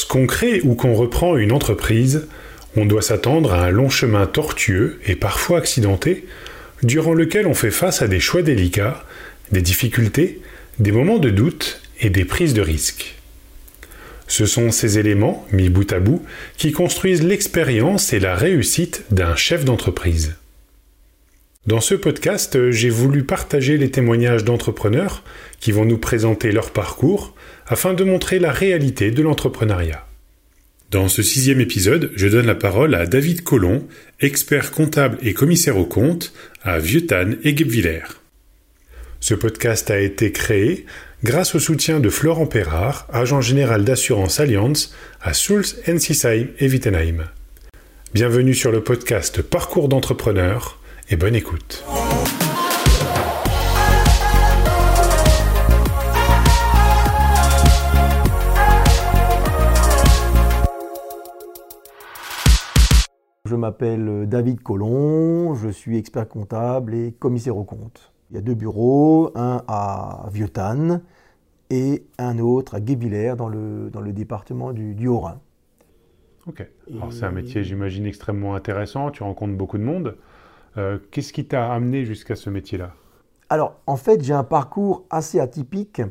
Lorsqu'on 0.00 0.26
crée 0.26 0.62
ou 0.62 0.76
qu'on 0.76 0.94
reprend 0.94 1.36
une 1.36 1.52
entreprise, 1.52 2.26
on 2.74 2.86
doit 2.86 3.02
s'attendre 3.02 3.52
à 3.52 3.66
un 3.66 3.70
long 3.70 3.90
chemin 3.90 4.24
tortueux 4.24 4.98
et 5.04 5.14
parfois 5.14 5.58
accidenté, 5.58 6.24
durant 6.82 7.12
lequel 7.12 7.46
on 7.46 7.52
fait 7.52 7.70
face 7.70 8.00
à 8.00 8.08
des 8.08 8.18
choix 8.18 8.40
délicats, 8.40 9.04
des 9.52 9.60
difficultés, 9.60 10.40
des 10.78 10.90
moments 10.90 11.18
de 11.18 11.28
doute 11.28 11.82
et 12.00 12.08
des 12.08 12.24
prises 12.24 12.54
de 12.54 12.62
risques. 12.62 13.16
Ce 14.26 14.46
sont 14.46 14.70
ces 14.70 14.98
éléments, 14.98 15.46
mis 15.52 15.68
bout 15.68 15.92
à 15.92 16.00
bout, 16.00 16.24
qui 16.56 16.72
construisent 16.72 17.22
l'expérience 17.22 18.14
et 18.14 18.20
la 18.20 18.34
réussite 18.34 19.04
d'un 19.10 19.36
chef 19.36 19.66
d'entreprise. 19.66 20.34
Dans 21.70 21.80
ce 21.80 21.94
podcast, 21.94 22.72
j'ai 22.72 22.90
voulu 22.90 23.22
partager 23.22 23.76
les 23.76 23.92
témoignages 23.92 24.42
d'entrepreneurs 24.42 25.22
qui 25.60 25.70
vont 25.70 25.84
nous 25.84 25.98
présenter 25.98 26.50
leur 26.50 26.72
parcours 26.72 27.32
afin 27.68 27.94
de 27.94 28.02
montrer 28.02 28.40
la 28.40 28.50
réalité 28.50 29.12
de 29.12 29.22
l'entrepreneuriat. 29.22 30.04
Dans 30.90 31.06
ce 31.06 31.22
sixième 31.22 31.60
épisode, 31.60 32.10
je 32.16 32.26
donne 32.26 32.46
la 32.46 32.56
parole 32.56 32.96
à 32.96 33.06
David 33.06 33.44
Collomb, 33.44 33.86
expert 34.18 34.72
comptable 34.72 35.16
et 35.22 35.32
commissaire 35.32 35.76
aux 35.76 35.86
comptes 35.86 36.32
à 36.64 36.80
Vieuxtanne 36.80 37.38
et 37.44 37.54
Guebwiller. 37.54 38.02
Ce 39.20 39.34
podcast 39.34 39.92
a 39.92 40.00
été 40.00 40.32
créé 40.32 40.86
grâce 41.22 41.54
au 41.54 41.60
soutien 41.60 42.00
de 42.00 42.08
Florent 42.08 42.46
Perrard, 42.46 43.06
agent 43.12 43.42
général 43.42 43.84
d'assurance 43.84 44.40
Allianz 44.40 44.92
à 45.22 45.34
Sulz, 45.34 45.76
Ensisheim 45.88 46.48
et 46.58 46.68
Wittenheim. 46.68 47.26
Bienvenue 48.12 48.54
sur 48.54 48.72
le 48.72 48.82
podcast 48.82 49.40
Parcours 49.40 49.88
d'entrepreneur 49.88 50.79
et 51.10 51.16
bonne 51.16 51.34
écoute. 51.34 51.84
Je 63.44 63.56
m'appelle 63.56 64.28
David 64.28 64.62
Collomb, 64.62 65.56
je 65.56 65.68
suis 65.68 65.98
expert 65.98 66.28
comptable 66.28 66.94
et 66.94 67.10
commissaire 67.10 67.56
aux 67.56 67.64
comptes. 67.64 68.12
Il 68.30 68.36
y 68.36 68.38
a 68.38 68.42
deux 68.42 68.54
bureaux, 68.54 69.32
un 69.34 69.64
à 69.66 70.28
Vieuxtanne 70.32 71.02
et 71.70 72.04
un 72.18 72.38
autre 72.38 72.76
à 72.76 72.80
Guébillère 72.80 73.36
dans 73.36 73.48
le, 73.48 73.90
dans 73.90 74.00
le 74.00 74.12
département 74.12 74.72
du, 74.72 74.94
du 74.94 75.08
Haut-Rhin. 75.08 75.40
Ok. 76.46 76.64
Alors 76.92 77.12
c'est 77.12 77.24
un 77.24 77.32
métier, 77.32 77.64
j'imagine, 77.64 78.06
extrêmement 78.06 78.54
intéressant. 78.54 79.10
Tu 79.10 79.24
rencontres 79.24 79.56
beaucoup 79.56 79.78
de 79.78 79.82
monde. 79.82 80.16
Euh, 80.80 80.98
Qu'est-ce 81.10 81.32
qui 81.32 81.44
t'a 81.44 81.72
amené 81.72 82.04
jusqu'à 82.04 82.36
ce 82.36 82.50
métier-là? 82.50 82.92
Alors, 83.48 83.74
en 83.86 83.96
fait, 83.96 84.22
j'ai 84.22 84.32
un 84.32 84.44
parcours 84.44 85.04
assez 85.10 85.40
atypique 85.40 86.02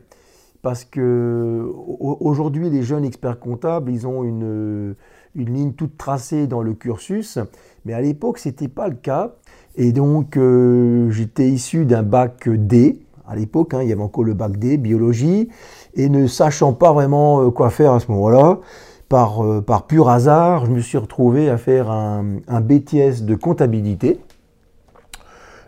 parce 0.61 0.83
que 0.83 1.65
aujourd'hui, 1.99 2.69
les 2.69 2.83
jeunes 2.83 3.05
experts 3.05 3.39
comptables, 3.39 3.91
ils 3.91 4.05
ont 4.05 4.23
une, 4.23 4.95
ligne 5.35 5.71
toute 5.71 5.97
tracée 5.97 6.47
dans 6.47 6.61
le 6.61 6.73
cursus, 6.73 7.39
mais 7.85 7.93
à 7.93 8.01
l'époque, 8.01 8.39
ce 8.39 8.49
n'était 8.49 8.67
pas 8.67 8.89
le 8.89 8.95
cas. 8.95 9.35
Et 9.77 9.93
donc, 9.93 10.35
euh, 10.35 11.09
j'étais 11.11 11.47
issu 11.47 11.85
d'un 11.85 12.03
bac 12.03 12.49
D. 12.49 12.99
À 13.25 13.37
l'époque, 13.37 13.73
hein, 13.73 13.83
il 13.83 13.89
y 13.89 13.93
avait 13.93 14.01
encore 14.01 14.25
le 14.25 14.33
bac 14.33 14.57
D, 14.57 14.77
biologie, 14.77 15.47
et 15.93 16.09
ne 16.09 16.27
sachant 16.27 16.73
pas 16.73 16.91
vraiment 16.91 17.41
euh, 17.41 17.51
quoi 17.51 17.69
faire 17.69 17.93
à 17.93 18.01
ce 18.01 18.11
moment-là, 18.11 18.59
par, 19.07 19.87
pur 19.87 20.09
hasard, 20.09 20.65
je 20.65 20.71
me 20.71 20.81
suis 20.81 20.97
retrouvé 20.97 21.49
à 21.49 21.57
faire 21.57 21.89
un 21.89 22.61
BTS 22.61 23.23
de 23.23 23.33
comptabilité. 23.33 24.19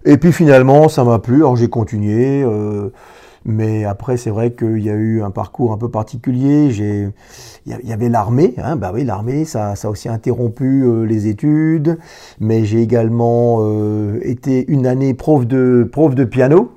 Et 0.03 0.17
puis 0.17 0.31
finalement, 0.31 0.89
ça 0.89 1.03
m'a 1.03 1.19
plu, 1.19 1.37
alors 1.37 1.55
j'ai 1.55 1.69
continué. 1.69 2.43
Euh, 2.43 2.89
mais 3.45 3.85
après, 3.85 4.17
c'est 4.17 4.29
vrai 4.29 4.51
qu'il 4.53 4.79
y 4.79 4.89
a 4.89 4.93
eu 4.93 5.21
un 5.21 5.31
parcours 5.31 5.71
un 5.73 5.77
peu 5.77 5.89
particulier. 5.89 6.71
J'ai, 6.71 7.09
il 7.65 7.87
y 7.87 7.93
avait 7.93 8.09
l'armée, 8.09 8.53
hein, 8.57 8.75
bah 8.75 8.91
oui, 8.93 9.03
l'armée, 9.03 9.45
ça, 9.45 9.75
ça 9.75 9.87
a 9.87 9.91
aussi 9.91 10.09
interrompu 10.09 10.83
euh, 10.83 11.03
les 11.03 11.27
études. 11.27 11.97
Mais 12.39 12.65
j'ai 12.65 12.81
également 12.81 13.57
euh, 13.61 14.19
été 14.23 14.71
une 14.71 14.87
année 14.87 15.13
prof 15.13 15.45
de, 15.45 15.87
prof 15.91 16.15
de 16.15 16.23
piano 16.23 16.71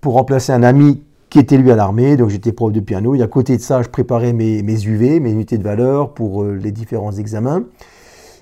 pour 0.00 0.14
remplacer 0.14 0.52
un 0.52 0.62
ami 0.62 1.02
qui 1.30 1.40
était 1.40 1.56
lui 1.56 1.72
à 1.72 1.76
l'armée. 1.76 2.16
Donc 2.16 2.30
j'étais 2.30 2.52
prof 2.52 2.72
de 2.72 2.80
piano. 2.80 3.14
Et 3.16 3.22
à 3.22 3.28
côté 3.28 3.56
de 3.56 3.62
ça, 3.62 3.82
je 3.82 3.88
préparais 3.88 4.32
mes, 4.32 4.62
mes 4.62 4.84
UV, 4.86 5.18
mes 5.20 5.32
unités 5.32 5.58
de 5.58 5.64
valeur 5.64 6.14
pour 6.14 6.44
les 6.44 6.70
différents 6.72 7.12
examens. 7.12 7.64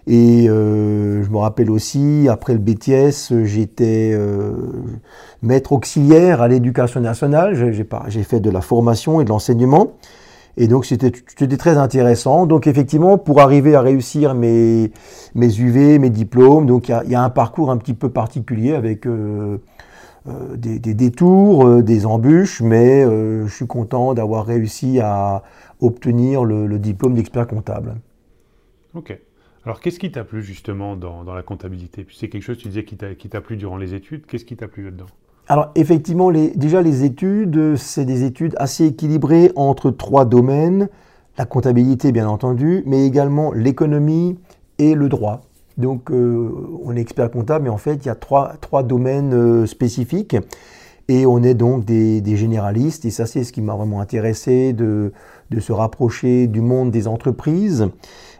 Et 0.06 0.48
euh, 0.48 1.22
je 1.22 1.30
me 1.30 1.38
rappelle 1.38 1.70
aussi, 1.70 2.28
après 2.28 2.52
le 2.52 2.58
BTS, 2.58 3.44
j'étais 3.44 4.12
euh, 4.12 4.52
maître 5.42 5.72
auxiliaire 5.72 6.42
à 6.42 6.48
l'éducation 6.48 7.00
nationale. 7.00 7.54
J'ai 7.54 8.22
fait 8.22 8.40
de 8.40 8.50
la 8.50 8.60
formation 8.60 9.20
et 9.20 9.24
de 9.24 9.30
l'enseignement. 9.30 9.94
Et 10.56 10.68
donc 10.68 10.84
c'était 10.84 11.10
très 11.56 11.78
intéressant. 11.78 12.46
Donc 12.46 12.66
effectivement, 12.66 13.16
pour 13.18 13.40
arriver 13.40 13.74
à 13.74 13.80
réussir 13.80 14.34
mes, 14.34 14.92
UV, 15.34 15.98
mes 15.98 16.10
diplômes, 16.10 16.66
donc 16.66 16.88
il 16.88 17.10
y, 17.10 17.14
a, 17.14 17.22
un 17.22 17.30
parcours 17.30 17.70
un 17.70 17.76
petit 17.78 17.94
peu 17.94 18.10
particulier 18.10 18.74
avec 18.74 19.06
euh, 19.06 19.58
des, 20.54 20.78
détours, 20.78 21.82
des 21.82 22.06
embûches, 22.06 22.60
mais 22.60 23.02
je 23.02 23.52
suis 23.52 23.66
content 23.66 24.14
d'avoir 24.14 24.44
réussi 24.44 25.00
à 25.00 25.42
obtenir 25.80 26.44
le, 26.44 26.66
le 26.68 26.78
diplôme 26.78 27.14
d'expert 27.14 27.48
comptable. 27.48 27.96
Ok. 28.94 29.18
Alors, 29.66 29.80
qu'est-ce 29.80 29.98
qui 29.98 30.12
t'a 30.12 30.24
plu 30.24 30.42
justement 30.42 30.94
dans, 30.94 31.24
dans 31.24 31.34
la 31.34 31.42
comptabilité? 31.42 32.06
C'est 32.12 32.28
quelque 32.28 32.42
chose, 32.42 32.58
tu 32.58 32.68
disais, 32.68 32.84
qui 32.84 32.96
t'a 32.96 33.40
plu 33.40 33.56
durant 33.56 33.78
les 33.78 33.94
études. 33.94 34.26
Qu'est-ce 34.26 34.44
qui 34.44 34.56
t'a 34.56 34.68
plu 34.68 34.84
là-dedans? 34.84 35.06
Alors, 35.48 35.70
effectivement, 35.74 36.30
déjà, 36.30 36.82
les 36.82 37.04
études, 37.04 37.76
c'est 37.76 38.04
des 38.04 38.24
études 38.24 38.54
assez 38.58 38.84
équilibrées 38.86 39.52
entre 39.56 39.90
trois 39.90 40.26
domaines. 40.26 40.88
La 41.38 41.46
comptabilité, 41.46 42.12
bien 42.12 42.28
entendu, 42.28 42.82
mais 42.84 43.06
également 43.06 43.52
l'économie 43.52 44.38
et 44.78 44.94
le 44.94 45.08
droit. 45.08 45.40
Donc, 45.78 46.10
euh, 46.10 46.50
on 46.84 46.94
est 46.94 47.00
expert 47.00 47.30
comptable, 47.30 47.64
mais 47.64 47.70
en 47.70 47.78
fait, 47.78 47.94
il 47.94 48.06
y 48.06 48.10
a 48.10 48.14
trois, 48.14 48.54
trois 48.60 48.82
domaines 48.82 49.32
euh, 49.32 49.66
spécifiques. 49.66 50.36
Et 51.08 51.26
on 51.26 51.42
est 51.42 51.54
donc 51.54 51.84
des, 51.84 52.20
des 52.20 52.36
généralistes. 52.36 53.04
Et 53.06 53.10
ça, 53.10 53.24
c'est 53.24 53.44
ce 53.44 53.52
qui 53.52 53.62
m'a 53.62 53.74
vraiment 53.74 54.00
intéressé, 54.00 54.74
de, 54.74 55.12
de 55.50 55.60
se 55.60 55.72
rapprocher 55.72 56.46
du 56.48 56.60
monde 56.60 56.90
des 56.90 57.08
entreprises. 57.08 57.88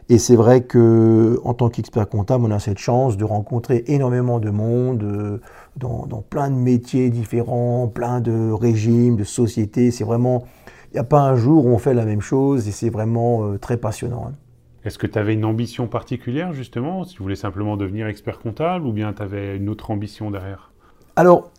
Et 0.07 0.19
c'est 0.19 0.35
vrai 0.35 0.61
que 0.61 1.39
en 1.43 1.55
tant 1.55 1.69
qu'expert 1.69 2.07
comptable, 2.07 2.45
on 2.45 2.51
a 2.51 2.59
cette 2.59 2.77
chance 2.77 3.17
de 3.17 3.23
rencontrer 3.23 3.83
énormément 3.87 4.39
de 4.39 4.51
monde 4.51 5.03
euh, 5.03 5.41
dans, 5.77 6.05
dans, 6.05 6.21
plein 6.21 6.51
de 6.51 6.55
métiers 6.55 7.09
différents, 7.09 7.87
plein 7.87 8.21
de 8.21 8.51
régimes, 8.51 9.15
de 9.15 9.23
sociétés. 9.23 9.89
C'est 9.89 10.03
vraiment, 10.03 10.45
il 10.91 10.93
n'y 10.93 10.99
a 10.99 11.03
pas 11.03 11.21
un 11.21 11.35
jour 11.35 11.65
où 11.65 11.69
on 11.69 11.79
fait 11.79 11.95
la 11.95 12.05
même 12.05 12.21
chose 12.21 12.67
et 12.67 12.71
c'est 12.71 12.91
vraiment 12.91 13.45
euh, 13.45 13.57
très 13.57 13.77
passionnant. 13.77 14.27
Hein. 14.29 14.35
Est-ce 14.83 14.99
que 14.99 15.07
tu 15.07 15.17
avais 15.17 15.33
une 15.33 15.45
ambition 15.45 15.87
particulière 15.87 16.53
justement, 16.53 17.03
si 17.03 17.15
tu 17.15 17.23
voulais 17.23 17.35
simplement 17.35 17.75
devenir 17.75 18.05
expert 18.05 18.37
comptable 18.37 18.85
ou 18.85 18.91
bien 18.91 19.11
tu 19.13 19.23
avais 19.23 19.57
une 19.57 19.69
autre 19.69 19.89
ambition 19.89 20.29
derrière? 20.29 20.71
Alors, 21.15 21.49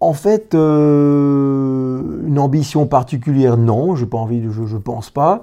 en 0.00 0.14
fait, 0.14 0.54
euh, 0.54 2.26
une 2.26 2.38
ambition 2.38 2.86
particulière, 2.86 3.56
non, 3.58 3.94
je 3.96 4.06
pas 4.06 4.18
envie, 4.18 4.42
je 4.50 4.76
pense 4.76 5.10
pas. 5.10 5.42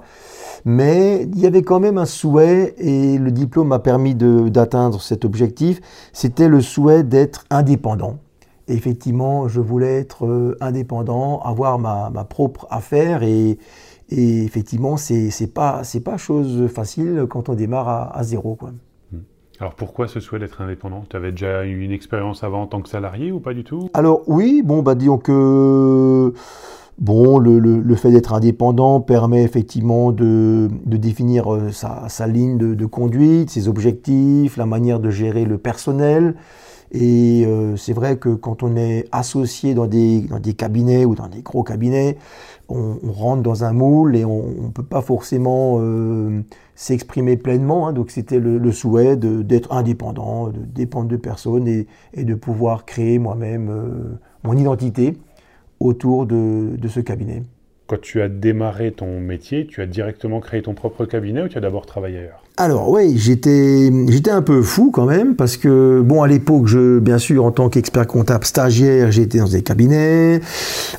Mais 0.64 1.22
il 1.32 1.38
y 1.38 1.46
avait 1.46 1.62
quand 1.62 1.78
même 1.78 1.98
un 1.98 2.04
souhait, 2.04 2.74
et 2.78 3.16
le 3.18 3.30
diplôme 3.30 3.68
m'a 3.68 3.78
permis 3.78 4.16
d'atteindre 4.16 5.00
cet 5.00 5.24
objectif, 5.24 5.80
c'était 6.12 6.48
le 6.48 6.60
souhait 6.60 7.04
d'être 7.04 7.44
indépendant. 7.50 8.16
Et 8.66 8.74
effectivement, 8.74 9.46
je 9.46 9.60
voulais 9.60 10.00
être 10.00 10.26
euh, 10.26 10.56
indépendant, 10.60 11.40
avoir 11.40 11.78
ma, 11.78 12.10
ma 12.10 12.24
propre 12.24 12.66
affaire, 12.70 13.22
et, 13.22 13.58
et 14.10 14.42
effectivement, 14.42 14.96
c'est 14.96 15.30
pas, 15.54 15.82
pas 16.04 16.16
chose 16.16 16.66
facile 16.66 17.26
quand 17.30 17.48
on 17.48 17.54
démarre 17.54 17.88
à, 17.88 18.18
à 18.18 18.24
zéro. 18.24 18.56
Quoi. 18.56 18.72
Alors 19.60 19.74
pourquoi 19.74 20.06
ce 20.06 20.20
souhait 20.20 20.38
d'être 20.38 20.60
indépendant? 20.60 21.04
Tu 21.10 21.16
avais 21.16 21.32
déjà 21.32 21.64
eu 21.64 21.80
une 21.80 21.90
expérience 21.90 22.44
avant 22.44 22.62
en 22.62 22.66
tant 22.68 22.80
que 22.80 22.88
salarié 22.88 23.32
ou 23.32 23.40
pas 23.40 23.54
du 23.54 23.64
tout? 23.64 23.88
Alors 23.92 24.22
oui, 24.28 24.62
bon 24.64 24.82
bah 24.82 24.94
disons 24.94 25.18
que 25.18 26.32
bon 26.98 27.38
le, 27.38 27.58
le, 27.58 27.94
fait 27.96 28.12
d'être 28.12 28.34
indépendant 28.34 29.00
permet 29.00 29.42
effectivement 29.42 30.12
de, 30.12 30.68
de 30.86 30.96
définir 30.96 31.52
euh, 31.52 31.72
sa, 31.72 32.08
sa, 32.08 32.28
ligne 32.28 32.56
de, 32.56 32.86
conduite, 32.86 33.50
ses 33.50 33.66
objectifs, 33.68 34.56
la 34.56 34.66
manière 34.66 35.00
de 35.00 35.10
gérer 35.10 35.44
le 35.44 35.58
personnel. 35.58 36.36
Et 36.92 37.44
euh, 37.46 37.76
c'est 37.76 37.92
vrai 37.92 38.16
que 38.16 38.30
quand 38.30 38.62
on 38.62 38.76
est 38.76 39.06
associé 39.12 39.74
dans 39.74 39.86
des, 39.86 40.22
dans 40.22 40.40
des 40.40 40.54
cabinets 40.54 41.04
ou 41.04 41.14
dans 41.14 41.28
des 41.28 41.42
gros 41.42 41.62
cabinets, 41.62 42.16
on, 42.68 42.98
rentre 43.12 43.42
dans 43.42 43.64
un 43.64 43.72
moule 43.72 44.16
et 44.16 44.24
on 44.24 44.46
ne 44.62 44.68
peut 44.68 44.82
pas 44.82 45.02
forcément 45.02 45.78
euh, 45.80 46.42
s'exprimer 46.74 47.36
pleinement. 47.36 47.88
Hein. 47.88 47.92
Donc 47.92 48.10
c'était 48.10 48.38
le, 48.38 48.58
le, 48.58 48.72
souhait 48.72 49.16
d'être 49.16 49.72
indépendant, 49.72 50.48
de 50.48 50.60
dépendre 50.60 51.08
de 51.08 51.16
personne 51.16 51.68
et, 51.68 51.86
et 52.14 52.24
de 52.24 52.34
pouvoir 52.34 52.84
créer 52.84 53.18
moi-même 53.18 53.68
euh, 53.70 54.18
mon 54.44 54.56
identité 54.56 55.18
autour 55.80 56.26
de, 56.26 56.76
de 56.76 56.88
ce 56.88 57.00
cabinet. 57.00 57.42
Quand 57.88 57.98
tu 57.98 58.20
as 58.20 58.28
démarré 58.28 58.92
ton 58.92 59.18
métier, 59.18 59.66
tu 59.66 59.80
as 59.80 59.86
directement 59.86 60.40
créé 60.40 60.60
ton 60.60 60.74
propre 60.74 61.06
cabinet 61.06 61.44
ou 61.44 61.48
tu 61.48 61.56
as 61.56 61.62
d'abord 61.62 61.86
travaillé 61.86 62.18
ailleurs? 62.18 62.42
Alors 62.58 62.90
oui, 62.90 63.16
j'étais 63.16 63.90
j'étais 64.10 64.30
un 64.30 64.42
peu 64.42 64.60
fou 64.60 64.90
quand 64.90 65.06
même 65.06 65.36
parce 65.36 65.56
que 65.56 66.02
bon 66.04 66.22
à 66.22 66.28
l'époque 66.28 66.66
je 66.66 66.98
bien 66.98 67.16
sûr 67.16 67.46
en 67.46 67.50
tant 67.50 67.70
qu'expert 67.70 68.06
comptable 68.06 68.44
stagiaire 68.44 69.10
j'étais 69.10 69.38
dans 69.38 69.48
des 69.48 69.62
cabinets. 69.62 70.42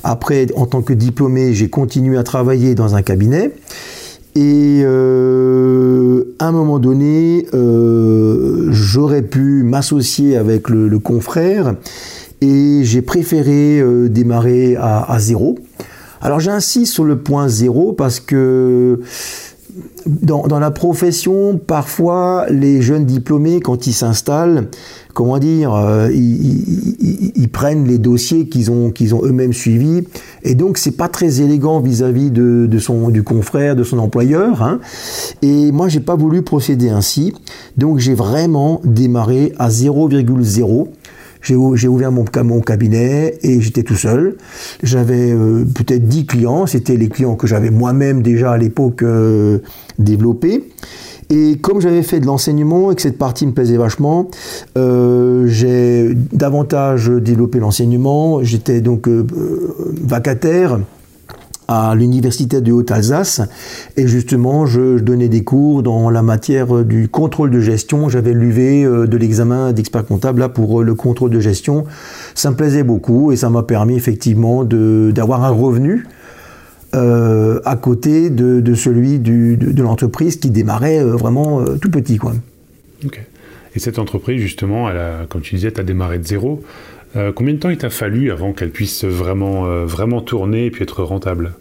Après 0.02 0.48
en 0.56 0.66
tant 0.66 0.82
que 0.82 0.92
diplômé 0.92 1.54
j'ai 1.54 1.70
continué 1.70 2.18
à 2.18 2.24
travailler 2.24 2.74
dans 2.74 2.96
un 2.96 3.02
cabinet 3.02 3.52
Et 4.34 4.82
à 4.84 4.88
un 6.48 6.52
moment 6.52 6.80
donné, 6.80 7.46
j'aurais 8.72 9.22
pu 9.22 9.62
m'associer 9.62 10.36
avec 10.36 10.68
le, 10.68 10.98
confrère 10.98 11.76
et 12.40 12.80
j'ai 12.82 13.02
préféré 13.02 13.80
démarrer 14.08 14.74
à, 14.74 15.08
à 15.08 15.20
zéro. 15.20 15.56
Alors 16.20 16.40
j'insiste 16.40 16.92
sur 16.92 17.04
le 17.04 17.18
point 17.18 17.48
zéro 17.48 17.92
parce 17.92 18.20
que 18.20 19.00
dans, 20.06 20.58
la 20.58 20.70
profession, 20.70 21.58
parfois, 21.58 22.46
les 22.50 22.82
jeunes 22.82 23.04
diplômés, 23.04 23.60
quand 23.60 23.86
ils 23.86 23.92
s'installent, 23.92 24.68
comment 25.14 25.38
dire, 25.38 25.74
euh, 25.74 26.10
ils, 26.12 27.48
prennent 27.52 27.86
les 27.86 27.98
dossiers 27.98 28.48
qu'ils 28.48 28.70
ont, 28.70 28.90
qu'ils 28.90 29.14
ont 29.14 29.24
eux-mêmes 29.24 29.52
suivis, 29.52 30.04
et 30.44 30.54
donc 30.54 30.78
c'est 30.78 30.92
pas 30.92 31.08
très 31.08 31.40
élégant 31.40 31.80
vis-à-vis 31.80 32.30
de, 32.30 32.78
son, 32.78 33.10
du 33.10 33.22
confrère, 33.22 33.76
de 33.76 33.82
son 33.82 33.98
employeur. 33.98 34.62
Hein. 34.62 34.80
Et 35.42 35.72
moi, 35.72 35.88
j'ai 35.88 36.00
pas 36.00 36.14
voulu 36.14 36.42
procéder 36.42 36.88
ainsi, 36.88 37.34
donc 37.76 37.98
j'ai 37.98 38.14
vraiment 38.14 38.80
démarré 38.84 39.52
à 39.58 39.68
0,0 39.68 40.88
j'ai 41.42 41.54
ouvert 41.54 42.12
mon, 42.12 42.60
cabinet 42.60 43.38
et 43.42 43.60
j'étais 43.60 43.82
tout 43.82 43.96
seul. 43.96 44.36
J'avais 44.82 45.32
euh, 45.32 45.64
peut-être 45.64 46.06
10 46.06 46.26
clients, 46.26 46.66
c'était 46.66 46.96
les 46.96 47.08
clients 47.08 47.36
que 47.36 47.46
j'avais 47.46 47.70
moi-même 47.70 48.22
déjà 48.22 48.52
à 48.52 48.58
l'époque 48.58 49.02
euh, 49.02 49.58
développés. 49.98 50.64
Et 51.30 51.58
comme 51.58 51.80
j'avais 51.80 52.02
fait 52.02 52.18
de 52.18 52.26
l'enseignement 52.26 52.90
et 52.90 52.96
que 52.96 53.02
cette 53.02 53.18
partie 53.18 53.46
me 53.46 53.52
plaisait 53.52 53.76
vachement, 53.76 54.28
euh, 54.76 55.46
j'ai 55.46 56.12
davantage 56.32 57.08
développé 57.08 57.60
l'enseignement. 57.60 58.42
J'étais 58.42 58.80
donc 58.80 59.08
vacataire 59.08 60.80
à 61.70 61.94
l'université 61.94 62.60
de 62.60 62.72
Haute-Alsace 62.72 63.42
et 63.96 64.08
justement 64.08 64.66
je, 64.66 64.98
donnais 64.98 65.28
des 65.28 65.44
cours 65.44 65.84
dans 65.84 66.10
la 66.10 66.20
matière 66.20 66.84
du 66.84 67.08
contrôle 67.08 67.52
de 67.52 67.60
gestion. 67.60 68.08
J'avais 68.08 68.32
levé 68.32 68.84
euh, 68.84 69.06
de 69.06 69.16
l'examen 69.16 69.72
d'expert 69.72 70.04
comptable 70.04 70.40
là 70.40 70.48
pour 70.48 70.80
euh, 70.80 70.84
le 70.84 70.94
contrôle 70.96 71.30
de 71.30 71.38
gestion. 71.38 71.84
Ça 72.34 72.50
me 72.50 72.56
plaisait 72.56 72.82
beaucoup 72.82 73.30
et 73.30 73.36
ça 73.36 73.50
m'a 73.50 73.62
permis 73.62 73.94
effectivement 73.94 74.64
d'avoir 74.64 75.44
un 75.44 75.50
revenu 75.50 76.08
euh, 76.96 77.60
à 77.64 77.76
côté 77.76 78.30
de, 78.30 78.74
celui 78.74 79.20
de, 79.20 79.80
l'entreprise 79.80 80.40
qui 80.40 80.50
démarrait 80.50 81.04
vraiment 81.04 81.64
tout 81.80 81.90
petit. 81.90 82.16
Quoi. 82.16 82.32
Et 83.76 83.78
cette 83.78 84.00
entreprise, 84.00 84.40
justement, 84.40 84.90
elle 84.90 85.28
comme 85.28 85.42
tu 85.42 85.54
disais, 85.54 85.70
tu 85.70 85.80
as 85.80 85.84
démarré 85.84 86.18
de 86.18 86.26
zéro. 86.26 86.64
Euh, 87.16 87.32
combien 87.34 87.54
de 87.54 87.58
temps 87.58 87.70
il 87.70 87.78
t'a 87.78 87.90
fallu 87.90 88.30
avant 88.30 88.52
qu'elle 88.52 88.70
puisse 88.70 89.04
vraiment, 89.04 89.66
euh, 89.66 90.20
tourner 90.24 90.66
et 90.66 90.70
puis 90.70 90.82
être 90.82 91.02
rentable 91.02 91.52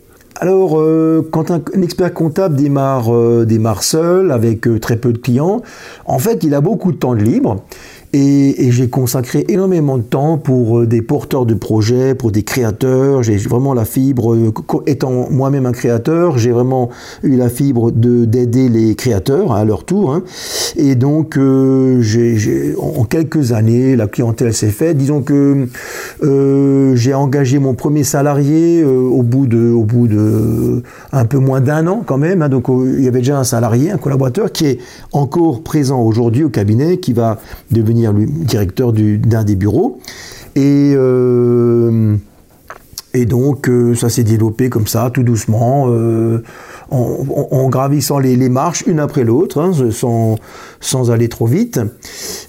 alors, 0.41 0.79
euh, 0.79 1.27
quand 1.33 1.51
un, 1.51 1.61
expert 1.81 2.13
comptable 2.13 2.55
démarre, 2.55 3.11
démarre 3.45 3.83
seul, 3.83 4.31
avec 4.31 4.69
très 4.79 4.95
peu 4.95 5.11
de 5.11 5.17
clients, 5.17 5.61
en 6.05 6.17
fait, 6.17 6.45
il 6.45 6.53
a 6.53 6.61
beaucoup 6.61 6.93
de 6.93 6.97
temps 6.97 7.13
de 7.13 7.21
libre. 7.21 7.65
Et, 8.11 8.71
j'ai 8.71 8.89
consacré 8.89 9.45
énormément 9.49 9.97
de 9.97 10.03
temps 10.03 10.37
pour 10.37 10.79
euh, 10.79 10.87
des 10.87 11.01
porteurs 11.01 11.45
de 11.45 11.53
projets, 11.53 12.15
pour 12.15 12.31
des 12.31 12.41
créateurs. 12.43 13.21
J'ai 13.21 13.37
vraiment 13.37 13.73
la 13.73 13.85
fibre, 13.85 14.33
euh, 14.33 14.51
étant 14.87 15.27
moi-même 15.29 15.65
un 15.65 15.71
créateur, 15.71 16.37
j'ai 16.37 16.51
vraiment 16.51 16.89
eu 17.23 17.35
la 17.35 17.49
fibre 17.49 17.91
d'aider 17.91 18.69
les 18.69 18.95
créateurs 18.95 19.51
à 19.51 19.63
leur 19.63 19.83
tour. 19.83 20.13
Hein. 20.13 20.23
Et 20.75 20.95
donc, 20.95 21.37
euh, 21.37 22.01
en 22.79 23.03
quelques 23.03 23.51
années, 23.51 23.95
la 23.95 24.07
clientèle 24.07 24.53
s'est 24.53 24.69
faite. 24.69 24.97
Disons 24.97 25.21
que 25.21 25.67
j'ai 26.95 27.13
engagé 27.13 27.59
mon 27.59 27.75
premier 27.75 28.03
salarié 28.03 28.83
au 28.83 29.21
bout 29.21 29.45
de, 29.45 29.69
au 29.69 29.83
bout 29.83 30.07
de 30.07 30.83
un 31.11 31.25
peu 31.25 31.37
moins 31.37 31.61
d'un 31.61 31.85
an 31.87 32.01
quand 32.05 32.17
même. 32.17 32.41
Hein. 32.41 32.49
Donc, 32.49 32.65
il 32.69 33.03
y 33.03 33.07
avait 33.07 33.19
déjà 33.19 33.37
un 33.37 33.43
salarié, 33.43 33.91
un 33.91 33.97
collaborateur 33.97 34.51
qui 34.51 34.65
est 34.65 34.79
encore 35.11 35.61
présent 35.61 36.01
aujourd'hui 36.01 36.43
au 36.43 36.49
cabinet, 36.49 36.97
qui 36.97 37.13
va 37.13 37.39
devenir 37.71 37.98
directeur 38.01 38.93
d'un 38.93 39.43
des 39.43 39.55
bureaux. 39.55 39.99
Et, 40.55 40.93
euh, 40.95 42.15
donc, 43.27 43.69
euh, 43.69 43.95
ça 43.95 44.09
s'est 44.09 44.23
développé 44.23 44.69
comme 44.69 44.87
ça, 44.87 45.09
tout 45.13 45.23
doucement, 45.23 45.85
euh, 45.89 46.43
en, 46.91 47.69
gravissant 47.69 48.17
les, 48.17 48.49
marches 48.49 48.83
une 48.87 48.99
après 48.99 49.23
l'autre, 49.23 49.59
hein, 49.59 49.71
sans, 49.91 50.37
sans 50.79 51.11
aller 51.11 51.27
trop 51.27 51.45
vite. 51.45 51.79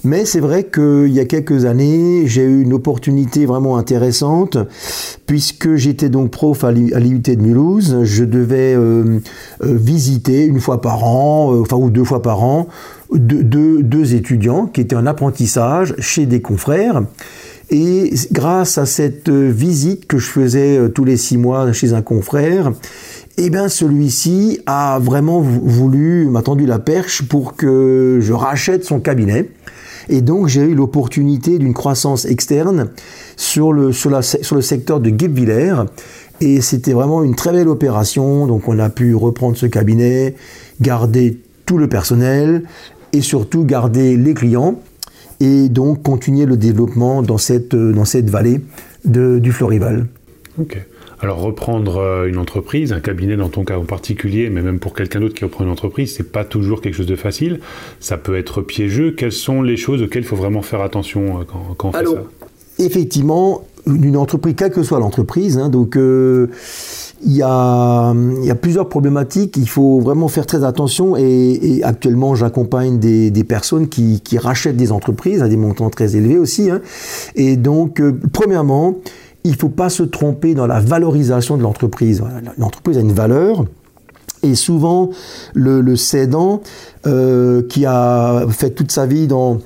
Mais 0.03 0.25
c'est 0.25 0.39
vrai 0.39 0.63
qu'il 0.63 1.09
y 1.09 1.19
a 1.19 1.25
quelques 1.25 1.65
années, 1.65 2.23
j'ai 2.25 2.43
eu 2.43 2.61
une 2.61 2.73
opportunité 2.73 3.45
vraiment 3.45 3.77
intéressante, 3.77 4.57
puisque 5.27 5.75
j'étais 5.75 6.09
donc 6.09 6.31
prof 6.31 6.63
à 6.63 6.71
l'IUT 6.71 7.19
de 7.19 7.41
Mulhouse. 7.41 8.03
Je 8.03 8.23
devais 8.23 8.75
visiter 9.61 10.45
une 10.45 10.59
fois 10.59 10.81
par 10.81 11.03
an, 11.03 11.53
enfin, 11.59 11.77
ou 11.77 11.89
deux 11.89 12.05
fois 12.05 12.21
par 12.21 12.43
an, 12.43 12.67
deux, 13.13 14.15
étudiants 14.15 14.67
qui 14.67 14.81
étaient 14.81 14.95
en 14.95 15.05
apprentissage 15.05 15.95
chez 15.99 16.25
des 16.25 16.41
confrères. 16.41 17.03
Et 17.69 18.13
grâce 18.31 18.77
à 18.77 18.85
cette 18.85 19.29
visite 19.29 20.05
que 20.05 20.17
je 20.17 20.27
faisais 20.27 20.77
euh, 20.77 20.89
tous 20.89 21.05
les 21.05 21.15
six 21.15 21.37
mois 21.37 21.71
chez 21.71 21.93
un 21.93 22.01
confrère, 22.01 22.73
eh 23.37 23.49
bien 23.49 23.69
celui-ci 23.69 24.59
a 24.65 24.99
vraiment 24.99 25.39
voulu, 25.39 26.25
m'a 26.25 26.41
tendu 26.41 26.65
la 26.65 26.79
perche 26.79 27.23
pour 27.23 27.55
que 27.55 28.19
je 28.21 28.33
rachète 28.33 28.83
son 28.83 28.99
cabinet. 28.99 29.49
Et 30.09 30.21
donc 30.21 30.47
j'ai 30.47 30.63
eu 30.63 30.75
l'opportunité 30.75 31.59
d'une 31.59 31.73
croissance 31.73 32.25
externe 32.25 32.89
sur 33.37 33.71
le, 33.71 33.93
sur, 33.93 34.21
sur 34.21 34.55
le 34.55 34.61
secteur 34.61 34.99
de 34.99 35.09
Guebwiller. 35.09 35.75
Et 36.41 36.59
c'était 36.59 36.93
vraiment 36.93 37.23
une 37.23 37.35
très 37.35 37.53
belle 37.53 37.69
opération. 37.69 38.47
Donc 38.47 38.67
on 38.67 38.79
a 38.79 38.89
pu 38.89 39.15
reprendre 39.15 39.55
ce 39.55 39.67
cabinet, 39.67 40.35
garder 40.81 41.39
tout 41.65 41.77
le 41.77 41.87
personnel 41.87 42.63
et 43.13 43.21
surtout 43.21 43.65
garder 43.65 44.17
les 44.17 44.33
clients 44.33 44.79
et 45.39 45.69
donc 45.69 46.03
continuer 46.03 46.45
le 46.45 46.55
développement 46.55 47.23
dans 47.23 47.37
cette, 47.37 47.73
euh, 47.73 47.91
dans 47.93 48.05
cette 48.05 48.29
vallée 48.29 48.61
de, 49.05 49.39
du 49.39 49.51
Florival. 49.51 50.05
Ok. 50.59 50.77
Alors 51.19 51.39
reprendre 51.39 51.97
euh, 51.97 52.27
une 52.27 52.37
entreprise, 52.37 52.93
un 52.93 52.99
cabinet 52.99 53.35
dans 53.37 53.49
ton 53.49 53.63
cas 53.63 53.77
en 53.77 53.85
particulier, 53.85 54.49
mais 54.49 54.61
même 54.61 54.79
pour 54.79 54.93
quelqu'un 54.93 55.19
d'autre 55.19 55.35
qui 55.35 55.43
reprend 55.43 55.63
une 55.63 55.69
entreprise, 55.69 56.15
c'est 56.15 56.31
pas 56.31 56.43
toujours 56.43 56.81
quelque 56.81 56.95
chose 56.95 57.07
de 57.07 57.15
facile. 57.15 57.59
Ça 57.99 58.17
peut 58.17 58.35
être 58.37 58.61
piégeux. 58.61 59.11
Quelles 59.11 59.31
sont 59.31 59.61
les 59.61 59.77
choses 59.77 60.01
auxquelles 60.01 60.23
il 60.23 60.27
faut 60.27 60.35
vraiment 60.35 60.61
faire 60.61 60.81
attention 60.81 61.41
euh, 61.41 61.43
quand, 61.77 61.89
on 61.89 61.91
fait 61.91 62.05
ça? 62.05 62.23
Effectivement, 62.79 63.67
une 63.85 64.17
entreprise, 64.17 64.55
quelle 64.57 64.71
que 64.71 64.81
soit 64.81 64.99
l'entreprise, 64.99 65.57
hein, 65.57 65.69
donc 65.69 65.95
il 67.23 67.33
y, 67.33 67.41
a, 67.43 68.13
plusieurs 68.61 68.89
problématiques. 68.89 69.57
Il 69.57 69.69
faut 69.69 69.99
vraiment 69.99 70.27
faire 70.27 70.45
très 70.45 70.63
attention. 70.63 71.15
Et, 71.17 71.81
actuellement, 71.83 72.35
j'accompagne 72.35 72.99
des, 72.99 73.43
personnes 73.43 73.87
qui, 73.89 74.21
rachètent 74.37 74.77
des 74.77 74.91
entreprises 74.91 75.41
à 75.41 75.47
des 75.47 75.57
montants 75.57 75.89
très 75.89 76.15
élevés 76.15 76.37
aussi. 76.37 76.69
Hein. 76.69 76.81
Et 77.35 77.57
donc, 77.57 77.99
euh, 77.99 78.19
premièrement, 78.33 78.95
il 79.43 79.51
ne 79.51 79.55
faut 79.55 79.69
pas 79.69 79.89
se 79.89 80.03
tromper 80.03 80.53
dans 80.53 80.67
la 80.67 80.79
valorisation 80.79 81.57
de 81.57 81.63
l'entreprise. 81.63 82.23
L'entreprise 82.57 82.97
a 82.97 83.01
une 83.01 83.13
valeur. 83.13 83.65
Et 84.43 84.55
souvent, 84.55 85.09
le, 85.53 85.95
cédant 85.95 86.61
euh, 87.05 87.61
qui 87.67 87.85
a 87.85 88.45
fait 88.49 88.71
toute 88.71 88.91
sa 88.91 89.05
vie 89.05 89.27
dans 89.27 89.59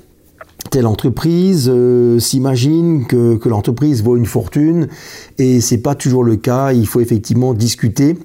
telle 0.69 0.87
entreprise 0.87 1.69
euh, 1.71 2.19
s'imagine 2.19 3.05
que, 3.05 3.39
l'entreprise 3.47 4.03
vaut 4.03 4.17
une 4.17 4.25
fortune 4.25 4.87
et 5.37 5.61
c'est 5.61 5.77
pas 5.77 5.95
toujours 5.95 6.23
le 6.23 6.35
cas. 6.35 6.73
Il 6.73 6.87
faut 6.87 6.99
effectivement 6.99 7.53
discuter. 7.53 8.17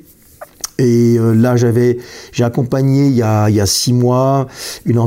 Et 0.79 1.19
euh, 1.19 1.35
là, 1.35 1.57
j'avais, 1.57 1.99
j'ai 2.33 2.45
accompagné 2.45 3.07
il 3.07 3.15
y, 3.15 3.23
a, 3.23 3.67
six 3.67 3.93
mois 3.93 4.47
une 4.87 4.99
un, 4.99 5.07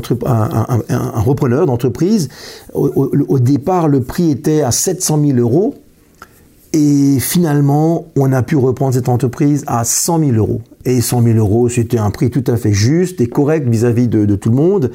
repreneur 1.20 1.66
d'entreprise. 1.66 2.30
Au, 2.74 3.40
départ, 3.40 3.88
le 3.88 4.02
prix 4.02 4.30
était 4.30 4.62
à 4.62 4.72
700 4.72 5.20
000 5.26 5.40
euros. 5.40 5.76
Et 6.76 7.20
finalement, 7.20 8.08
on 8.16 8.34
a 8.34 8.42
pu 8.42 8.56
reprendre 8.56 8.96
cette 8.96 9.08
entreprise 9.08 9.64
à 9.68 9.84
100 9.84 10.20
000 10.20 10.32
euros. 10.32 10.62
Et 10.86 11.02
100 11.02 11.22
000 11.22 11.38
euros, 11.38 11.70
c'était 11.70 12.00
un 12.00 12.10
prix 12.10 12.32
tout 12.32 12.44
à 12.48 12.58
fait 12.58 12.74
juste 12.74 13.22
et 13.22 13.28
correct 13.28 13.70
vis-à-vis 13.70 14.08
de, 14.08 14.36
tout 14.36 14.50
le 14.50 14.56
monde. 14.56 14.92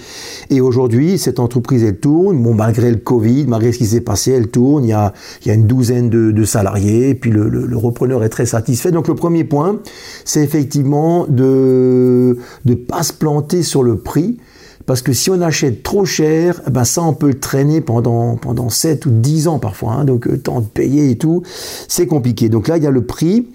Et 0.50 0.60
aujourd'hui, 0.60 1.18
cette 1.18 1.38
entreprise, 1.38 1.84
elle 1.84 2.00
tourne. 2.00 2.42
Bon, 2.42 2.52
malgré 2.52 2.90
le 2.90 2.96
Covid, 2.96 3.46
malgré 3.46 3.70
ce 3.70 3.78
qui 3.78 3.86
s'est 3.86 4.00
passé, 4.00 4.32
elle 4.32 4.48
tourne. 4.48 4.84
Il 4.84 4.88
y 4.88 4.92
a, 4.92 5.14
il 5.44 5.48
y 5.48 5.50
a 5.52 5.54
une 5.54 5.68
douzaine 5.68 6.10
de, 6.10 6.44
salariés. 6.44 7.10
Et 7.10 7.14
puis 7.14 7.30
le, 7.30 7.48
le, 7.48 7.76
repreneur 7.76 8.24
est 8.24 8.28
très 8.28 8.46
satisfait. 8.46 8.90
Donc 8.90 9.06
le 9.06 9.14
premier 9.14 9.44
point, 9.44 9.78
c'est 10.24 10.42
effectivement 10.42 11.26
de 11.28 12.38
ne 12.64 12.74
pas 12.74 13.04
se 13.04 13.12
planter 13.12 13.62
sur 13.62 13.84
le 13.84 13.98
prix 13.98 14.38
parce 14.88 15.02
que 15.02 15.12
si 15.12 15.30
on 15.30 15.42
achète 15.42 15.82
trop 15.82 16.06
cher, 16.06 16.62
eh 16.66 16.70
ben 16.70 16.82
ça 16.82 17.02
on 17.02 17.12
peut 17.12 17.26
le 17.26 17.38
traîner 17.38 17.82
pendant, 17.82 18.36
pendant 18.36 18.70
7 18.70 19.04
ou 19.04 19.10
10 19.10 19.46
ans 19.46 19.58
parfois. 19.58 19.92
Hein. 19.92 20.04
donc 20.06 20.26
euh, 20.26 20.38
temps 20.38 20.60
de 20.60 20.66
payer 20.66 21.10
et 21.10 21.18
tout, 21.18 21.42
c'est 21.88 22.06
compliqué. 22.06 22.48
Donc 22.48 22.68
là, 22.68 22.78
il 22.78 22.82
y 22.82 22.86
a 22.86 22.90
le 22.90 23.04
prix. 23.04 23.48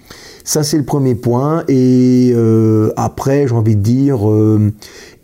Ça, 0.44 0.62
c'est 0.62 0.76
le 0.76 0.84
premier 0.84 1.16
point. 1.16 1.64
Et 1.66 2.30
euh, 2.36 2.92
après, 2.96 3.48
j'ai 3.48 3.54
envie 3.54 3.74
de 3.74 3.80
dire, 3.80 4.30
euh, 4.30 4.72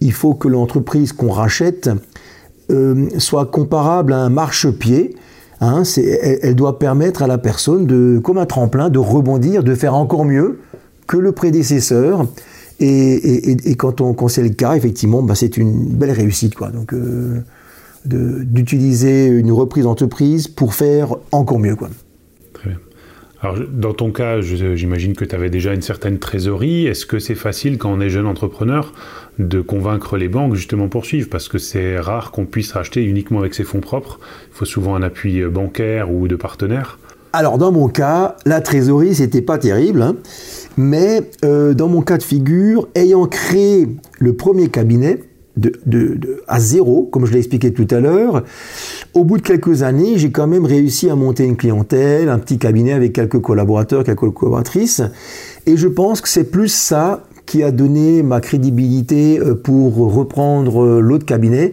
il 0.00 0.12
faut 0.12 0.34
que 0.34 0.48
l'entreprise 0.48 1.12
qu'on 1.12 1.30
rachète 1.30 1.88
soit 3.18 3.46
comparable 3.46 4.12
à 4.12 4.18
un 4.18 4.30
marchepied. 4.30 5.14
Hein, 5.60 5.84
elle, 5.96 6.40
elle, 6.42 6.54
doit 6.56 6.80
permettre 6.80 7.22
à 7.22 7.28
la 7.28 7.38
personne, 7.38 7.86
de, 7.86 8.20
comme 8.22 8.38
un 8.38 8.46
tremplin, 8.46 8.90
de 8.90 8.98
rebondir, 8.98 9.62
de 9.62 9.74
faire 9.76 9.94
encore 9.94 10.24
mieux 10.24 10.58
que 11.06 11.16
le 11.16 11.30
prédécesseur 11.30 12.26
Et, 12.80 13.75
quand, 13.76 14.00
on, 14.00 14.28
c'est 14.28 14.42
le 14.42 14.50
cas, 14.50 14.75
effectivement, 14.75 15.22
bah, 15.22 15.34
c'est 15.34 15.56
une 15.56 15.87
belle 15.96 16.12
réussite. 16.12 16.54
Quoi. 16.54 16.70
Donc, 16.70 16.94
d'utiliser 18.04 19.26
une 19.26 19.52
reprise 19.52 19.84
d'entreprise 19.84 20.49
pour 20.49 20.75
faire 20.75 21.16
encore 21.32 21.58
mieux. 21.58 21.76
Quoi. 21.76 21.90
Très 22.54 22.70
bien. 22.70 22.78
Alors, 23.42 23.58
dans 23.70 23.94
ton 23.94 24.10
cas, 24.10 24.40
j'imagine 24.40 25.14
que 25.14 25.25
tu 25.25 25.34
avais 25.34 25.50
déjà 25.50 25.72
une 25.72 25.82
certaine 25.82 26.18
trésorerie. 26.18 26.87
Est-ce 26.87 27.06
que 27.06 27.18
c'est 27.18 27.34
facile 27.34 27.78
quand 27.78 27.90
on 27.90 28.00
est 28.00 28.10
jeune 28.10 28.26
entrepreneur 28.26 28.92
de 29.38 29.60
convaincre 29.62 30.18
les 30.18 30.28
banques 30.28 30.54
justement 30.54 30.88
pour 30.88 31.06
suivre? 31.06 31.28
Parce 31.30 31.49
que 31.49 31.58
c'est 31.58 31.99
rare 31.99 32.32
qu'on 32.32 32.44
puisse 32.44 32.72
racheter 32.72 33.02
uniquement 33.02 33.40
avec 33.40 33.54
ses 33.54 33.64
fonds 33.64 33.80
propres. 33.80 34.20
Il 34.52 34.56
faut 34.56 34.66
souvent 34.66 34.94
un 34.94 35.02
appui 35.02 35.42
bancaire 35.44 36.12
ou 36.12 36.28
de 36.28 36.37
partenaire. 36.37 36.99
Alors, 37.32 37.58
dans 37.58 37.70
mon 37.70 37.88
cas, 37.88 38.37
la 38.44 38.60
trésorerie, 38.60 39.14
c'était 39.14 39.42
pas 39.42 39.58
terrible. 39.58 40.02
Hein. 40.02 40.16
mais 40.76 41.30
euh, 41.44 41.75
dans 41.75 41.88
mon 41.88 42.02
cas 42.02 42.18
de 42.18 42.22
figure, 42.22 42.88
ayant 42.94 43.26
créé 43.26 43.88
le 44.18 44.34
premier 44.34 44.68
cabinet, 44.68 45.20
à 46.49 46.60
zéro, 46.60 47.08
comme 47.10 47.26
je 47.26 47.32
l'ai 47.32 47.38
expliqué 47.38 47.72
tout 47.72 47.87
à 47.90 48.00
l'heure. 48.00 48.44
Au 49.14 49.25
bout 49.25 49.37
de 49.37 49.42
quelques 49.42 49.82
années, 49.82 50.16
j'ai 50.16 50.30
quand 50.30 50.46
même 50.46 50.64
réussi 50.64 51.10
à 51.10 51.16
monter 51.16 51.44
une 51.44 51.56
clientèle, 51.56 52.28
un 52.28 52.38
petit 52.38 52.58
cabinet 52.58 52.92
avec 52.92 53.12
quelques 53.12 53.40
collaborateurs, 53.40 54.04
quelques 54.04 54.30
collaboratrices. 54.30 55.02
Et 55.66 55.76
je 55.76 55.88
pense 55.88 56.20
que 56.20 56.28
c'est 56.28 56.50
plus 56.50 56.68
ça 56.68 57.25
qui 57.50 57.64
a 57.64 57.73
donné 57.73 58.23
ma 58.23 58.40
crédibilité 58.40 59.40
euh, 59.40 59.57
pour 59.57 59.97
reprendre 59.97 60.85
euh, 60.85 61.00
l'autre 61.00 61.26
cabinet, 61.26 61.73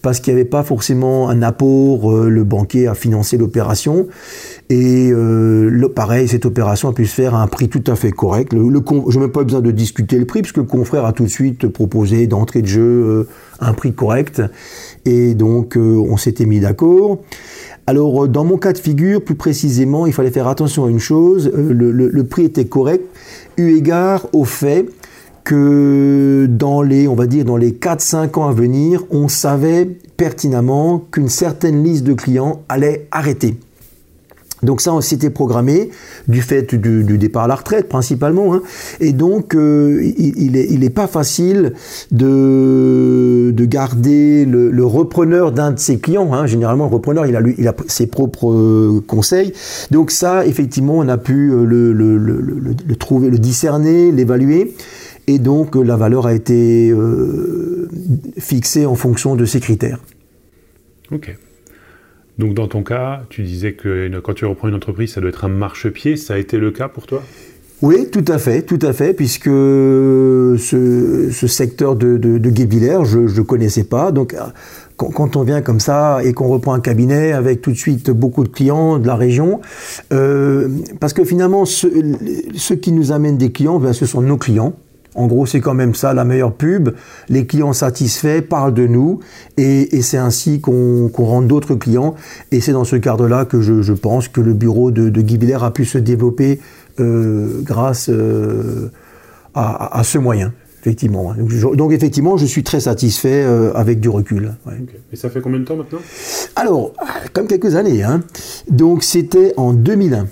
parce 0.00 0.20
qu'il 0.20 0.32
n'y 0.32 0.38
avait 0.40 0.48
pas 0.48 0.62
forcément 0.62 1.28
un 1.28 1.42
apport, 1.42 2.12
euh, 2.12 2.28
le 2.28 2.44
banquier 2.44 2.86
a 2.86 2.94
financé 2.94 3.36
l'opération. 3.36 4.06
Et 4.70 5.10
le, 5.10 5.86
pareil, 5.88 6.26
cette 6.26 6.44
opération 6.44 6.88
a 6.88 6.92
pu 6.92 7.06
se 7.06 7.14
faire 7.14 7.36
à 7.36 7.42
un 7.42 7.46
prix 7.46 7.68
tout 7.68 7.84
à 7.86 7.94
fait 7.94 8.10
correct. 8.10 8.52
Le, 8.52 8.62
je 9.08 9.18
n'ai 9.18 9.24
même 9.24 9.32
pas 9.32 9.44
besoin 9.44 9.60
de 9.60 9.70
discuter 9.70 10.18
le 10.18 10.26
prix, 10.26 10.42
puisque 10.42 10.56
le 10.56 10.64
confrère 10.64 11.04
a 11.04 11.12
tout 11.12 11.22
de 11.22 11.28
suite 11.28 11.68
proposé 11.68 12.26
d'entrée 12.26 12.62
de 12.62 12.66
jeu 12.66 13.28
un 13.60 13.72
prix 13.74 13.92
correct. 13.94 14.42
Et 15.04 15.34
donc, 15.34 15.76
on 15.76 16.16
s'était 16.16 16.46
mis 16.46 16.58
d'accord. 16.58 17.18
Alors, 17.86 18.26
dans 18.26 18.44
mon 18.44 18.56
cas 18.56 18.72
de 18.72 18.78
figure, 18.78 19.22
plus 19.22 19.36
précisément, 19.36 20.04
il 20.04 20.12
fallait 20.12 20.32
faire 20.32 20.48
attention 20.48 20.84
à 20.84 20.90
une 20.90 20.98
chose. 20.98 21.48
Le, 21.54 21.92
le 21.92 22.24
prix 22.24 22.46
était 22.46 22.66
correct, 22.66 23.04
eu 23.56 23.76
égard 23.76 24.26
au 24.32 24.44
fait 24.44 24.86
que 25.46 26.48
dans 26.50 26.82
les, 26.82 27.06
on 27.06 27.14
va 27.14 27.26
dire, 27.26 27.44
dans 27.44 27.56
les 27.56 27.70
4-5 27.70 28.36
ans 28.40 28.48
à 28.48 28.52
venir, 28.52 29.04
on 29.10 29.28
savait 29.28 29.84
pertinemment 30.16 30.98
qu'une 30.98 31.28
certaine 31.28 31.84
liste 31.84 32.02
de 32.02 32.14
clients 32.14 32.62
allait 32.68 33.06
arrêter. 33.12 33.56
Donc 34.64 34.80
ça, 34.80 34.92
on 34.92 35.00
s'était 35.00 35.30
programmé 35.30 35.90
du 36.26 36.42
fait 36.42 36.74
du, 36.74 37.18
départ 37.18 37.44
à 37.44 37.46
la 37.46 37.54
retraite 37.54 37.88
principalement. 37.88 38.54
Hein. 38.54 38.62
Et 38.98 39.12
donc, 39.12 39.54
euh, 39.54 40.02
il 40.18 40.52
n'est 40.52 40.66
il 40.68 40.82
est 40.82 40.90
pas 40.90 41.06
facile 41.06 41.74
de, 42.10 43.52
de 43.54 43.64
garder 43.66 44.44
le, 44.46 44.84
repreneur 44.84 45.52
d'un 45.52 45.70
de 45.70 45.78
ses 45.78 45.98
clients. 45.98 46.32
Hein. 46.32 46.46
Généralement, 46.46 46.88
le 46.88 46.94
repreneur, 46.94 47.26
il 47.26 47.36
a, 47.36 47.40
lui, 47.40 47.54
il 47.58 47.68
a 47.68 47.74
ses 47.86 48.08
propres 48.08 48.50
euh, 48.50 49.04
conseils. 49.06 49.52
Donc 49.92 50.10
ça, 50.10 50.44
effectivement, 50.44 50.94
on 50.96 51.06
a 51.06 51.18
pu 51.18 51.52
euh, 51.52 51.64
le, 51.64 51.92
le 51.92 52.96
trouver, 52.96 53.30
le 53.30 53.38
discerner, 53.38 54.10
l'évaluer. 54.10 54.74
Et 55.26 55.38
donc 55.38 55.74
la 55.74 55.96
valeur 55.96 56.26
a 56.26 56.34
été 56.34 56.90
euh, 56.90 57.88
fixée 58.38 58.86
en 58.86 58.94
fonction 58.94 59.36
de 59.36 59.44
ces 59.44 59.60
critères. 59.60 59.98
Ok. 61.10 61.36
Donc 62.38 62.54
dans 62.54 62.68
ton 62.68 62.82
cas, 62.82 63.24
tu 63.28 63.42
disais 63.42 63.72
que 63.72 64.08
quand 64.20 64.34
tu 64.34 64.44
reprends 64.44 64.68
une 64.68 64.74
entreprise, 64.74 65.12
ça 65.12 65.20
doit 65.20 65.30
être 65.30 65.44
un 65.44 65.48
marchepied. 65.48 66.16
Ça 66.16 66.34
a 66.34 66.38
été 66.38 66.58
le 66.58 66.70
cas 66.70 66.88
pour 66.88 67.06
toi? 67.06 67.22
Oui, 67.82 68.08
tout 68.10 68.24
à 68.28 68.38
fait, 68.38 68.62
tout 68.62 68.78
à 68.80 68.94
fait, 68.94 69.12
puisque 69.12 69.44
ce, 69.44 71.28
secteur 71.46 71.94
de, 71.94 72.16
de, 72.16 72.40
je 72.42 73.18
ne 73.18 73.40
connaissais 73.42 73.84
pas. 73.84 74.12
Donc, 74.12 74.34
quand, 74.96 75.36
on 75.36 75.42
vient 75.42 75.60
comme 75.60 75.80
ça 75.80 76.20
et 76.24 76.32
qu'on 76.32 76.48
reprend 76.48 76.72
un 76.72 76.80
cabinet 76.80 77.32
avec 77.32 77.60
tout 77.60 77.72
de 77.72 77.76
suite 77.76 78.10
beaucoup 78.10 78.44
de 78.44 78.48
clients 78.48 78.98
de 78.98 79.06
la 79.06 79.14
région, 79.14 79.60
euh, 80.12 80.68
parce 81.00 81.12
que 81.12 81.22
finalement, 81.24 81.66
ceux, 81.66 81.90
qui 82.80 82.92
nous 82.92 83.12
amènent 83.12 83.36
des 83.36 83.52
clients, 83.52 83.78
ben, 83.78 83.92
ce 83.92 84.06
sont 84.06 84.22
nos 84.22 84.38
clients. 84.38 84.72
En 85.16 85.26
gros, 85.26 85.46
c'est 85.46 85.60
quand 85.60 85.74
même 85.74 85.94
ça 85.94 86.14
la 86.14 86.24
meilleure 86.24 86.52
pub. 86.52 86.90
Les 87.28 87.46
clients 87.46 87.72
satisfaits 87.72 88.42
parlent 88.42 88.74
de 88.74 88.86
nous 88.86 89.20
et, 89.56 90.02
c'est 90.02 90.18
ainsi 90.18 90.60
qu'on 90.60 91.10
rentre 91.16 91.48
d'autres 91.48 91.74
clients. 91.74 92.14
Et 92.52 92.60
c'est 92.60 92.72
dans 92.72 92.84
ce 92.84 92.96
cadre-là 92.96 93.46
que 93.46 93.60
je, 93.60 93.92
pense 93.92 94.28
que 94.28 94.40
le 94.40 94.52
bureau 94.52 94.90
de, 94.90 95.20
Guy 95.20 95.52
a 95.52 95.70
pu 95.70 95.84
se 95.84 95.98
développer 95.98 96.60
euh, 97.00 97.62
grâce 97.62 98.08
euh, 98.10 98.90
à, 99.54 100.02
ce 100.04 100.18
moyen. 100.18 100.52
Effectivement. 100.80 101.34
Donc, 101.74 101.92
effectivement, 101.92 102.36
je 102.36 102.46
suis 102.46 102.62
très 102.62 102.78
satisfait 102.78 103.42
euh, 103.42 103.72
avec 103.74 103.98
du 103.98 104.08
recul. 104.08 104.52
Et 105.12 105.16
ça 105.16 105.30
fait 105.30 105.40
combien 105.40 105.58
de 105.58 105.64
temps 105.64 105.76
maintenant? 105.76 105.98
Alors, 106.54 106.92
comme 107.32 107.48
quelques 107.48 107.74
années. 107.74 108.04
Hein. 108.04 108.22
Donc 108.70 109.02
c'était 109.02 109.52
en 109.56 109.72
2001. 109.72 110.28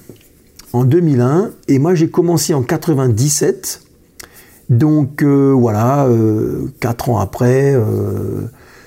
En 0.73 0.85
2001, 0.85 1.50
et 1.69 1.79
moi 1.79 1.95
j'ai 1.95 2.09
commencé 2.09 2.53
en 2.53 2.62
97 2.62 3.84
donc 4.71 5.23
euh, 5.23 5.52
voilà, 5.52 6.06
euh, 6.06 6.66
4 6.80 7.11
ans 7.11 7.18
après, 7.18 7.75
euh, 7.75 8.42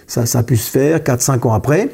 ça, 0.07 0.23
a 0.37 0.43
pu 0.43 0.57
se 0.57 0.69
faire, 0.69 0.99
4-5 0.99 1.47
ans 1.47 1.53
après. 1.53 1.91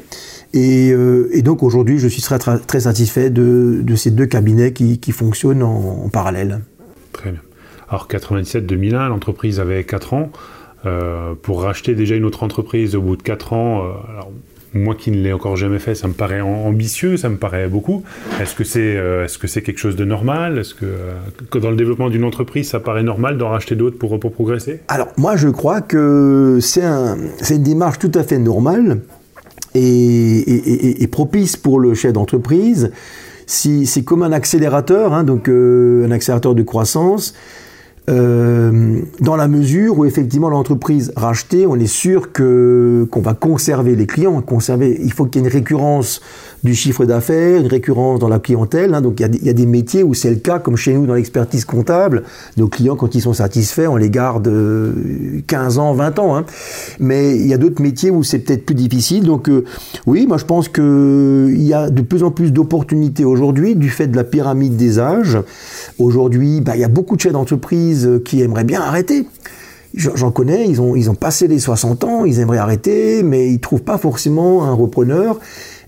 Et, 0.52 0.92
euh, 0.92 1.28
et 1.32 1.42
donc 1.42 1.62
aujourd'hui, 1.62 1.98
je 1.98 2.08
suis 2.08 2.22
très, 2.22 2.38
très 2.38 2.80
satisfait 2.80 3.30
de, 3.30 3.84
ces 3.96 4.10
deux 4.10 4.26
cabinets 4.26 4.72
qui, 4.72 5.12
fonctionnent 5.12 5.62
en, 5.62 6.08
parallèle. 6.08 6.60
Très 7.12 7.32
bien. 7.32 7.40
Alors 7.88 8.08
97-2001, 8.08 9.08
l'entreprise 9.08 9.60
avait 9.60 9.84
4 9.84 10.14
ans. 10.14 10.30
pour 11.42 11.62
racheter 11.62 11.94
déjà 11.94 12.14
une 12.14 12.24
autre 12.24 12.42
entreprise 12.42 12.94
au 12.94 13.02
bout 13.02 13.16
de 13.16 13.22
4 13.22 13.52
ans, 13.52 13.82
moi 14.74 14.94
qui 14.94 15.10
ne 15.10 15.16
l'ai 15.16 15.32
encore 15.32 15.56
jamais 15.56 15.78
fait, 15.78 15.94
ça 15.94 16.08
me 16.08 16.12
paraît 16.12 16.40
ambitieux, 16.40 17.16
ça 17.16 17.28
me 17.28 17.36
paraît 17.36 17.68
beaucoup. 17.68 18.02
Est-ce 18.40 18.54
que 18.54 18.64
c'est 18.64 18.96
euh, 18.96 19.24
est-ce 19.24 19.38
que 19.38 19.46
c'est 19.46 19.62
quelque 19.62 19.78
chose 19.78 19.96
de 19.96 20.04
normal? 20.04 20.58
Est-ce 20.58 20.74
que, 20.74 20.84
euh, 20.84 21.12
que, 21.50 21.58
dans 21.58 21.70
le 21.70 21.76
développement 21.76 22.10
d'une 22.10 22.24
entreprise, 22.24 22.68
ça 22.68 22.80
paraît 22.80 23.02
normal 23.02 23.38
d'en 23.38 23.50
racheter 23.50 23.76
d'autres 23.76 23.98
pour, 23.98 24.18
progresser? 24.18 24.80
Alors 24.88 25.08
moi 25.16 25.36
je 25.36 25.48
crois 25.48 25.80
que 25.80 26.58
c'est 26.60 26.84
un, 26.84 27.16
une 27.50 27.62
démarche 27.62 27.98
tout 27.98 28.12
à 28.14 28.22
fait 28.24 28.38
normale 28.38 29.00
et, 29.74 31.08
propice 31.10 31.56
pour 31.56 31.78
le 31.78 31.94
chef 31.94 32.12
d'entreprise. 32.12 32.90
C'est 33.46 34.02
comme 34.04 34.22
un 34.22 34.32
accélérateur, 34.32 35.12
hein, 35.12 35.22
donc 35.22 35.48
euh, 35.48 36.06
un 36.06 36.10
accélérateur 36.10 36.54
de 36.54 36.62
croissance. 36.62 37.34
Euh, 38.10 39.00
dans 39.20 39.36
la 39.36 39.48
mesure 39.48 39.98
où 39.98 40.04
effectivement 40.04 40.50
l'entreprise 40.50 41.12
rachetée, 41.16 41.66
on 41.66 41.76
est 41.76 41.86
sûr 41.86 42.32
que 42.32 43.08
qu'on 43.10 43.22
va 43.22 43.32
conserver 43.32 43.96
les 43.96 44.06
clients, 44.06 44.40
conserver. 44.42 45.00
Il 45.02 45.12
faut 45.12 45.24
qu'il 45.24 45.40
y 45.40 45.44
ait 45.44 45.48
une 45.48 45.52
récurrence 45.52 46.20
du 46.64 46.74
chiffre 46.74 47.04
d'affaires, 47.04 47.60
une 47.60 47.66
récurrence 47.66 48.18
dans 48.18 48.28
la 48.28 48.38
clientèle. 48.38 48.94
Hein. 48.94 49.02
donc 49.02 49.20
il 49.20 49.44
y, 49.44 49.50
a, 49.50 49.52
des 49.52 49.66
métiers 49.66 50.02
où 50.02 50.14
c'est 50.14 50.30
le 50.30 50.36
cas, 50.36 50.58
comme 50.58 50.76
chez 50.76 50.94
nous 50.94 51.06
dans 51.06 51.14
l'expertise 51.14 51.66
comptable. 51.66 52.22
Nos 52.56 52.68
clients, 52.68 52.96
quand 52.96 53.14
ils 53.14 53.20
sont 53.20 53.34
satisfaits, 53.34 53.86
on 53.88 53.96
les 53.96 54.10
garde 54.10 54.50
15 55.46 55.78
euh, 55.78 55.80
ans, 55.80 55.92
20 55.92 56.18
ans. 56.18 56.36
Hein. 56.36 56.46
Mais 56.98 57.36
il 57.36 57.46
y 57.46 57.52
a 57.52 57.58
d'autres 57.58 57.82
métiers 57.82 58.10
où 58.10 58.22
c'est 58.22 58.38
peut-être 58.38 58.64
plus 58.64 58.74
difficile. 58.74 59.24
Donc 59.24 59.48
euh, 59.50 59.64
oui, 60.06 60.26
moi 60.26 60.38
je 60.38 60.46
pense 60.46 60.68
qu'il 60.68 61.62
y 61.62 61.74
a 61.74 61.90
de 61.90 62.02
plus 62.02 62.22
en 62.22 62.30
plus 62.30 62.50
d'opportunités 62.50 63.26
aujourd'hui 63.26 63.76
du 63.76 63.90
fait 63.90 64.06
de 64.06 64.16
la 64.16 64.24
pyramide 64.24 64.76
des 64.76 64.98
âges. 64.98 65.38
Aujourd'hui, 65.98 66.62
bah, 66.62 66.72
il 66.76 66.80
y 66.80 66.84
a 66.84 66.88
beaucoup 66.88 67.16
de 67.16 67.20
chefs 67.20 67.32
d'entreprise 67.32 68.06
euh, 68.06 68.22
qui 68.24 68.40
aimeraient 68.40 68.64
bien 68.64 68.80
arrêter. 68.80 69.26
J'en 69.96 70.32
connais, 70.32 70.66
ils 70.68 70.80
ont, 70.80 70.96
ils 70.96 71.08
ont 71.08 71.14
passé 71.14 71.46
les 71.46 71.60
60 71.60 72.02
ans, 72.02 72.24
ils 72.24 72.40
aimeraient 72.40 72.58
arrêter, 72.58 73.22
mais 73.22 73.48
ils 73.48 73.60
trouvent 73.60 73.84
pas 73.84 73.96
forcément 73.96 74.64
un 74.64 74.72
repreneur. 74.72 75.38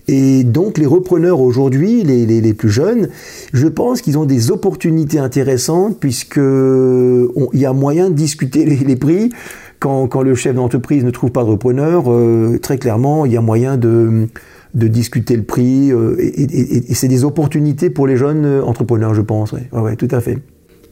Et 0.07 0.43
donc 0.43 0.77
les 0.77 0.85
repreneurs 0.85 1.41
aujourd'hui, 1.41 2.03
les, 2.03 2.53
plus 2.53 2.69
jeunes, 2.69 3.09
je 3.53 3.67
pense 3.67 4.01
qu'ils 4.01 4.17
ont 4.17 4.25
des 4.25 4.51
opportunités 4.51 5.19
intéressantes 5.19 5.99
puisque 5.99 6.37
il 6.37 7.59
y 7.59 7.65
a 7.65 7.73
moyen 7.73 8.09
de 8.09 8.15
discuter 8.15 8.65
les, 8.65 8.95
prix. 8.95 9.31
Quand, 9.79 10.07
quand, 10.07 10.21
le 10.21 10.33
chef 10.33 10.55
d'entreprise 10.55 11.03
ne 11.03 11.11
trouve 11.11 11.31
pas 11.31 11.43
de 11.43 11.49
repreneur, 11.49 12.05
euh, 12.07 12.57
très 12.57 12.77
clairement, 12.77 13.25
il 13.25 13.33
y 13.33 13.37
a 13.37 13.41
moyen 13.41 13.77
de, 13.77 14.27
de 14.73 14.87
discuter 14.87 15.35
le 15.35 15.43
prix. 15.43 15.91
Euh, 15.91 16.15
et, 16.19 16.93
c'est 16.93 17.07
des 17.07 17.23
opportunités 17.23 17.89
pour 17.89 18.07
les 18.07 18.17
jeunes 18.17 18.61
entrepreneurs, 18.61 19.13
je 19.13 19.21
pense. 19.21 19.51
Oui, 19.51 19.59
ouais, 19.73 19.95
tout 19.95 20.07
à 20.11 20.21
fait. 20.21 20.37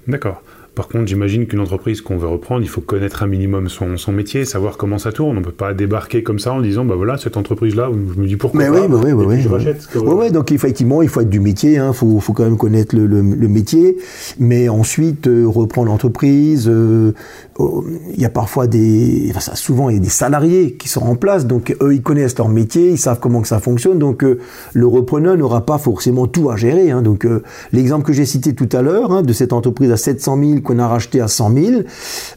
D'accord. 0.07 0.41
Par 0.75 0.89
contre, 0.89 1.08
j'imagine 1.08 1.48
qu'une 1.48 1.62
entreprise 1.62 2.01
qu'on 2.01 2.17
veut 2.17 2.27
reprendre, 2.27 2.62
il 2.62 2.67
faut 2.67 2.82
connaître 2.82 3.24
un 3.24 3.27
minimum 3.27 3.70
son, 3.70 3.96
son, 3.96 4.12
métier, 4.12 4.44
savoir 4.44 4.75
comment 4.75 4.98
ça 4.98 5.13
tourne. 5.13 5.38
On 5.38 5.39
ne 5.39 5.46
peut 5.46 5.51
pas 5.51 5.74
débarquer 5.74 6.22
comme 6.22 6.38
ça 6.38 6.51
en 6.51 6.60
disant, 6.60 6.84
bah 6.84 6.96
voilà, 6.96 7.17
cette 7.17 7.38
entreprise-là, 7.38 7.89
je 7.94 8.20
me 8.20 8.27
dis 8.27 8.36
pourquoi 8.36 8.60
Mais 8.60 8.70
pas, 8.70 8.82
oui, 8.82 8.88
bah 8.89 9.00
oui, 9.01 9.12
oui, 9.13 9.41
je 9.41 9.48
rachète. 9.48 9.88
Oui, 9.96 10.13
ouais, 10.13 10.32
donc 10.32 10.51
effectivement, 10.51 11.01
il 11.01 11.08
faut 11.08 11.22
être 11.22 11.29
du 11.29 11.39
métier, 11.39 11.74
il 11.74 11.77
hein, 11.77 11.94
faut, 11.94 12.20
faut, 12.20 12.34
quand 12.34 12.44
même 12.44 12.58
connaître 12.58 12.94
le, 12.94 13.08
le, 13.08 13.48
métier, 13.48 13.96
mais 14.38 14.67
ensuite 14.67 15.27
euh, 15.27 15.46
reprendre 15.48 15.88
l'entreprise. 15.88 16.67
Euh, 16.67 17.13
il 17.57 18.19
y 18.19 18.25
a 18.25 18.29
parfois 18.29 18.67
des, 18.67 19.31
souvent 19.53 19.89
il 19.89 19.95
y 19.95 20.00
a 20.00 20.01
des 20.01 20.09
salariés 20.09 20.74
qui 20.74 20.89
sont 20.89 21.03
en 21.03 21.15
place, 21.15 21.45
donc 21.45 21.75
eux 21.81 21.93
ils 21.93 22.01
connaissent 22.01 22.38
leur 22.38 22.50
métier, 22.50 22.89
ils 22.91 22.97
savent 22.97 23.19
comment 23.19 23.41
que 23.41 23.47
ça 23.47 23.59
fonctionne, 23.59 23.97
donc 23.97 24.24
euh, 24.24 24.39
le 24.74 24.88
repreneur 24.88 25.38
n'aura 25.38 25.65
pas 25.65 25.77
forcément 25.77 26.27
tout 26.27 26.50
à 26.50 26.57
gérer. 26.57 26.91
Hein, 26.91 27.01
donc 27.01 27.27
l'exemple 27.71 28.05
que 28.05 28.13
j'ai 28.13 28.25
cité 28.25 28.53
tout 28.53 28.69
à 28.74 28.81
l'heure 28.81 29.12
hein, 29.12 29.21
de 29.21 29.33
cette 29.33 29.53
entreprise 29.53 29.91
à 29.91 29.97
700 29.97 30.38
000 30.38 30.62
qu'on 30.62 30.79
a 30.79 30.88
racheté 30.88 31.21
à 31.21 31.27
100 31.27 31.53
000, 31.53 31.81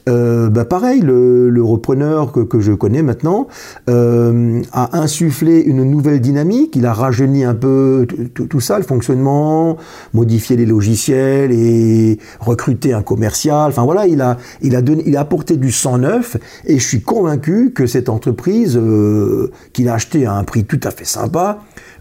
euh, 0.09 0.49
bah 0.49 0.65
pareil, 0.65 1.01
le, 1.01 1.51
le 1.51 1.63
repreneur 1.63 2.33
que, 2.33 2.41
que, 2.41 2.61
je 2.61 2.73
connais 2.73 3.03
maintenant 3.03 3.47
euh, 3.89 4.63
a 4.73 4.99
insufflé 4.99 5.61
une 5.61 5.85
nouvelle 5.85 6.21
dynamique, 6.21 6.77
il 6.77 6.87
a 6.87 6.93
rajeuni 6.93 7.45
un 7.45 7.55
peu 7.55 8.07
tout 8.35 8.61
ça, 8.61 8.79
le 8.79 8.85
fonctionnement, 8.85 9.77
modifié 10.15 10.57
les 10.57 10.67
logiciels 10.67 11.53
et 11.53 12.19
recruté 12.41 12.93
un 12.93 13.03
commercial. 13.03 13.71
Enfin 13.71 13.85
voilà, 13.85 14.07
il 14.07 14.21
a, 14.21 14.39
il 14.63 14.77
a, 14.77 14.83
donné, 14.83 15.03
il 15.09 15.17
a 15.17 15.21
apporté 15.21 15.57
du 15.57 15.73
sang 15.73 15.99
neuf 15.99 16.37
et 16.67 16.79
je 16.79 16.87
suis 16.87 17.01
convaincu 17.01 17.73
que 17.73 17.87
cette 17.87 18.09
entreprise 18.09 18.77
euh, 18.77 19.51
qu'il 19.73 19.89
a 19.89 19.95
achetée 19.95 20.27
à 20.27 20.35
un 20.35 20.45
prix 20.45 20.65
tout 20.65 20.81
à 20.85 20.91
fait 20.91 21.07
sympa 21.07 21.61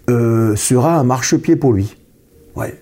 euh, 0.10 0.56
sera 0.56 1.00
un 1.00 1.04
marchepied 1.04 1.56
pour 1.56 1.74
lui. 1.74 1.96
Ouais. 2.56 2.76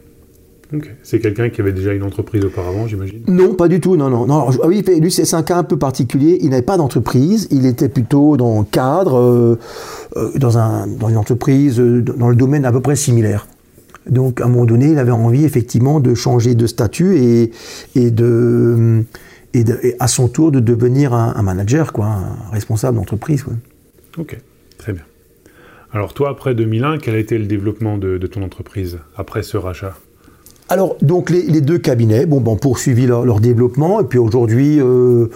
C'est 1.04 1.20
quelqu'un 1.20 1.50
qui 1.50 1.62
avait 1.62 1.72
déjà 1.72 1.94
une 1.94 2.04
entreprise 2.04 2.44
auparavant, 2.44 2.88
j'imagine? 2.88 3.22
Non, 3.28 3.54
pas 3.54 3.68
du 3.68 3.80
tout. 3.80 3.96
Non, 3.96 4.10
non. 4.10 4.26
non. 4.26 4.50
Ah 4.62 4.68
oui, 4.68 4.84
lui, 5.00 5.12
c'est 5.12 5.32
un 5.34 5.44
cas 5.44 5.58
un 5.58 5.64
peu 5.64 5.78
particulier. 5.78 6.40
Il 6.42 6.50
n'avait 6.50 6.64
pas 6.64 6.78
d'entreprise. 6.78 7.48
Il 7.52 7.66
était 7.66 7.88
plutôt 7.88 8.36
dans 8.36 8.64
cadre, 8.64 9.18
euh, 9.18 9.60
euh, 10.18 10.32
dans, 10.36 10.58
un, 10.58 10.88
dans 10.88 11.10
une 11.10 11.18
entreprise, 11.18 11.78
dans 11.78 12.30
le 12.30 12.36
domaine 12.36 12.66
à 12.66 12.72
peu 12.72 12.82
près 12.82 12.96
similaire. 12.96 13.48
Donc, 14.10 14.42
à 14.42 14.46
un 14.46 14.50
moment 14.50 14.66
donné, 14.66 14.90
il 14.90 15.00
avait 15.00 15.12
envie, 15.12 15.46
effectivement, 15.46 16.00
de 16.00 16.14
changer 16.14 16.56
de 16.56 16.68
statut 16.68 17.18
et, 17.18 17.52
et 17.96 18.12
de. 18.12 19.04
Et, 19.56 19.96
à 20.00 20.08
son 20.08 20.28
tour 20.28 20.52
de 20.52 20.60
devenir 20.60 21.14
un, 21.14 21.42
manager, 21.42 21.92
un 22.02 22.36
responsable 22.52 22.98
d'entreprise. 22.98 23.46
Ok, 24.18 24.38
très 24.78 24.92
bien. 24.92 25.04
Alors 25.94 26.14
toi, 26.14 26.30
après 26.30 26.54
2001, 26.56 26.98
quel 26.98 27.16
a 27.16 27.20
été 27.20 27.38
le 27.38 27.46
développement 27.46 27.98
de, 27.98 28.18
ton 28.28 28.44
entreprise 28.44 29.00
après 29.16 29.44
ce 29.44 29.56
rachat? 29.56 29.96
Alors, 30.68 30.98
donc 31.04 31.30
les, 31.30 31.62
deux 31.62 31.78
cabinets, 31.78 32.26
bon, 32.26 32.42
bon 32.42 32.56
poursuivi 32.56 33.06
leur, 33.06 33.40
développement, 33.40 34.02
et 34.02 34.04
puis 34.04 34.18
aujourd'hui, 34.18 34.80
euh, 34.80 35.28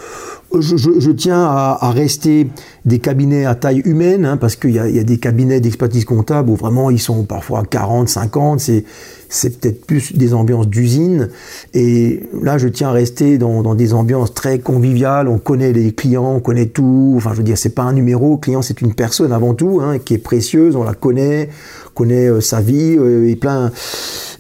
je, 0.58 1.12
tiens 1.12 1.44
à, 1.44 1.92
rester 1.92 2.48
des 2.86 2.98
cabinets 2.98 3.46
à 3.46 3.54
taille 3.54 3.84
humaine, 3.86 4.26
hein, 4.26 4.38
parce 4.38 4.56
qu'il 4.56 4.72
y, 4.72 4.80
a 4.80 5.04
des 5.04 5.18
cabinets 5.20 5.60
d'expertise 5.60 6.06
comptable 6.06 6.50
où 6.50 6.56
vraiment 6.56 6.90
ils 6.90 7.00
sont 7.00 7.26
parfois 7.26 7.64
40, 7.64 8.10
50, 8.10 8.60
c'est, 8.60 8.86
c'est 9.30 9.60
peut-être 9.60 9.86
plus 9.86 10.14
des 10.14 10.34
ambiances 10.34 10.68
d'usine. 10.68 11.30
Et 11.76 12.24
là, 12.42 12.58
je 12.58 12.68
tiens 12.68 12.90
à 12.90 12.94
rester 12.94 13.38
dans, 13.38 13.76
des 13.76 13.94
ambiances 13.94 14.34
très 14.34 14.58
conviviales. 14.58 15.28
On 15.28 15.38
connaît 15.38 15.72
les 15.72 15.92
clients, 15.92 16.34
on 16.38 16.40
connaît 16.40 16.66
tout. 16.66 17.14
Enfin, 17.16 17.34
je 17.34 17.38
veux 17.38 17.44
dire, 17.44 17.58
c'est 17.58 17.76
pas 17.76 17.84
un 17.84 17.94
numéro. 17.94 18.32
Le 18.32 18.38
client, 18.38 18.64
c'est 18.64 18.82
une 18.82 18.96
personne 18.96 19.32
avant 19.32 19.54
tout, 19.54 19.80
hein, 19.84 20.00
qui 20.00 20.16
est 20.16 20.20
précieuse. 20.20 20.76
On 20.76 20.84
la 20.84 20.96
connaît, 20.96 21.50
connaît 21.94 22.28
euh, 22.28 22.42
sa 22.42 22.60
vie 22.60 22.96
euh, 22.98 23.30
et 23.30 23.36
plein 23.36 23.72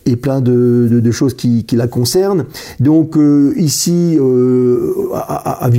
et 0.05 0.15
plein 0.15 0.41
de, 0.41 1.11
choses 1.11 1.33
qui, 1.33 1.65
la 1.71 1.87
concernent. 1.87 2.45
Donc 2.79 3.17
euh, 3.17 3.53
ici, 3.57 4.17
euh, 4.19 4.93
à, 5.13 5.65
à, 5.65 5.69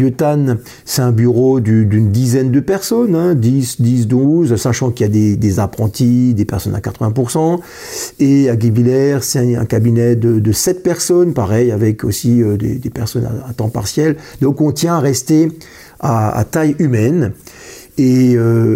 c'est 0.84 1.02
un 1.02 1.12
bureau 1.12 1.60
d'une 1.60 2.10
dizaine 2.10 2.50
de 2.50 2.60
personnes, 2.60 3.14
hein, 3.14 3.34
10, 3.34 3.80
10, 3.80 4.06
12, 4.06 4.56
sachant 4.56 4.90
qu'il 4.90 5.06
y 5.06 5.32
a 5.32 5.36
des, 5.36 5.58
apprentis, 5.60 6.34
des 6.34 6.44
personnes 6.44 6.74
à 6.74 6.80
80%. 6.80 7.60
Et 8.18 8.48
à 8.48 8.56
Guévillers, 8.56 9.18
c'est 9.22 9.56
un, 9.56 9.64
cabinet 9.64 10.16
de, 10.16 10.38
de 10.38 10.52
7 10.52 10.82
personnes, 10.82 11.32
pareil, 11.32 11.70
avec 11.70 12.04
aussi 12.04 12.42
euh, 12.42 12.56
des, 12.56 12.90
personnes 12.90 13.28
à, 13.48 13.52
temps 13.52 13.68
partiel. 13.68 14.16
Donc 14.40 14.60
on 14.60 14.72
tient 14.72 14.96
à 14.96 15.00
rester 15.00 15.50
à, 16.00 16.44
taille 16.50 16.76
humaine. 16.78 17.32
Et, 17.98 18.32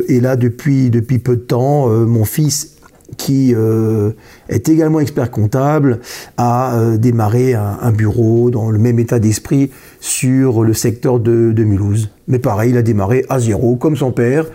et, 0.08 0.20
là, 0.20 0.36
depuis, 0.36 0.90
depuis 0.90 1.18
peu 1.18 1.36
de 1.36 1.40
temps, 1.40 1.88
mon 1.88 2.26
fils 2.26 2.73
qui 3.16 3.54
euh, 3.54 4.10
est 4.48 4.68
également 4.68 5.00
expert 5.00 5.30
comptable, 5.30 6.00
a 6.36 6.76
euh, 6.76 6.96
démarré 6.96 7.54
un, 7.54 7.92
bureau 7.92 8.50
dans 8.50 8.70
le 8.70 8.78
même 8.78 8.98
état 8.98 9.18
d'esprit 9.18 9.70
sur 10.00 10.62
le 10.62 10.74
secteur 10.74 11.20
de, 11.20 11.64
Mulhouse. 11.64 12.10
Mais 12.28 12.38
pareil, 12.38 12.70
il 12.70 12.76
a 12.76 12.82
démarré 12.82 13.24
à 13.28 13.38
zéro, 13.38 13.76
comme 13.76 13.96
son 13.96 14.12
père, 14.12 14.46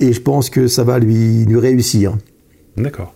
et 0.00 0.12
je 0.12 0.20
pense 0.20 0.50
que 0.50 0.66
ça 0.66 0.84
va 0.84 0.98
lui, 0.98 1.44
lui 1.44 1.58
réussir. 1.58 2.16
D'accord. 2.76 3.14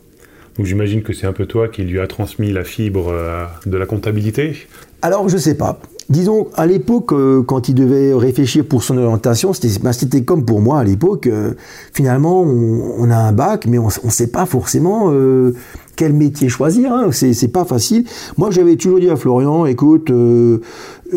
Donc 0.57 0.67
j'imagine 0.67 1.03
que 1.03 1.12
c'est 1.12 1.27
un 1.27 1.33
peu 1.33 1.47
toi 1.47 1.69
qui 1.69 1.83
lui 1.83 1.99
a 1.99 2.07
transmis 2.07 2.53
la 2.53 2.65
fibre 2.65 3.09
euh, 3.09 3.47
de 3.65 3.77
la 3.77 3.87
comptabilité? 3.87 4.57
Alors 5.01 5.29
je 5.29 5.38
sais 5.38 5.57
pas. 5.57 5.81
Disons, 6.09 6.49
à 6.55 6.67
l'époque, 6.67 7.12
euh, 7.12 7.43
quand 7.43 7.69
il 7.69 7.75
devait 7.75 8.12
réfléchir 8.15 8.67
pour 8.67 8.83
son 8.83 8.99
orientation, 8.99 9.53
c'était 9.53 9.79
ben, 9.79 10.25
comme 10.25 10.45
pour 10.45 10.61
moi 10.61 10.81
à 10.81 10.85
l'époque. 10.85 11.27
Euh, 11.27 11.55
finalement, 11.93 12.43
on, 12.43 13.11
a 13.11 13.17
un 13.17 13.33
bac, 13.33 13.67
mais 13.67 13.79
on 13.79 13.87
ne 13.87 14.11
sait 14.11 14.27
pas 14.27 14.47
forcément 14.47 15.12
quel 15.97 16.12
métier 16.12 16.49
choisir. 16.49 16.93
Hein. 16.93 17.11
C'est 17.12 17.53
pas 17.53 17.65
facile. 17.65 18.05
Moi, 18.37 18.51
j'avais 18.51 18.77
toujours 18.77 19.01
dit 19.01 19.11
à 19.11 19.17
Florian, 19.17 19.67
écoute, 19.67 20.11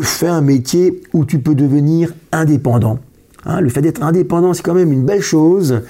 fais 0.02 0.28
un 0.28 0.42
métier 0.42 1.02
où 1.14 1.26
tu 1.26 1.40
peux 1.40 1.56
devenir 1.56 2.14
indépendant. 2.32 3.00
Hein. 3.46 3.62
le 3.62 3.70
fait 3.70 3.82
d'être 3.82 4.02
indépendant, 4.02 4.54
c'est 4.54 4.64
quand 4.64 4.74
même 4.74 4.92
une 4.92 5.06
belle 5.06 5.22
chose. 5.22 5.82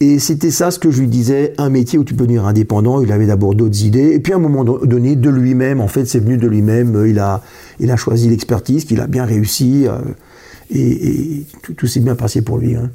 Et 0.00 0.18
c'était 0.18 0.50
ça 0.50 0.70
ce 0.70 0.78
que 0.78 0.90
je 0.90 1.00
lui 1.00 1.08
disais, 1.08 1.54
un 1.58 1.70
métier 1.70 1.98
où 1.98 2.04
tu 2.04 2.14
peux 2.14 2.24
devenir 2.24 2.46
indépendant. 2.46 3.00
Il 3.02 3.12
avait 3.12 3.26
d'abord 3.26 3.54
d'autres 3.54 3.84
idées. 3.84 4.12
Et 4.12 4.20
puis 4.20 4.32
à 4.32 4.36
un 4.36 4.40
moment 4.40 4.64
donné, 4.64 5.16
de 5.16 5.30
lui-même, 5.30 5.80
en 5.80 5.88
fait, 5.88 6.04
c'est 6.04 6.20
venu 6.20 6.36
de 6.36 6.46
lui-même. 6.46 6.96
Euh, 6.96 7.08
il 7.08 7.18
a, 7.18 7.42
il 7.80 7.90
a 7.90 7.96
choisi 7.96 8.28
l'expertise, 8.28 8.84
qu'il 8.84 9.00
a 9.00 9.06
bien 9.06 9.24
réussi. 9.24 9.86
Euh, 9.86 9.98
et, 10.74 11.44
tout, 11.76 11.86
s'est 11.86 12.00
bien 12.00 12.16
passé 12.16 12.42
pour 12.42 12.58
lui. 12.58 12.74
Hein. 12.74 12.90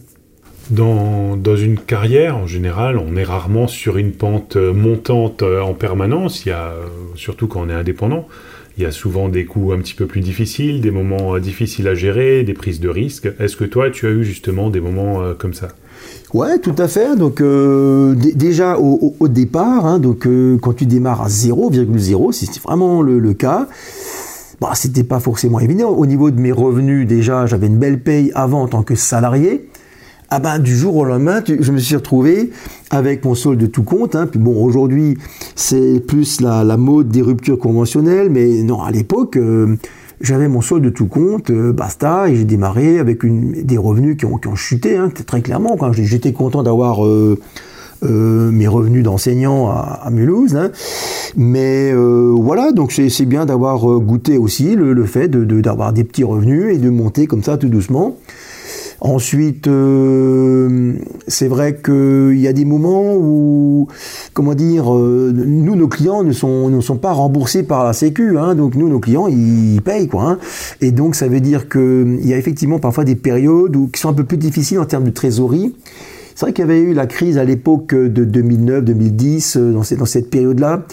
Dans, 0.70 1.36
dans, 1.38 1.56
une 1.56 1.78
carrière, 1.78 2.38
en 2.38 2.48
général, 2.48 2.98
on 2.98 3.16
est 3.16 3.24
rarement 3.24 3.68
sur 3.68 3.98
une 3.98 4.12
pente 4.12 4.56
euh, 4.56 4.74
montante 4.74 5.42
en 5.42 5.74
permanence, 5.74 6.46
il 6.46 6.50
y 6.50 6.52
a, 6.52 6.74
surtout 7.16 7.48
quand 7.48 7.62
on 7.62 7.70
est 7.70 7.74
indépendant. 7.74 8.28
Il 8.78 8.84
y 8.84 8.86
a 8.86 8.92
souvent 8.92 9.30
des 9.30 9.46
coups 9.46 9.74
un 9.74 9.80
petit 9.80 9.94
peu 9.94 10.06
plus 10.06 10.22
difficiles, 10.22 10.82
des 10.82 10.92
moments 10.92 11.38
difficiles 11.40 11.88
à 11.88 11.96
gérer, 11.96 12.44
des 12.44 12.54
prises 12.54 12.80
de 12.80 12.90
risques. 12.90 13.30
Est-ce 13.40 13.56
que 13.56 13.66
toi, 13.66 13.90
tu 13.90 14.08
as 14.08 14.12
eu 14.12 14.24
justement 14.24 14.70
des 14.70 14.80
moments 14.80 15.34
comme 15.38 15.54
ça? 15.54 15.70
Ouais, 16.34 16.60
tout 16.60 16.76
à 16.78 16.88
fait. 16.88 17.16
Donc 17.16 17.42
euh, 17.42 18.16
déjà 18.16 18.78
au, 18.78 19.28
départ, 19.28 19.86
hein, 19.86 20.00
donc 20.00 20.26
euh, 20.26 20.58
quand 20.62 20.74
tu 20.74 20.86
démarres 20.86 21.22
à 21.22 21.28
0,0, 21.28 22.32
c'est 22.32 22.62
vraiment 22.62 23.02
le, 23.02 23.34
cas. 23.34 23.68
Bah, 24.62 24.72
c'était 24.76 25.04
pas 25.04 25.20
forcément 25.20 25.60
évident. 25.60 25.90
Au 25.90 26.06
niveau 26.06 26.32
de 26.32 26.40
mes 26.40 26.52
revenus, 26.52 27.08
déjà, 27.08 27.46
j'avais 27.48 27.68
une 27.68 27.80
belle 27.80 28.00
paye 28.00 28.32
avant 28.36 28.62
en 28.62 28.68
tant 28.68 28.84
que 28.84 28.96
salarié. 28.96 29.68
Ah 30.34 30.40
ben, 30.40 30.60
du 30.60 30.78
jour 30.78 30.96
au 30.96 31.04
lendemain, 31.04 31.44
je 31.46 31.72
me 31.74 31.78
suis 31.78 31.94
retrouvé 31.94 32.52
avec 32.90 33.26
mon 33.26 33.36
solde 33.36 33.60
de 33.60 33.66
tout 33.66 33.84
compte. 33.84 34.16
Hein. 34.16 34.28
Puis 34.28 34.40
bon, 34.40 34.64
aujourd'hui, 34.64 35.18
c'est 35.58 36.00
plus 36.08 36.40
la, 36.40 36.78
mode 36.78 37.10
des 37.10 37.22
ruptures 37.22 37.60
conventionnelles, 37.60 38.30
mais 38.30 38.64
non, 38.64 38.82
à 38.82 38.92
l'époque, 38.92 39.36
euh, 39.36 39.76
j'avais 40.22 40.48
mon 40.48 40.62
solde 40.62 40.86
de 40.86 40.90
tout 40.90 41.08
compte, 41.08 41.50
euh, 41.50 41.74
basta, 41.74 42.30
et 42.30 42.38
j'ai 42.38 42.46
démarré 42.46 42.98
avec 42.98 43.24
une, 43.24 43.62
des 43.62 43.78
revenus 43.78 44.16
qui 44.16 44.24
ont, 44.24 44.38
qui 44.38 44.48
ont 44.48 44.56
chuté, 44.56 44.96
hein, 44.96 45.12
très 45.28 45.42
clairement. 45.42 45.76
Quand 45.76 45.92
j'étais 45.92 46.32
content 46.32 46.64
d'avoir 46.64 47.06
euh, 47.06 47.38
euh, 48.04 48.52
mes 48.52 48.70
revenus 48.70 49.04
d'enseignant 49.04 49.68
à, 49.68 50.08
Mulhouse, 50.12 50.56
hein. 50.56 50.72
mais 51.36 51.94
voilà, 51.94 52.72
donc 52.72 52.94
c'est 52.94 53.26
bien 53.26 53.46
d'avoir 53.46 53.82
goûté 54.00 54.38
aussi 54.38 54.78
le, 54.78 54.94
le 54.94 55.06
fait 55.06 55.28
d'avoir 55.28 55.92
de, 55.92 55.98
des 55.98 56.06
petits 56.06 56.24
revenus 56.24 56.74
et 56.74 56.78
de 56.78 56.90
monter 56.90 57.28
comme 57.28 57.44
ça 57.44 57.58
tout 57.58 57.68
doucement. 57.68 58.16
Ensuite, 59.04 59.66
euh, 59.66 60.94
c'est 61.28 61.48
vrai 61.48 61.80
qu'il 61.84 62.38
y 62.38 62.48
a 62.48 62.54
des 62.54 62.66
moments 62.66 63.16
où, 63.16 63.88
comment 64.34 64.54
dire, 64.54 64.96
euh, 64.96 65.34
nous, 65.36 65.76
nos 65.76 65.88
clients 65.88 66.24
ne 66.24 66.32
sont, 66.32 66.98
pas 67.02 67.12
remboursés 67.12 67.64
par 67.64 67.84
la 67.84 67.94
Sécu. 67.94 68.38
Hein, 68.38 68.54
donc 68.54 68.76
nous, 68.76 68.88
nos 68.88 69.00
clients, 69.00 69.28
ils 69.28 69.82
payent. 69.84 70.08
Quoi, 70.08 70.24
hein. 70.24 70.40
Et 70.82 70.92
donc, 70.92 71.16
ça 71.16 71.28
veut 71.28 71.40
dire 71.40 71.68
qu'il 71.68 72.24
y 72.24 72.32
a 72.32 72.38
effectivement 72.38 72.78
parfois 72.78 73.04
des 73.04 73.16
périodes 73.16 73.76
où, 73.76 73.88
qui 73.88 74.00
sont 74.00 74.10
un 74.10 74.14
peu 74.14 74.24
plus 74.24 74.38
difficiles 74.38 74.78
en 74.78 74.86
termes 74.86 75.06
de 75.06 75.10
trésorerie. 75.10 75.74
C'est 76.42 76.48
vrai 76.48 76.54
qu'il 76.54 76.66
y 76.66 76.72
avait 76.72 76.80
eu 76.80 76.94
la 76.96 77.06
crise 77.06 77.38
à 77.38 77.44
l'époque 77.44 77.94
de 77.94 78.26
2009-2010, 78.26 79.60
euh, 79.60 79.74
dans, 79.74 80.06
cette 80.06 80.32
période-là. 80.32 80.88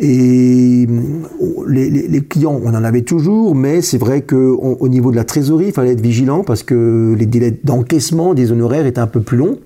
Et 0.00 0.86
euh, 0.88 1.64
les, 1.68 2.20
clients, 2.22 2.58
on 2.64 2.70
en 2.70 2.82
avait 2.82 3.02
toujours, 3.02 3.54
mais 3.54 3.82
c'est 3.82 3.98
vrai 3.98 4.22
qu'au 4.22 4.88
niveau 4.88 5.10
de 5.10 5.16
la 5.16 5.24
trésorerie, 5.24 5.66
il 5.66 5.72
fallait 5.74 5.92
être 5.92 6.00
vigilant 6.00 6.42
parce 6.42 6.62
que 6.62 7.14
les 7.18 7.26
délais 7.26 7.54
d'encaissement 7.64 8.32
des 8.32 8.50
honoraires 8.50 8.86
étaient 8.86 8.98
un 8.98 9.06
peu 9.06 9.20
plus 9.20 9.36
longs. 9.36 9.58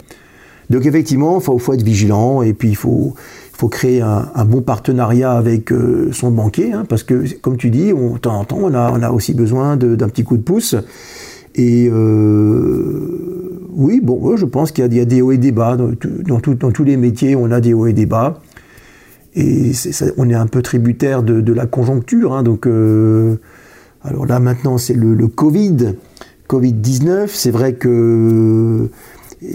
Donc 0.70 0.86
effectivement, 0.86 1.38
il 1.38 1.60
faut, 1.60 1.72
être 1.72 1.84
vigilant 1.84 2.42
et 2.42 2.52
puis 2.52 2.70
il 2.70 2.76
faut, 2.76 3.14
créer 3.70 4.00
un, 4.00 4.44
bon 4.44 4.60
partenariat 4.60 5.34
avec 5.34 5.70
euh, 5.70 6.08
son 6.10 6.32
banquier, 6.32 6.72
hein, 6.72 6.84
parce 6.88 7.04
que 7.04 7.38
comme 7.40 7.56
tu 7.56 7.70
dis, 7.70 7.92
on, 7.92 8.14
de 8.14 8.18
temps 8.18 8.40
en 8.40 8.44
temps, 8.44 8.58
on 8.60 8.74
a, 8.74 8.90
on 8.90 9.02
a 9.04 9.12
aussi 9.12 9.34
besoin 9.34 9.76
d'un 9.76 10.08
petit 10.08 10.24
coup 10.24 10.36
de 10.36 10.42
pouce. 10.42 10.74
Et 11.54 11.88
oui, 13.70 14.00
bon, 14.02 14.36
je 14.36 14.44
pense 14.44 14.72
qu'il 14.72 14.92
y, 14.92 15.00
a 15.00 15.04
des 15.04 15.22
hauts 15.22 15.32
et 15.32 15.38
des 15.38 15.52
bas. 15.52 15.76
Dans, 15.76 16.40
tous 16.40 16.84
les 16.84 16.96
métiers, 16.96 17.36
on 17.36 17.50
a 17.50 17.60
des 17.60 17.74
hauts 17.74 17.86
et 17.86 17.92
des 17.92 18.06
bas. 18.06 18.40
Et 19.34 19.72
on 20.16 20.28
est 20.28 20.34
un 20.34 20.46
peu 20.46 20.62
tributaire 20.62 21.22
de, 21.22 21.52
la 21.52 21.66
conjoncture. 21.66 22.34
Hein. 22.34 22.42
donc, 22.42 22.66
euh, 22.66 23.36
alors 24.02 24.26
là, 24.26 24.40
maintenant, 24.40 24.78
c'est 24.78 24.94
le, 24.94 25.26
Covid, 25.28 25.94
Covid-19. 26.48 27.28
C'est 27.28 27.50
vrai 27.50 27.74
que 27.74 28.88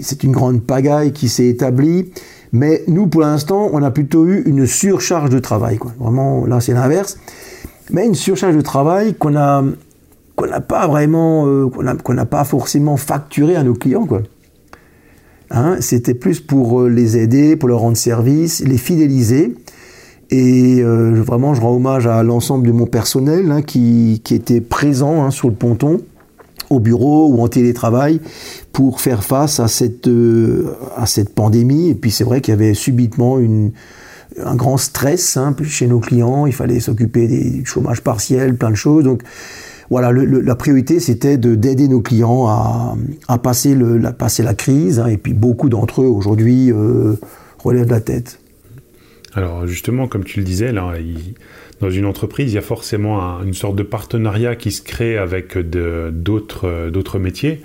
c'est 0.00 0.22
une 0.22 0.32
grande 0.32 0.62
pagaille 0.62 1.12
qui 1.12 1.28
s'est 1.28 1.48
établie. 1.48 2.10
Mais 2.52 2.84
nous, 2.86 3.08
pour 3.08 3.22
l'instant, 3.22 3.68
on 3.72 3.82
a 3.82 3.90
plutôt 3.90 4.26
eu 4.26 4.42
une 4.46 4.66
surcharge 4.66 5.30
de 5.30 5.40
travail. 5.40 5.78
Vraiment, 5.98 6.46
là, 6.46 6.60
c'est 6.60 6.72
l'inverse. 6.72 7.18
mais 7.90 8.06
une 8.06 8.14
surcharge 8.14 8.54
de 8.54 8.60
travail 8.60 9.14
qu'on 9.14 9.36
a 9.36 9.64
qu'on 10.44 10.50
n'a 10.50 10.60
pas 10.60 10.86
vraiment, 10.86 11.46
euh, 11.46 11.68
qu'on 11.68 12.14
n'a 12.14 12.26
pas 12.26 12.44
forcément 12.44 12.96
facturé 12.96 13.56
à 13.56 13.62
nos 13.62 13.74
clients, 13.74 14.06
quoi. 14.06 14.22
Hein, 15.50 15.76
c'était 15.80 16.14
plus 16.14 16.40
pour 16.40 16.82
euh, 16.82 16.88
les 16.88 17.16
aider, 17.16 17.56
pour 17.56 17.68
leur 17.68 17.80
rendre 17.80 17.96
service, 17.96 18.60
les 18.60 18.78
fidéliser. 18.78 19.54
Et 20.30 20.80
euh, 20.82 21.22
vraiment, 21.22 21.54
je 21.54 21.60
rends 21.60 21.76
hommage 21.76 22.06
à 22.06 22.22
l'ensemble 22.22 22.66
de 22.66 22.72
mon 22.72 22.86
personnel 22.86 23.50
hein, 23.50 23.62
qui, 23.62 24.20
qui, 24.24 24.34
était 24.34 24.60
présent 24.60 25.22
hein, 25.22 25.30
sur 25.30 25.48
le 25.48 25.54
ponton, 25.54 26.00
au 26.70 26.80
bureau 26.80 27.28
ou 27.28 27.40
en 27.40 27.48
télétravail, 27.48 28.20
pour 28.72 29.00
faire 29.00 29.22
face 29.22 29.60
à 29.60 29.68
cette, 29.68 30.10
à 30.96 31.06
cette 31.06 31.34
pandémie. 31.34 31.90
Et 31.90 31.94
puis 31.94 32.10
c'est 32.10 32.24
vrai 32.24 32.40
qu'il 32.40 32.52
y 32.52 32.56
avait 32.56 32.74
subitement 32.74 33.38
une, 33.38 33.72
un 34.42 34.56
grand 34.56 34.76
stress 34.76 35.36
hein, 35.36 35.54
chez 35.62 35.86
nos 35.86 36.00
clients. 36.00 36.46
Il 36.46 36.54
fallait 36.54 36.80
s'occuper 36.80 37.28
des 37.28 37.64
chômage 37.64 38.00
partiel, 38.00 38.56
plein 38.56 38.70
de 38.70 38.76
choses. 38.76 39.04
Donc 39.04 39.22
voilà, 39.90 40.12
la 40.12 40.54
priorité 40.54 41.00
c'était 41.00 41.36
d'aider 41.36 41.88
nos 41.88 42.00
clients 42.00 42.46
à, 42.46 43.38
passer, 43.38 43.74
la, 43.74 44.54
crise. 44.54 45.00
Hein, 45.00 45.06
et 45.06 45.16
puis 45.16 45.34
beaucoup 45.34 45.68
d'entre 45.68 46.02
eux 46.02 46.06
aujourd'hui 46.06 46.72
euh, 46.72 47.14
relèvent 47.58 47.90
la 47.90 48.00
tête. 48.00 48.40
Alors 49.34 49.66
justement, 49.66 50.06
comme 50.06 50.24
tu 50.24 50.38
le 50.38 50.44
disais, 50.44 50.72
là, 50.72 50.92
dans 51.80 51.90
une 51.90 52.06
entreprise, 52.06 52.52
il 52.52 52.54
y 52.54 52.58
a 52.58 52.62
forcément 52.62 53.42
une 53.42 53.54
sorte 53.54 53.76
de 53.76 53.82
partenariat 53.82 54.54
qui 54.56 54.70
se 54.70 54.80
crée 54.80 55.18
avec 55.18 55.58
d'autres 55.58 57.18
métiers. 57.18 57.62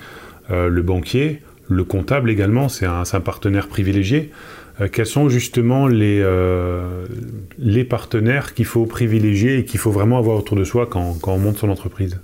Euh, 0.51 0.67
le 0.67 0.81
banquier, 0.81 1.41
le 1.67 1.83
comptable 1.83 2.31
également, 2.31 2.69
c'est 2.69 2.87
un, 2.87 3.03
partenaire 3.23 3.67
privilégié. 3.67 4.31
Euh, 4.81 4.87
quels 4.91 5.05
sont 5.05 5.29
justement 5.29 5.87
les, 5.87 6.21
euh, 6.21 7.05
les 7.57 7.83
partenaires 7.83 8.53
qu'il 8.53 8.65
faut 8.65 8.85
privilégier 8.85 9.59
et 9.59 9.65
qu'il 9.65 9.79
faut 9.79 9.91
vraiment 9.91 10.17
avoir 10.17 10.37
autour 10.37 10.57
de 10.57 10.63
soi 10.63 10.87
quand, 10.89 11.15
on 11.27 11.37
monte 11.37 11.57
son 11.57 11.69
entreprise? 11.69 12.17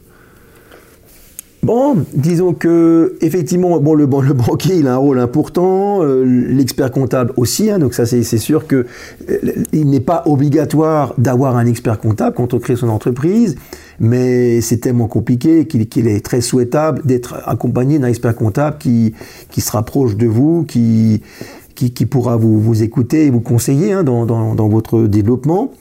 Bon, 1.64 2.06
disons 2.14 2.54
que 2.54 3.18
effectivement, 3.22 3.80
bon, 3.80 3.94
le, 3.96 4.06
banquier 4.06 4.76
il 4.76 4.88
a 4.88 4.94
un 4.94 4.98
rôle 4.98 5.20
important, 5.20 6.04
euh, 6.04 6.24
l'expert 6.24 6.92
comptable 6.92 7.34
aussi, 7.38 7.72
hein, 7.72 7.80
donc 7.80 7.96
ça 7.96 8.06
c'est 8.06 8.24
sûr 8.38 8.68
que 8.68 8.86
il 9.74 9.90
n'est 9.90 10.00
pas 10.00 10.22
obligatoire 10.28 11.16
d'avoir 11.18 11.58
un 11.58 11.66
expert 11.66 12.00
comptable 12.00 12.36
quand 12.36 12.54
on 12.54 12.60
crée 12.60 12.76
son 12.76 12.90
entreprise, 12.90 13.56
mais 14.00 14.62
c'est 14.62 14.78
tellement 14.78 15.08
compliqué 15.08 15.66
qu'il 15.66 16.08
est 16.08 16.24
très 16.24 16.42
souhaitable 16.42 17.02
d'être 17.04 17.34
accompagné 17.46 17.98
d'un 17.98 18.10
expert 18.10 18.36
comptable 18.36 18.78
qui 18.78 19.14
se 19.58 19.72
rapproche 19.72 20.16
de 20.18 20.28
vous, 20.28 20.66
qui, 20.66 21.24
qui, 21.76 22.06
pourra 22.06 22.38
vous, 22.38 22.84
écouter 22.84 23.26
et 23.26 23.30
vous 23.30 23.42
conseiller 23.42 23.92
hein, 23.92 24.04
dans, 24.04 24.70
votre 24.70 25.04
développement. 25.04 25.72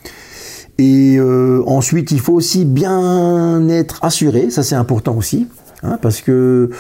Et 0.79 1.17
euh, 1.19 1.63
ensuite, 1.67 2.11
il 2.11 2.21
faut 2.21 2.33
aussi 2.33 2.65
bien 2.65 3.69
être 3.69 4.05
assuré, 4.05 4.51
ça 4.51 4.65
c'est 4.65 4.75
important 4.75 5.17
aussi, 5.17 5.47
hein, 5.85 5.99
parce 6.03 6.21
que 6.21 6.71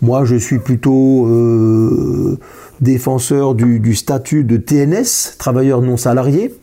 moi 0.00 0.24
je 0.24 0.36
suis 0.36 0.60
plutôt 0.60 1.26
euh, 1.26 2.38
défenseur 2.80 3.56
du, 3.56 3.94
statut 3.96 4.44
de 4.44 4.56
TNS, 4.56 5.36
travailleur 5.36 5.82
non 5.82 5.96
salarié, 5.96 6.54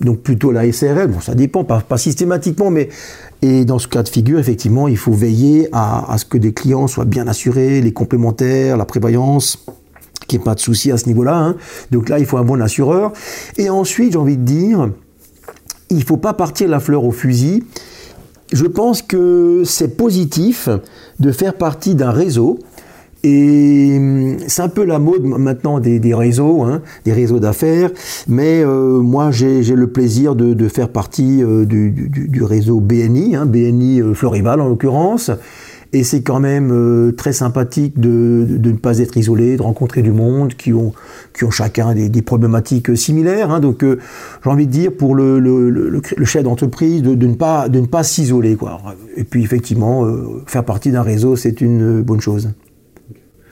donc 0.00 0.20
plutôt 0.20 0.52
la 0.52 0.70
SRL, 0.70 1.08
bon 1.08 1.20
ça 1.20 1.34
dépend, 1.34 1.64
pas, 1.64 1.82
systématiquement, 1.98 2.70
mais 2.70 2.88
et 3.44 3.64
dans 3.64 3.80
ce 3.80 3.88
cas 3.88 4.04
de 4.04 4.08
figure, 4.08 4.38
effectivement, 4.38 4.86
il 4.86 4.96
faut 4.96 5.12
veiller 5.12 5.68
à 5.72 6.14
ce 6.18 6.24
que 6.24 6.38
des 6.38 6.54
clients 6.54 6.86
soient 6.86 7.04
bien 7.04 7.26
assurés, 7.26 7.80
les 7.80 7.92
complémentaires, 7.92 8.76
la 8.76 8.84
prévoyance, 8.84 9.66
qu'il 10.26 10.38
n'y 10.38 10.42
ait 10.42 10.44
pas 10.44 10.54
de 10.54 10.60
souci 10.60 10.90
à 10.90 10.96
ce 10.96 11.06
niveau-là. 11.06 11.36
Hein. 11.36 11.56
Donc 11.90 12.08
là, 12.08 12.18
il 12.18 12.26
faut 12.26 12.38
un 12.38 12.44
bon 12.44 12.60
assureur. 12.60 13.12
Et 13.56 13.70
ensuite, 13.70 14.12
j'ai 14.12 14.18
envie 14.18 14.36
de 14.36 14.44
dire, 14.44 14.90
il 15.90 15.98
ne 15.98 16.04
faut 16.04 16.16
pas 16.16 16.32
partir 16.32 16.68
la 16.68 16.80
fleur 16.80 17.04
au 17.04 17.12
fusil. 17.12 17.64
Je 18.52 18.66
pense 18.66 19.02
que 19.02 19.62
c'est 19.64 19.96
positif 19.96 20.68
de 21.20 21.32
faire 21.32 21.54
partie 21.54 21.94
d'un 21.94 22.10
réseau. 22.10 22.58
Et 23.24 23.94
hum, 23.96 24.36
c'est 24.46 24.62
un 24.62 24.68
peu 24.68 24.84
la 24.84 24.98
mode 24.98 25.24
maintenant 25.24 25.78
des, 25.78 26.14
réseaux, 26.14 26.62
hein, 26.62 26.82
des 27.04 27.12
réseaux 27.12 27.38
d'affaires. 27.38 27.90
Mais 28.28 28.62
euh, 28.64 28.98
moi, 28.98 29.30
j'ai 29.30 29.62
le 29.62 29.86
plaisir 29.86 30.34
de, 30.34 30.68
faire 30.68 30.88
partie 30.88 31.42
euh, 31.42 31.64
du, 31.64 32.42
réseau 32.42 32.80
BNI, 32.80 33.36
hein, 33.36 33.46
BNI 33.46 34.00
euh, 34.00 34.14
Florival 34.14 34.60
en 34.60 34.68
l'occurrence. 34.68 35.30
Et 35.94 36.04
c'est 36.04 36.22
quand 36.22 36.40
même 36.40 36.70
euh, 36.72 37.12
très 37.12 37.34
sympathique 37.34 38.00
de, 38.00 38.46
de, 38.48 38.70
ne 38.70 38.76
pas 38.76 38.98
être 38.98 39.14
isolé, 39.18 39.58
de 39.58 39.62
rencontrer 39.62 40.00
du 40.00 40.10
monde 40.10 40.54
qui 40.54 40.72
ont, 40.72 40.94
qui 41.34 41.44
ont 41.44 41.50
chacun 41.50 41.94
des, 41.94 42.22
problématiques 42.22 42.96
similaires. 42.96 43.50
Hein. 43.50 43.60
Donc 43.60 43.84
euh, 43.84 43.98
j'ai 44.42 44.50
envie 44.50 44.66
de 44.66 44.72
dire 44.72 44.92
pour 44.92 45.14
le, 45.14 45.38
le, 45.38 46.24
chef 46.24 46.44
d'entreprise 46.44 47.02
de, 47.02 47.14
de, 47.14 47.26
ne 47.26 47.34
pas, 47.34 47.68
de 47.68 47.78
ne 47.78 47.86
pas 47.86 48.04
s'isoler. 48.04 48.56
Quoi. 48.56 48.80
Et 49.16 49.24
puis 49.24 49.42
effectivement, 49.42 50.06
euh, 50.06 50.42
faire 50.46 50.64
partie 50.64 50.92
d'un 50.92 51.02
réseau, 51.02 51.36
c'est 51.36 51.60
une 51.60 52.00
bonne 52.00 52.20
chose. 52.20 52.50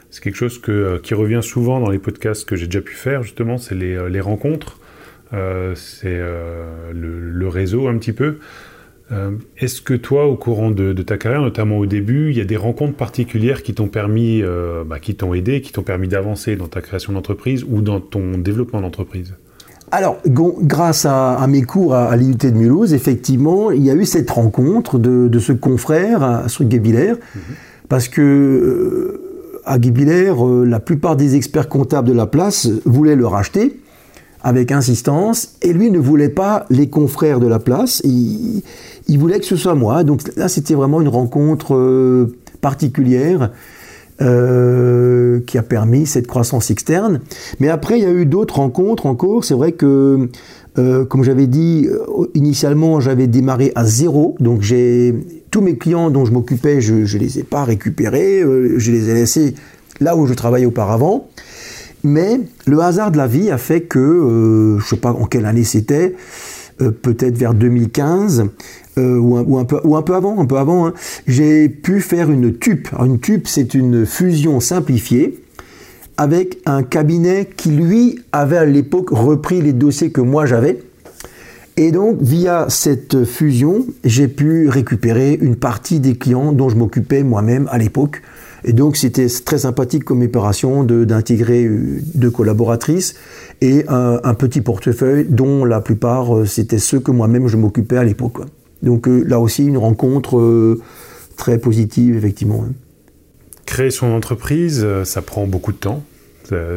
C'est 0.08 0.22
quelque 0.22 0.36
chose 0.36 0.58
que, 0.58 0.98
qui 1.02 1.12
revient 1.12 1.40
souvent 1.42 1.78
dans 1.78 1.90
les 1.90 1.98
podcasts 1.98 2.48
que 2.48 2.56
j'ai 2.56 2.66
déjà 2.66 2.80
pu 2.80 2.94
faire, 2.94 3.22
justement, 3.22 3.58
c'est 3.58 3.74
les, 3.74 4.08
les 4.08 4.20
rencontres. 4.20 4.78
c'est 5.30 6.18
le, 6.92 7.48
réseau 7.48 7.86
un 7.86 7.96
petit 7.98 8.12
peu. 8.12 8.38
Euh, 9.12 9.32
est-ce 9.58 9.80
que 9.80 9.94
toi, 9.94 10.26
au 10.26 10.36
courant 10.36 10.70
de, 10.70 10.92
ta 11.02 11.18
carrière, 11.18 11.42
notamment 11.42 11.78
au 11.78 11.86
début, 11.86 12.30
il 12.30 12.38
y 12.38 12.40
a 12.40 12.44
des 12.44 12.56
rencontres 12.56 12.96
particulières 12.96 13.62
qui 13.62 13.74
t'ont 13.74 13.88
permis, 13.88 14.40
euh, 14.42 14.84
bah, 14.84 15.00
qui 15.00 15.14
t'ont 15.14 15.34
aidé, 15.34 15.60
qui 15.60 15.72
t'ont 15.72 15.82
permis 15.82 16.06
d'avancer 16.06 16.56
dans 16.56 16.68
ta 16.68 16.80
création 16.80 17.12
d'entreprise 17.12 17.64
ou 17.68 17.82
dans 17.82 18.00
ton 18.00 18.38
développement 18.38 18.80
d'entreprise? 18.80 19.34
Alors, 19.92 20.18
grâce 20.24 21.04
à, 21.04 21.44
mes 21.48 21.62
cours 21.62 21.94
à, 21.94 22.16
l'IUT 22.16 22.36
de 22.36 22.50
Mulhouse, 22.50 22.94
effectivement, 22.94 23.72
il 23.72 23.84
y 23.84 23.90
a 23.90 23.94
eu 23.94 24.04
cette 24.04 24.30
rencontre 24.30 25.00
de, 25.00 25.38
ce 25.40 25.52
confrère 25.52 26.22
à, 26.22 26.46
Guébillère, 26.60 27.16
mhm. 27.34 27.40
parce 27.88 28.06
que 28.06 28.20
euh, 28.22 29.60
à 29.64 29.80
Guébillère, 29.80 30.44
la 30.44 30.78
plupart 30.78 31.16
des 31.16 31.34
experts 31.34 31.68
comptables 31.68 32.08
de 32.08 32.14
la 32.14 32.26
place 32.26 32.68
voulaient 32.84 33.16
le 33.16 33.26
racheter 33.26 33.80
avec 34.42 34.72
insistance, 34.72 35.56
et 35.60 35.72
lui 35.72 35.90
ne 35.90 35.98
voulait 35.98 36.30
pas 36.30 36.64
les 36.70 36.88
confrères 36.88 37.40
de 37.40 37.46
la 37.46 37.58
place, 37.58 38.00
il, 38.04 38.62
voulait 39.18 39.40
que 39.40 39.46
ce 39.46 39.56
soit 39.56 39.74
moi. 39.74 40.04
Donc 40.04 40.20
là, 40.36 40.48
c'était 40.48 40.74
vraiment 40.74 41.00
une 41.00 41.08
rencontre 41.08 41.74
euh, 41.74 42.36
particulière 42.60 43.50
euh, 44.20 45.40
qui 45.46 45.58
a 45.58 45.62
permis 45.62 46.06
cette 46.06 46.26
croissance 46.26 46.70
externe. 46.70 47.20
Mais 47.58 47.68
après, 47.68 47.98
il 47.98 48.02
y 48.02 48.06
a 48.06 48.12
eu 48.12 48.26
d'autres 48.26 48.56
rencontres 48.56 49.06
encore. 49.06 49.44
C'est 49.44 49.54
vrai 49.54 49.72
que, 49.72 50.28
euh, 50.78 51.04
comme 51.04 51.24
j'avais 51.24 51.46
dit, 51.46 51.88
initialement, 52.34 53.00
j'avais 53.00 53.26
démarré 53.26 53.72
à 53.74 53.84
zéro, 53.84 54.36
donc 54.40 54.62
j'ai 54.62 55.14
tous 55.50 55.62
mes 55.62 55.76
clients 55.76 56.10
dont 56.10 56.24
je 56.24 56.32
m'occupais, 56.32 56.80
je 56.80 56.94
ne 56.94 57.18
les 57.20 57.40
ai 57.40 57.42
pas 57.42 57.64
récupérés, 57.64 58.42
je 58.76 58.92
les 58.92 59.08
ai 59.08 59.14
laissés 59.14 59.54
là 60.00 60.14
où 60.16 60.26
je 60.26 60.34
travaillais 60.34 60.66
auparavant. 60.66 61.26
Mais 62.04 62.40
le 62.66 62.80
hasard 62.80 63.10
de 63.10 63.16
la 63.16 63.26
vie 63.26 63.50
a 63.50 63.58
fait 63.58 63.80
que, 63.80 64.76
je 64.78 64.82
ne 64.82 64.88
sais 64.88 64.96
pas 64.96 65.12
en 65.12 65.26
quelle 65.26 65.46
année 65.46 65.64
c'était, 65.64 66.14
peut-être 66.88 67.36
vers 67.36 67.54
2015, 67.54 68.44
euh, 68.98 69.18
ou, 69.18 69.36
un, 69.36 69.60
un, 69.60 69.64
peu, 69.64 70.14
avant, 70.14 70.40
un 70.40 70.46
peu 70.46 70.58
avant, 70.58 70.86
hein, 70.86 70.94
j'ai 71.26 71.68
pu 71.68 72.00
faire 72.00 72.30
une 72.30 72.56
TUP. 72.56 72.88
une 72.98 73.18
TUP, 73.18 73.46
c'est 73.46 73.74
une 73.74 74.06
fusion 74.06 74.60
simplifiée 74.60 75.42
avec 76.16 76.58
un 76.66 76.82
cabinet 76.82 77.48
qui, 77.56 77.70
lui, 77.70 78.18
avait 78.32 78.58
à 78.58 78.64
l'époque 78.66 79.08
repris 79.10 79.62
les 79.62 79.72
dossiers 79.72 80.10
que 80.10 80.20
moi 80.20 80.44
j'avais. 80.44 80.82
Et 81.76 81.92
donc, 81.92 82.18
via 82.20 82.66
cette 82.68 83.24
fusion, 83.24 83.86
j'ai 84.04 84.28
pu 84.28 84.68
récupérer 84.68 85.38
une 85.40 85.56
partie 85.56 85.98
des 85.98 86.14
clients 86.14 86.52
dont 86.52 86.68
je 86.68 86.76
m'occupais 86.76 87.22
moi-même 87.22 87.68
à 87.70 87.78
l'époque. 87.78 88.20
Et 88.64 88.72
donc 88.72 88.96
c'était 88.96 89.26
très 89.44 89.58
sympathique 89.58 90.04
comme 90.04 90.22
opération 90.22 90.84
d'intégrer 90.84 91.64
euh, 91.64 92.00
deux 92.14 92.30
collaboratrices 92.30 93.14
et 93.60 93.84
un, 93.88 94.34
petit 94.34 94.60
portefeuille 94.60 95.26
dont 95.28 95.64
la 95.64 95.80
plupart 95.80 96.36
euh, 96.36 96.46
c'était 96.46 96.78
ceux 96.78 97.00
que 97.00 97.10
moi-même 97.10 97.48
je 97.48 97.56
m'occupais 97.56 97.96
à 97.96 98.04
l'époque. 98.04 98.38
Donc 98.82 99.08
euh, 99.08 99.22
là 99.26 99.40
aussi 99.40 99.66
une 99.66 99.78
rencontre 99.78 100.78
très 101.36 101.58
positive 101.58 102.16
effectivement. 102.16 102.64
Créer 103.66 103.90
son 103.90 104.08
entreprise, 104.08 104.86
ça 105.04 105.22
prend 105.22 105.46
beaucoup 105.46 105.70
de 105.72 105.76
temps, 105.76 106.02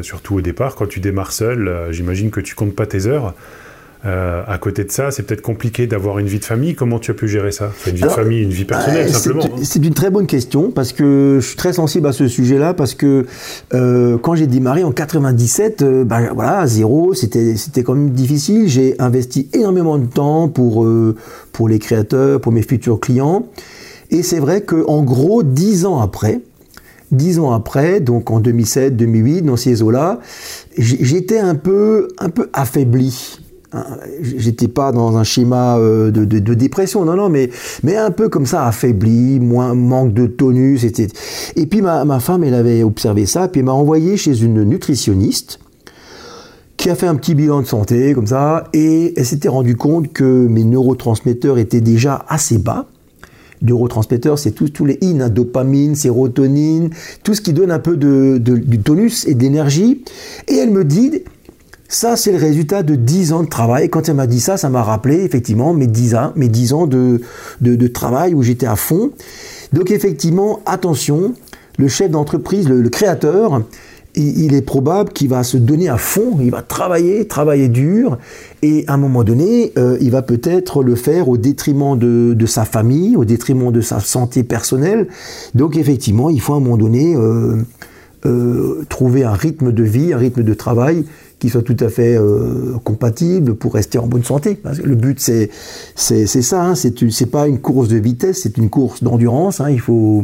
surtout 0.04 0.36
au 0.36 0.41
départ. 0.41 0.76
Quand 0.76 0.86
tu 0.86 1.00
démarres 1.00 1.32
seul, 1.32 1.88
j'imagine 1.89 2.30
que 2.30 2.39
tu 2.39 2.54
comptes 2.54 2.76
pas 2.76 2.86
tes 2.86 3.08
heures. 3.08 3.34
Euh, 4.06 4.44
à 4.46 4.58
côté 4.58 4.84
de 4.84 4.92
ça, 4.92 5.12
c'est 5.12 5.24
peut-être 5.24 5.42
compliqué 5.42 5.88
d'avoir 5.88 6.20
une 6.20 6.28
vie 6.28 6.39
de 6.39 6.46
famille. 6.46 6.76
Comment 6.76 7.00
tu 7.00 7.12
as 7.12 7.13
pu 7.13 7.30
gérer 7.30 7.54
ça? 7.54 7.72
Une 7.88 7.96
vie 7.96 8.02
de 8.02 8.10
famille, 8.10 8.44
une 8.44 8.50
vie 8.50 8.66
personnelle, 8.66 9.08
euh, 9.08 9.12
simplement. 9.12 9.46
Hein. 9.46 9.62
C'est 9.63 9.86
une 9.86 9.94
très 9.94 10.10
bonne 10.10 10.28
question 10.28 10.72
parce 10.72 10.92
que 10.92 11.38
je 11.39 11.48
suis 11.48 11.56
très 11.56 11.72
sensible 11.72 12.08
à 12.08 12.12
ce 12.12 12.28
sujet-là 12.28 12.74
parce 12.74 12.96
que 12.96 13.26
euh, 13.74 14.18
quand 14.18 14.36
j'ai 14.36 14.48
démarré 14.48 14.84
en 14.84 14.92
97, 14.92 15.84
bah, 16.06 16.20
voilà, 16.34 16.68
zéro, 16.68 17.13
c'était 17.13 17.56
c'était 17.56 17.84
quand 17.84 17.96
même 17.96 18.10
difficile. 18.10 18.68
J'ai 18.68 18.96
investi 19.00 19.50
énormément 19.54 19.98
de 19.98 20.06
temps 20.06 20.50
pour 20.50 20.86
pour 21.54 21.70
les 21.70 21.80
créateurs, 21.80 22.42
pour 22.42 22.52
mes 22.52 22.63
futurs 22.63 23.00
clients. 23.00 23.48
Et 24.12 24.22
c'est 24.22 24.39
vrai 24.39 24.62
que 24.62 24.84
en 24.88 25.02
gros, 25.04 25.44
dix 25.44 25.86
ans 25.86 26.02
après, 26.02 26.42
dix 27.13 27.39
ans 27.39 27.54
après, 27.54 28.02
donc 28.02 28.32
en 28.32 28.42
2007, 28.42 28.98
2008, 28.98 29.44
dans 29.44 29.56
ces 29.56 29.82
eaux-là, 29.82 30.20
j'étais 30.78 31.39
un 31.39 31.56
peu, 31.56 32.10
un 32.20 32.30
peu 32.30 32.50
affaibli 32.52 33.39
j'étais 34.22 34.68
pas 34.68 34.92
dans 34.92 35.18
un 35.18 35.24
schéma 35.24 35.78
de, 35.80 36.12
de, 36.12 36.54
dépression, 36.54 37.06
non, 37.06 37.16
non, 37.16 37.30
mais, 37.30 37.50
un 37.96 38.12
peu 38.12 38.30
comme 38.30 38.46
ça, 38.46 38.68
affaibli, 38.68 39.40
moins, 39.40 39.74
manque 39.74 40.14
de 40.14 40.28
tonus. 40.28 40.86
Et 41.56 41.66
puis 41.66 41.82
ma, 41.82 42.20
femme, 42.20 42.44
elle 42.44 42.54
avait 42.54 42.84
observé 42.84 43.26
ça, 43.26 43.48
puis 43.48 43.60
elle 43.60 43.66
m'a 43.66 43.74
envoyé 43.74 44.18
chez 44.18 44.42
une 44.42 44.64
nutritionniste 44.64 45.60
qui 46.78 46.90
a 46.90 46.96
fait 46.96 47.08
un 47.08 47.16
petit 47.16 47.34
bilan 47.34 47.62
de 47.62 47.68
santé 47.68 48.14
comme 48.14 48.28
ça, 48.28 48.66
et 48.74 49.14
elle 49.16 49.26
s'était 49.26 49.48
rendu 49.48 49.76
compte 49.76 50.12
que 50.12 50.24
mes 50.24 50.64
neurotransmetteurs 50.64 51.58
étaient 51.58 51.82
déjà 51.82 52.26
assez 52.28 52.58
bas. 52.58 52.88
Neurotransmetteurs, 53.62 54.38
c'est 54.38 54.52
tous 54.52 54.86
les 54.86 55.00
in, 55.02 55.22
hein, 55.22 55.30
dopamine, 55.30 55.96
sérotonine, 55.96 56.90
tout 57.24 57.34
ce 57.34 57.40
qui 57.42 57.54
donne 57.54 57.72
un 57.72 57.80
peu 57.80 57.96
de, 57.96 58.38
du 58.38 58.80
tonus 58.80 59.26
et 59.26 59.36
d'énergie. 59.36 60.04
Et 60.50 60.56
elle 60.56 60.72
me 60.72 60.84
dit, 60.84 61.24
ça 61.93 62.15
c'est 62.15 62.32
le 62.32 62.38
résultat 62.38 62.84
de 62.84 62.95
10 62.95 63.34
ans 63.34 63.43
de 63.43 63.49
travail. 63.49 63.89
Quand 63.89 64.10
elle 64.10 64.15
m'a 64.15 64.27
dit 64.27 64.39
ça, 64.39 64.58
ça 64.58 64.69
m'a 64.69 64.84
rappelé 64.84 65.23
effectivement 65.23 65.73
mes 65.73 65.88
10 65.88 66.15
ans, 66.15 66.34
mes 66.36 66.49
10 66.49 66.73
ans 66.73 66.88
de, 66.88 67.21
de, 67.62 67.88
travail 67.88 68.34
où 68.34 68.41
j'étais 68.41 68.65
à 68.65 68.75
fond. 68.75 69.12
Donc 69.73 69.91
effectivement, 69.91 70.62
attention, 70.65 71.34
le 71.77 71.88
chef 71.88 72.10
d'entreprise, 72.10 72.67
le 72.67 72.89
créateur, 72.89 73.62
il 74.15 74.53
est 74.53 74.62
probable 74.62 75.12
qu'il 75.12 75.29
va 75.29 75.43
se 75.43 75.58
donner 75.58 75.89
à 75.89 75.97
fond, 75.97 76.38
il 76.39 76.51
va 76.51 76.62
travailler, 76.62 77.27
travailler 77.27 77.67
dur, 77.67 78.17
et 78.62 78.86
à 78.88 78.93
un 78.93 78.97
moment 78.97 79.23
donné, 79.23 79.71
euh, 79.77 79.97
il 80.01 80.12
va 80.12 80.21
peut-être 80.21 80.84
le 80.84 80.95
faire 80.95 81.29
au 81.29 81.38
détriment 81.38 81.97
de, 81.97 82.45
sa 82.45 82.65
famille, 82.65 83.15
au 83.15 83.25
détriment 83.25 83.71
de 83.71 83.82
sa 83.82 83.99
santé 83.99 84.43
personnelle. 84.43 85.08
Donc 85.56 85.77
effectivement, 85.77 86.29
il 86.29 86.41
faut 86.41 86.53
à 86.53 86.58
un 86.58 86.60
moment 86.60 86.77
donné 86.77 87.15
euh, 87.15 87.63
euh, 88.25 88.84
trouver 88.88 89.23
un 89.23 89.34
rythme 89.34 89.71
de 89.71 89.84
vie, 89.84 90.13
un 90.13 90.17
rythme 90.17 90.43
de 90.43 90.53
travail 90.53 91.06
qui 91.43 91.49
soit 91.49 91.62
tout 91.62 91.75
à 91.82 91.89
fait 91.89 92.17
compatible 92.86 93.56
pour 93.56 93.73
rester 93.73 93.97
en 93.97 94.08
bonne 94.08 94.23
santé. 94.23 94.60
le 94.82 94.95
but, 94.95 95.19
c'est 95.19 95.49
c'est 95.93 96.25
ça, 96.25 96.63
hein, 96.63 96.73
c'est 96.75 97.25
pas 97.25 97.49
une 97.49 97.60
course 97.60 97.89
de 97.89 97.97
vitesse, 97.97 98.43
c'est 98.43 98.58
une 98.58 98.69
course 98.69 99.03
d'endurance. 99.03 99.60
Hein, 99.60 99.69
il 99.69 99.82
faut 99.82 100.23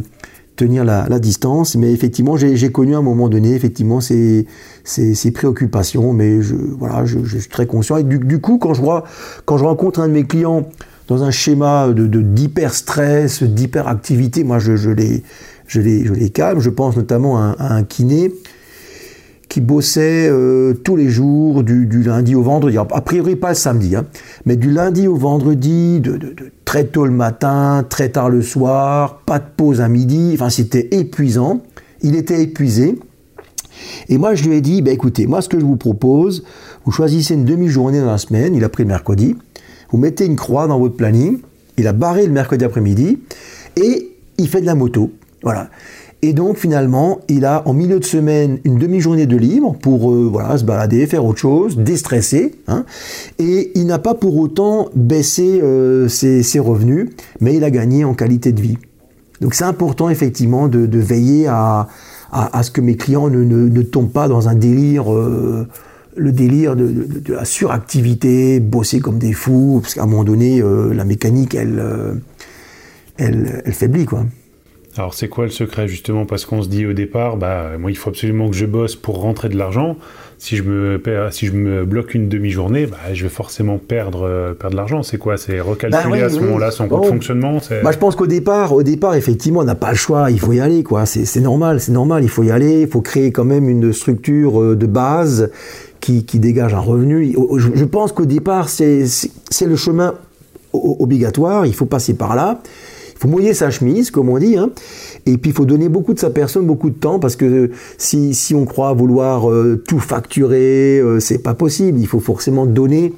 tenir 0.56 0.82
la, 0.82 1.18
distance. 1.18 1.76
Mais 1.76 1.92
effectivement, 1.92 2.38
j'ai 2.38 2.72
connu 2.72 2.94
à 2.94 2.98
un 2.98 3.02
moment 3.02 3.28
donné, 3.28 3.54
effectivement, 3.54 4.00
ces, 4.00 4.46
ces, 4.82 5.30
préoccupations. 5.30 6.14
Mais 6.14 6.40
je, 6.40 6.54
voilà, 6.54 7.04
je, 7.04 7.18
suis 7.38 7.50
très 7.50 7.66
conscient. 7.66 7.98
Et 7.98 8.02
du, 8.02 8.40
coup, 8.40 8.56
quand 8.56 8.72
je, 8.72 8.80
vois, 8.80 9.04
quand 9.44 9.58
je 9.58 9.64
rencontre 9.64 10.00
un 10.00 10.08
de 10.08 10.14
mes 10.14 10.24
clients 10.24 10.66
dans 11.06 11.22
un 11.22 11.30
schéma 11.30 11.88
de 11.88 12.06
d'hyper-stress, 12.22 13.42
d'hyperactivité, 13.42 14.42
moi, 14.42 14.58
je, 14.58 14.74
je, 14.76 14.88
les, 14.88 15.22
je, 15.66 15.82
les, 15.82 16.06
je 16.06 16.14
les 16.14 16.30
calme. 16.30 16.60
Je 16.60 16.70
pense 16.70 16.96
notamment 16.96 17.36
à 17.36 17.74
un 17.74 17.82
kiné 17.82 18.32
qui 19.50 19.60
bossait 19.60 20.28
euh, 20.30 20.74
tous 20.74 20.94
les 20.94 21.08
jours, 21.08 21.64
du, 21.64 22.02
lundi 22.04 22.36
au 22.36 22.42
vendredi. 22.42 22.78
A 22.78 22.84
priori 22.84 23.34
pas 23.34 23.50
le 23.50 23.54
samedi, 23.56 23.96
hein, 23.96 24.06
mais 24.46 24.56
du 24.56 24.70
lundi 24.70 25.08
au 25.08 25.16
vendredi, 25.16 25.98
de, 26.00 26.18
très 26.64 26.84
tôt 26.84 27.04
le 27.04 27.10
matin, 27.10 27.84
très 27.86 28.10
tard 28.10 28.30
le 28.30 28.42
soir, 28.42 29.22
pas 29.26 29.40
de 29.40 29.44
pause 29.56 29.80
à 29.80 29.88
midi. 29.88 30.30
Enfin, 30.34 30.50
c'était 30.50 30.88
épuisant. 30.92 31.62
Il 32.00 32.14
était 32.14 32.40
épuisé. 32.40 32.98
Et 34.08 34.18
moi, 34.18 34.36
je 34.36 34.48
lui 34.48 34.54
ai 34.54 34.60
dit, 34.60 34.82
bah, 34.82 34.92
écoutez, 34.92 35.26
moi, 35.26 35.42
ce 35.42 35.48
que 35.48 35.58
je 35.58 35.64
vous 35.64 35.76
propose, 35.76 36.44
vous 36.84 36.92
choisissez 36.92 37.34
une 37.34 37.44
demi-journée 37.44 37.98
dans 37.98 38.06
la 38.06 38.18
semaine. 38.18 38.54
Il 38.54 38.62
a 38.62 38.68
pris 38.68 38.84
le 38.84 38.88
mercredi. 38.88 39.36
Vous 39.90 39.98
mettez 39.98 40.26
une 40.26 40.36
croix 40.36 40.68
dans 40.68 40.78
votre 40.78 40.94
planning. 40.94 41.40
Il 41.76 41.88
a 41.88 41.92
barré 41.92 42.24
le 42.24 42.32
mercredi 42.32 42.64
après-midi 42.64 43.18
et 43.74 44.16
il 44.38 44.48
fait 44.48 44.60
de 44.60 44.66
la 44.66 44.76
moto. 44.76 45.10
Voilà. 45.42 45.70
Et 46.22 46.34
donc 46.34 46.58
finalement, 46.58 47.20
il 47.28 47.46
a 47.46 47.66
en 47.66 47.72
milieu 47.72 47.98
de 47.98 48.04
semaine 48.04 48.58
une 48.64 48.78
demi-journée 48.78 49.26
de 49.26 49.36
libre 49.36 49.74
pour 49.80 50.12
euh, 50.12 50.28
voilà, 50.30 50.58
se 50.58 50.64
balader, 50.64 51.06
faire 51.06 51.24
autre 51.24 51.38
chose, 51.38 51.78
déstresser. 51.78 52.54
Hein, 52.68 52.84
et 53.38 53.72
il 53.74 53.86
n'a 53.86 53.98
pas 53.98 54.14
pour 54.14 54.36
autant 54.36 54.90
baissé 54.94 55.60
euh, 55.62 56.08
ses, 56.08 56.58
revenus, 56.58 57.08
mais 57.40 57.56
il 57.56 57.64
a 57.64 57.70
gagné 57.70 58.04
en 58.04 58.12
qualité 58.12 58.52
de 58.52 58.60
vie. 58.60 58.76
Donc 59.40 59.54
c'est 59.54 59.64
important 59.64 60.10
effectivement 60.10 60.68
de, 60.68 60.98
veiller 60.98 61.46
à, 61.46 61.88
à, 62.30 62.62
ce 62.62 62.70
que 62.70 62.82
mes 62.82 62.96
clients 62.96 63.30
ne, 63.30 63.42
ne, 63.42 63.82
tombent 63.82 64.12
pas 64.12 64.28
dans 64.28 64.48
un 64.48 64.54
délire. 64.54 65.12
Euh, 65.12 65.66
le 66.16 66.32
délire 66.32 66.74
de, 66.74 66.88
de, 66.88 67.32
la 67.32 67.44
suractivité, 67.46 68.58
bosser 68.60 68.98
comme 68.98 69.18
des 69.18 69.32
fous, 69.32 69.78
parce 69.80 69.94
qu'à 69.94 70.02
un 70.02 70.06
moment 70.06 70.24
donné, 70.24 70.60
la 70.60 71.04
mécanique, 71.04 71.54
elle, 71.54 71.80
elle, 73.16 73.62
elle 73.64 73.72
faiblit, 73.72 74.06
quoi. 74.06 74.24
Alors 74.96 75.14
c'est 75.14 75.28
quoi 75.28 75.44
le 75.44 75.50
secret 75.50 75.86
justement? 75.86 76.26
Parce 76.26 76.44
qu'on 76.44 76.62
se 76.62 76.68
dit 76.68 76.84
au 76.84 76.92
départ, 76.92 77.36
bah 77.36 77.78
moi 77.78 77.90
il 77.90 77.96
faut 77.96 78.10
absolument 78.10 78.50
que 78.50 78.56
je 78.56 78.66
bosse 78.66 78.96
pour 78.96 79.20
rentrer 79.20 79.48
de 79.48 79.56
l'argent. 79.56 79.96
Si 80.38 80.56
je 80.56 80.62
me 80.62 81.00
si 81.30 81.46
je 81.46 81.52
me 81.52 81.84
bloque 81.84 82.14
une 82.14 82.28
demi-journée, 82.28 82.86
bah, 82.86 82.96
je 83.12 83.22
vais 83.22 83.28
forcément 83.28 83.78
perdre 83.78 84.26
euh, 84.26 84.52
perdre 84.52 84.72
de 84.72 84.76
l'argent. 84.76 85.02
C'est 85.02 85.18
quoi? 85.18 85.36
C'est 85.36 85.60
recalculer 85.60 86.20
bah 86.20 86.26
à 86.26 86.28
ce 86.28 86.40
moment-là 86.40 86.70
son 86.72 86.88
compte 86.88 87.06
fonctionnement? 87.06 87.58
Bah, 87.84 87.92
je 87.92 87.98
pense 87.98 88.16
qu'au 88.16 88.26
départ, 88.26 88.72
au 88.72 88.82
départ 88.82 89.14
effectivement, 89.14 89.60
on 89.60 89.64
n'a 89.64 89.76
pas 89.76 89.90
le 89.90 89.96
choix. 89.96 90.30
Il 90.30 90.40
faut 90.40 90.52
y 90.52 90.60
aller 90.60 90.82
quoi. 90.82 91.06
C'est 91.06 91.40
normal, 91.40 91.80
c'est 91.80 91.92
normal. 91.92 92.24
Il 92.24 92.30
faut 92.30 92.42
y 92.42 92.50
aller. 92.50 92.80
Il 92.80 92.88
faut 92.88 93.00
créer 93.00 93.30
quand 93.30 93.44
même 93.44 93.68
une 93.68 93.92
structure 93.92 94.60
euh, 94.60 94.76
de 94.76 94.86
base 94.86 95.50
qui, 96.00 96.24
qui 96.24 96.40
dégage 96.40 96.74
un 96.74 96.80
revenu. 96.80 97.36
Je 97.56 97.84
pense 97.84 98.12
qu'au 98.12 98.24
départ, 98.24 98.68
c'est 98.68 99.04
le 99.64 99.76
chemin 99.76 100.14
obligatoire. 100.72 101.66
Il 101.66 101.74
faut 101.74 101.86
passer 101.86 102.14
par 102.14 102.34
là 102.34 102.60
faut 103.20 103.28
mouiller 103.28 103.52
sa 103.52 103.70
chemise, 103.70 104.10
comme 104.10 104.30
on 104.30 104.38
dit, 104.38 104.56
hein. 104.56 104.70
et 105.26 105.36
puis 105.36 105.50
il 105.50 105.54
faut 105.54 105.66
donner 105.66 105.90
beaucoup 105.90 106.14
de 106.14 106.18
sa 106.18 106.30
personne, 106.30 106.64
beaucoup 106.64 106.88
de 106.88 106.94
temps, 106.94 107.18
parce 107.18 107.36
que 107.36 107.70
si, 107.98 108.32
si 108.34 108.54
on 108.54 108.64
croit 108.64 108.94
vouloir 108.94 109.50
euh, 109.50 109.82
tout 109.86 109.98
facturer, 109.98 110.98
euh, 110.98 111.20
c'est 111.20 111.38
pas 111.38 111.52
possible. 111.52 111.98
Il 112.00 112.06
faut 112.06 112.20
forcément 112.20 112.64
donner 112.64 113.12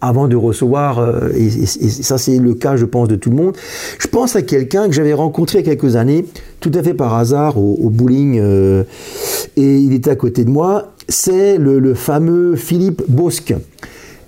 avant 0.00 0.28
de 0.28 0.36
recevoir, 0.36 1.00
euh, 1.00 1.30
et, 1.36 1.50
ça 1.66 2.18
c'est 2.18 2.38
le 2.38 2.54
cas, 2.54 2.76
je 2.76 2.84
pense, 2.84 3.08
de 3.08 3.16
tout 3.16 3.30
le 3.30 3.36
monde. 3.36 3.56
Je 3.98 4.06
pense 4.06 4.36
à 4.36 4.42
quelqu'un 4.42 4.86
que 4.86 4.92
j'avais 4.94 5.12
rencontré 5.12 5.58
il 5.58 5.66
y 5.66 5.70
a 5.70 5.74
quelques 5.74 5.96
années, 5.96 6.24
tout 6.60 6.70
à 6.74 6.82
fait 6.82 6.94
par 6.94 7.14
hasard, 7.14 7.58
au, 7.58 7.78
au 7.82 7.90
bowling, 7.90 8.40
et 8.40 9.76
il 9.76 9.92
était 9.92 10.10
à 10.10 10.16
côté 10.16 10.44
de 10.44 10.50
moi. 10.50 10.92
C'est 11.08 11.58
le, 11.58 11.80
le 11.80 11.94
fameux 11.94 12.54
Philippe 12.54 13.02
Bosque. 13.08 13.54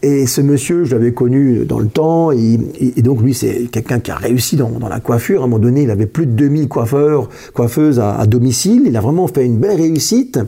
Et 0.04 0.26
ce 0.26 0.42
monsieur, 0.42 0.84
je 0.84 0.94
l'avais 0.94 1.14
connu 1.14 1.64
dans 1.64 1.78
le 1.78 1.86
temps, 1.86 2.30
et, 2.30 2.58
donc 2.98 3.22
lui, 3.22 3.32
c'est 3.32 3.70
quelqu'un 3.72 4.00
qui 4.00 4.10
a 4.10 4.16
réussi 4.16 4.54
dans, 4.54 4.70
la 4.86 5.00
coiffure. 5.00 5.40
À 5.40 5.44
un 5.44 5.46
moment 5.46 5.58
donné, 5.58 5.84
il 5.84 5.90
avait 5.90 6.04
plus 6.04 6.26
de 6.26 6.32
2000 6.32 6.68
coiffeurs, 6.68 7.30
coiffeuses 7.54 8.00
à, 8.00 8.26
domicile. 8.26 8.82
Il 8.84 8.98
a 8.98 9.00
vraiment 9.00 9.26
fait 9.28 9.46
une 9.46 9.56
belle 9.56 9.80
réussite. 9.80 10.38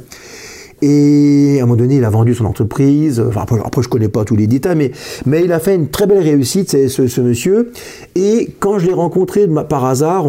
Et 0.83 1.57
à 1.59 1.62
un 1.62 1.64
moment 1.64 1.77
donné, 1.77 1.97
il 1.97 2.05
a 2.05 2.11
vendu 2.11 2.35
son 2.35 2.45
entreprise. 2.45 3.19
Enfin, 3.19 3.47
après, 3.64 3.81
je 3.81 3.88
connais 3.88 4.11
pas 4.11 4.27
tous 4.27 4.37
les 4.37 4.47
détails, 4.47 4.77
mais, 4.77 4.92
mais 5.25 5.42
il 5.42 5.53
a 5.53 5.59
fait 5.59 5.75
une 5.75 5.88
très 5.88 6.07
belle 6.07 6.23
réussite, 6.23 6.88
ce, 6.88 7.07
ce 7.07 7.21
monsieur. 7.23 7.73
Et 8.14 8.51
quand 8.61 8.79
je 8.79 8.88
l'ai 8.88 8.92
rencontré 8.92 9.49
par 9.71 9.87
hasard, 9.87 10.27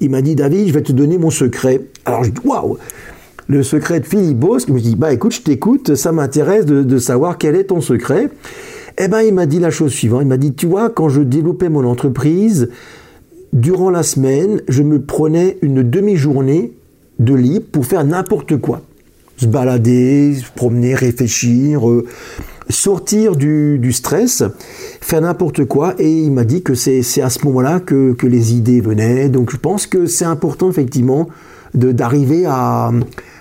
il 0.00 0.10
m'a 0.10 0.22
dit 0.22 0.34
David, 0.34 0.66
je 0.66 0.72
vais 0.72 0.82
te 0.82 0.90
donner 0.90 1.18
mon 1.18 1.30
secret. 1.30 1.82
Alors 2.04 2.24
je 2.24 2.30
dis 2.30 2.40
waouh 2.44 2.78
le 3.48 3.62
secret 3.62 4.00
de 4.00 4.06
Philippe 4.06 4.38
Bosque. 4.38 4.68
Je 4.68 4.72
me 4.72 4.80
dis, 4.80 4.96
bah 4.96 5.12
écoute, 5.12 5.32
je 5.32 5.42
t'écoute, 5.42 5.94
ça 5.94 6.12
m'intéresse 6.12 6.66
de, 6.66 6.98
savoir 6.98 7.38
quel 7.38 7.56
est 7.56 7.64
ton 7.64 7.80
secret. 7.80 8.30
Eh 8.98 9.08
ben, 9.08 9.22
il 9.22 9.34
m'a 9.34 9.46
dit 9.46 9.60
la 9.60 9.70
chose 9.70 9.92
suivante. 9.92 10.22
Il 10.22 10.28
m'a 10.28 10.36
dit, 10.36 10.54
tu 10.54 10.66
vois, 10.66 10.90
quand 10.90 11.08
je 11.08 11.20
développais 11.20 11.68
mon 11.68 11.84
entreprise, 11.84 12.70
durant 13.52 13.90
la 13.90 14.02
semaine, 14.02 14.62
je 14.68 14.82
me 14.82 15.00
prenais 15.00 15.58
une 15.62 15.82
demi-journée 15.82 16.72
de 17.18 17.34
libre 17.34 17.66
pour 17.70 17.86
faire 17.86 18.04
n'importe 18.04 18.56
quoi. 18.58 18.82
Se 19.36 19.46
balader, 19.46 20.34
se 20.34 20.50
promener, 20.54 20.94
réfléchir, 20.94 21.88
euh, 21.88 22.06
sortir 22.70 23.36
du, 23.36 23.92
stress, 23.92 24.42
faire 25.00 25.20
n'importe 25.20 25.66
quoi. 25.66 25.94
Et 25.98 26.10
il 26.10 26.32
m'a 26.32 26.44
dit 26.44 26.62
que 26.62 26.74
c'est 26.74 27.20
à 27.20 27.28
ce 27.28 27.44
moment-là 27.44 27.80
que, 27.80 28.12
que 28.14 28.26
les 28.26 28.54
idées 28.54 28.80
venaient. 28.80 29.28
Donc 29.28 29.50
je 29.52 29.58
pense 29.58 29.86
que 29.86 30.06
c'est 30.06 30.24
important 30.24 30.70
effectivement 30.70 31.28
d'arriver 31.74 32.46
à, 32.46 32.90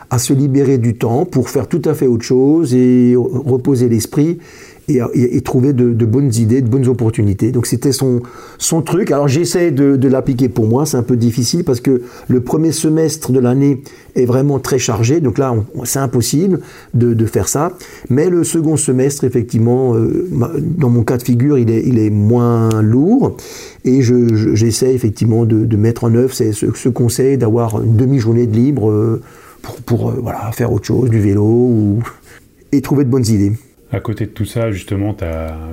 à 0.09 0.19
se 0.19 0.33
libérer 0.33 0.77
du 0.77 0.95
temps 0.95 1.25
pour 1.25 1.49
faire 1.49 1.67
tout 1.67 1.81
à 1.85 1.93
fait 1.93 2.07
autre 2.07 2.23
chose 2.23 2.73
et 2.73 3.15
reposer 3.15 3.89
l'esprit 3.89 4.39
et, 4.87 5.41
trouver 5.41 5.73
de, 5.73 6.05
bonnes 6.05 6.33
idées, 6.35 6.61
de 6.61 6.69
bonnes 6.69 6.87
opportunités. 6.87 7.51
Donc 7.51 7.65
c'était 7.65 7.91
son, 7.91 8.21
son 8.57 8.81
truc. 8.81 9.11
Alors 9.11 9.27
j'essaie 9.27 9.71
de, 9.71 10.07
l'appliquer 10.07 10.49
pour 10.49 10.67
moi, 10.67 10.85
c'est 10.85 10.97
un 10.97 11.03
peu 11.03 11.17
difficile 11.17 11.63
parce 11.63 11.81
que 11.81 12.03
le 12.27 12.41
premier 12.41 12.71
semestre 12.71 13.31
de 13.31 13.39
l'année 13.39 13.81
est 14.15 14.25
vraiment 14.25 14.59
très 14.59 14.77
chargé, 14.77 15.19
donc 15.19 15.37
là 15.37 15.55
c'est 15.83 15.99
impossible 15.99 16.59
de, 16.93 17.25
faire 17.25 17.47
ça. 17.47 17.71
Mais 18.09 18.29
le 18.29 18.43
second 18.43 18.77
semestre, 18.77 19.23
effectivement, 19.23 19.95
euh, 19.95 20.27
dans 20.61 20.89
mon 20.89 21.03
cas 21.03 21.17
de 21.17 21.23
figure, 21.23 21.57
il 21.57 21.71
est, 21.71 21.83
il 21.85 21.97
est 21.97 22.11
moins 22.11 22.69
lourd 22.81 23.35
et 23.83 24.01
j'essaie 24.03 24.93
effectivement 24.93 25.45
de, 25.45 25.75
mettre 25.75 26.03
en 26.03 26.13
œuvre 26.13 26.33
ce, 26.33 26.89
conseil 26.89 27.37
d'avoir 27.37 27.81
une 27.81 27.95
demi-journée 27.97 28.45
de 28.45 28.55
libre. 28.55 28.89
Euh, 28.91 29.21
pour, 29.85 30.09
euh, 30.09 30.19
voilà, 30.21 30.51
faire 30.51 30.71
autre 30.71 30.85
chose, 30.85 31.09
du 31.09 31.19
vélo, 31.19 31.43
ou... 31.43 32.03
et 32.71 32.81
trouver 32.81 33.03
de 33.03 33.09
bonnes 33.09 33.27
idées. 33.27 33.53
À 33.91 33.99
côté 33.99 34.25
de 34.25 34.31
tout 34.31 34.45
ça, 34.45 34.71
justement, 34.71 35.15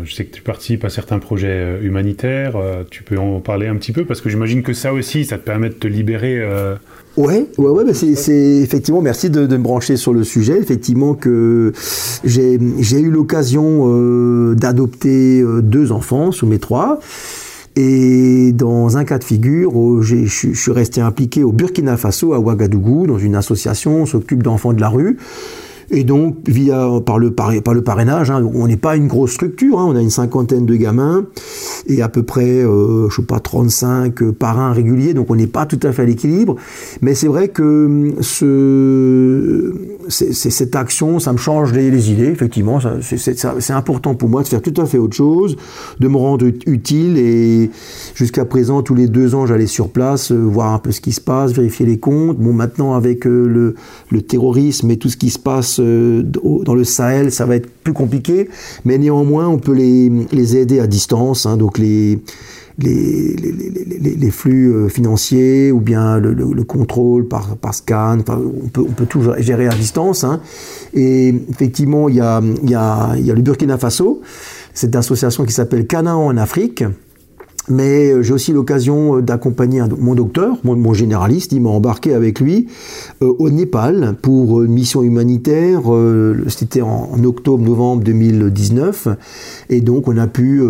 je 0.04 0.14
sais 0.14 0.26
que 0.26 0.34
tu 0.34 0.42
participes 0.42 0.84
à 0.84 0.90
certains 0.90 1.18
projets 1.18 1.48
euh, 1.48 1.82
humanitaires. 1.82 2.56
Euh, 2.56 2.84
tu 2.88 3.02
peux 3.02 3.18
en 3.18 3.40
parler 3.40 3.66
un 3.66 3.74
petit 3.76 3.90
peu 3.90 4.04
parce 4.04 4.20
que 4.20 4.28
j'imagine 4.28 4.62
que 4.62 4.74
ça 4.74 4.92
aussi, 4.92 5.24
ça 5.24 5.38
te 5.38 5.44
permet 5.44 5.70
de 5.70 5.74
te 5.74 5.88
libérer. 5.88 6.38
Euh... 6.38 6.76
Ouais, 7.16 7.46
ouais, 7.56 7.70
ouais, 7.70 7.84
bah, 7.84 7.94
c'est 7.94 8.62
effectivement, 8.62 9.00
merci 9.00 9.30
de, 9.30 9.46
me 9.46 9.58
brancher 9.58 9.96
sur 9.96 10.12
le 10.12 10.24
sujet. 10.24 10.58
Effectivement, 10.58 11.14
que 11.14 11.72
j'ai 12.22 12.58
eu 12.60 13.10
l'occasion 13.10 13.86
euh, 13.88 14.54
d'adopter 14.54 15.42
deux 15.62 15.90
enfants 15.90 16.32
sous 16.32 16.46
mes 16.46 16.58
trois. 16.58 17.00
Et 17.76 18.52
dans 18.52 18.96
un 18.98 19.04
cas 19.04 19.18
de 19.18 19.24
figure, 19.24 20.02
je 20.02 20.26
suis 20.26 20.72
resté 20.72 21.00
impliqué 21.00 21.42
au 21.42 21.52
Burkina 21.52 21.96
Faso, 21.96 22.34
à 22.34 22.38
Ouagadougou, 22.38 23.06
dans 23.06 23.18
une 23.18 23.34
association, 23.34 24.02
on 24.02 24.06
s'occupe 24.06 24.42
d'enfants 24.42 24.72
de 24.72 24.80
la 24.80 24.88
rue. 24.88 25.16
Et 25.90 26.04
donc, 26.04 26.36
via, 26.46 26.88
par, 27.04 27.18
le, 27.18 27.32
par, 27.32 27.50
le 27.50 27.82
parrainage, 27.82 28.30
hein, 28.30 28.48
on 28.54 28.66
n'est 28.66 28.78
pas 28.78 28.96
une 28.96 29.08
grosse 29.08 29.32
structure, 29.32 29.78
hein, 29.78 29.86
on 29.88 29.96
a 29.96 30.00
une 30.00 30.10
cinquantaine 30.10 30.64
de 30.64 30.74
gamins 30.74 31.26
et 31.86 32.00
à 32.00 32.08
peu 32.08 32.22
près, 32.22 32.64
euh, 32.64 33.10
je 33.10 33.16
sais 33.16 33.22
pas, 33.22 33.40
35 33.40 34.30
parrains 34.30 34.72
réguliers, 34.72 35.12
donc 35.12 35.30
on 35.30 35.34
n'est 35.34 35.46
pas 35.46 35.66
tout 35.66 35.80
à 35.82 35.92
fait 35.92 36.02
à 36.02 36.04
l'équilibre. 36.06 36.56
Mais 37.02 37.14
c'est 37.14 37.26
vrai 37.26 37.48
que 37.48 38.12
ce, 38.20 39.74
cette 40.08 40.76
action, 40.76 41.18
ça 41.18 41.32
me 41.32 41.38
change 41.38 41.72
les, 41.72 42.10
idées, 42.10 42.28
effectivement. 42.28 42.78
C'est 43.00 43.72
important 43.72 44.14
pour 44.14 44.28
moi 44.28 44.42
de 44.42 44.48
faire 44.48 44.62
tout 44.62 44.74
à 44.80 44.86
fait 44.86 44.98
autre 44.98 45.16
chose, 45.16 45.56
de 46.00 46.08
me 46.08 46.16
rendre 46.16 46.46
utile. 46.66 47.18
Et 47.18 47.70
jusqu'à 48.14 48.44
présent, 48.44 48.82
tous 48.82 48.94
les 48.94 49.08
deux 49.08 49.34
ans, 49.34 49.46
j'allais 49.46 49.66
sur 49.66 49.88
place, 49.88 50.32
euh, 50.32 50.36
voir 50.36 50.72
un 50.72 50.78
peu 50.78 50.92
ce 50.92 51.00
qui 51.00 51.12
se 51.12 51.20
passe, 51.20 51.52
vérifier 51.52 51.86
les 51.86 51.98
comptes. 51.98 52.38
Bon, 52.38 52.52
maintenant, 52.52 52.94
avec 52.94 53.26
euh, 53.26 53.46
le, 53.46 53.74
le, 54.10 54.22
terrorisme 54.22 54.90
et 54.90 54.96
tout 54.96 55.08
ce 55.08 55.16
qui 55.16 55.30
se 55.30 55.38
passe 55.38 55.78
euh, 55.80 56.22
dans 56.22 56.74
le 56.74 56.84
Sahel, 56.84 57.30
ça 57.32 57.46
va 57.46 57.56
être 57.56 57.68
plus 57.82 57.92
compliqué. 57.92 58.48
Mais 58.84 58.98
néanmoins, 58.98 59.48
on 59.48 59.58
peut 59.58 59.74
les, 59.74 60.10
les 60.32 60.56
aider 60.56 60.80
à 60.80 60.86
distance. 60.86 61.46
Hein, 61.46 61.56
donc 61.56 61.78
les 61.78 62.18
les, 62.78 63.36
les, 63.36 64.14
les, 64.16 64.30
flux 64.30 64.72
euh, 64.72 64.88
financiers 64.88 65.72
ou 65.72 65.80
bien 65.80 66.18
le, 66.18 66.32
le, 66.32 66.64
contrôle 66.64 67.28
par, 67.28 67.56
par 67.56 67.74
scan. 67.74 68.18
Enfin, 68.20 68.40
on, 68.64 68.68
peut, 68.68 68.84
on 68.86 68.92
peut 68.92 69.06
tout 69.06 69.22
gérer 69.38 69.68
à 69.68 69.74
distance. 69.74 70.24
Hein. 70.24 70.40
Et 70.94 71.34
effectivement, 71.50 72.08
il 72.08 72.16
y 72.16 72.20
a, 72.20 72.40
il 72.62 72.70
y, 72.70 72.74
a, 72.74 73.14
il 73.16 73.26
y 73.26 73.30
a 73.30 73.34
le 73.34 73.42
Burkina 73.42 73.78
Faso, 73.78 74.22
cette 74.74 74.96
association 74.96 75.44
qui 75.44 75.52
s'appelle 75.52 75.86
Canaan 75.86 76.26
en 76.26 76.36
Afrique, 76.36 76.84
mais 77.68 78.10
euh, 78.10 78.22
j'ai 78.22 78.32
aussi 78.32 78.52
l'occasion 78.52 79.18
euh, 79.18 79.22
d'accompagner 79.22 79.82
mon 79.98 80.14
docteur, 80.14 80.56
mon, 80.64 80.92
généraliste, 80.94 81.52
il 81.52 81.62
m'a 81.62 81.70
embarqué 81.70 82.12
avec 82.12 82.40
lui 82.40 82.66
euh, 83.22 83.32
au 83.38 83.50
Népal 83.50 84.16
pour 84.20 84.62
une 84.62 84.72
mission 84.72 85.02
humanitaire, 85.02 85.82
c'était 86.48 86.82
en, 86.82 87.22
octobre-novembre 87.24 88.02
2019, 88.02 89.08
et 89.70 89.80
donc 89.80 90.08
on 90.08 90.16
a 90.16 90.26
pu 90.26 90.62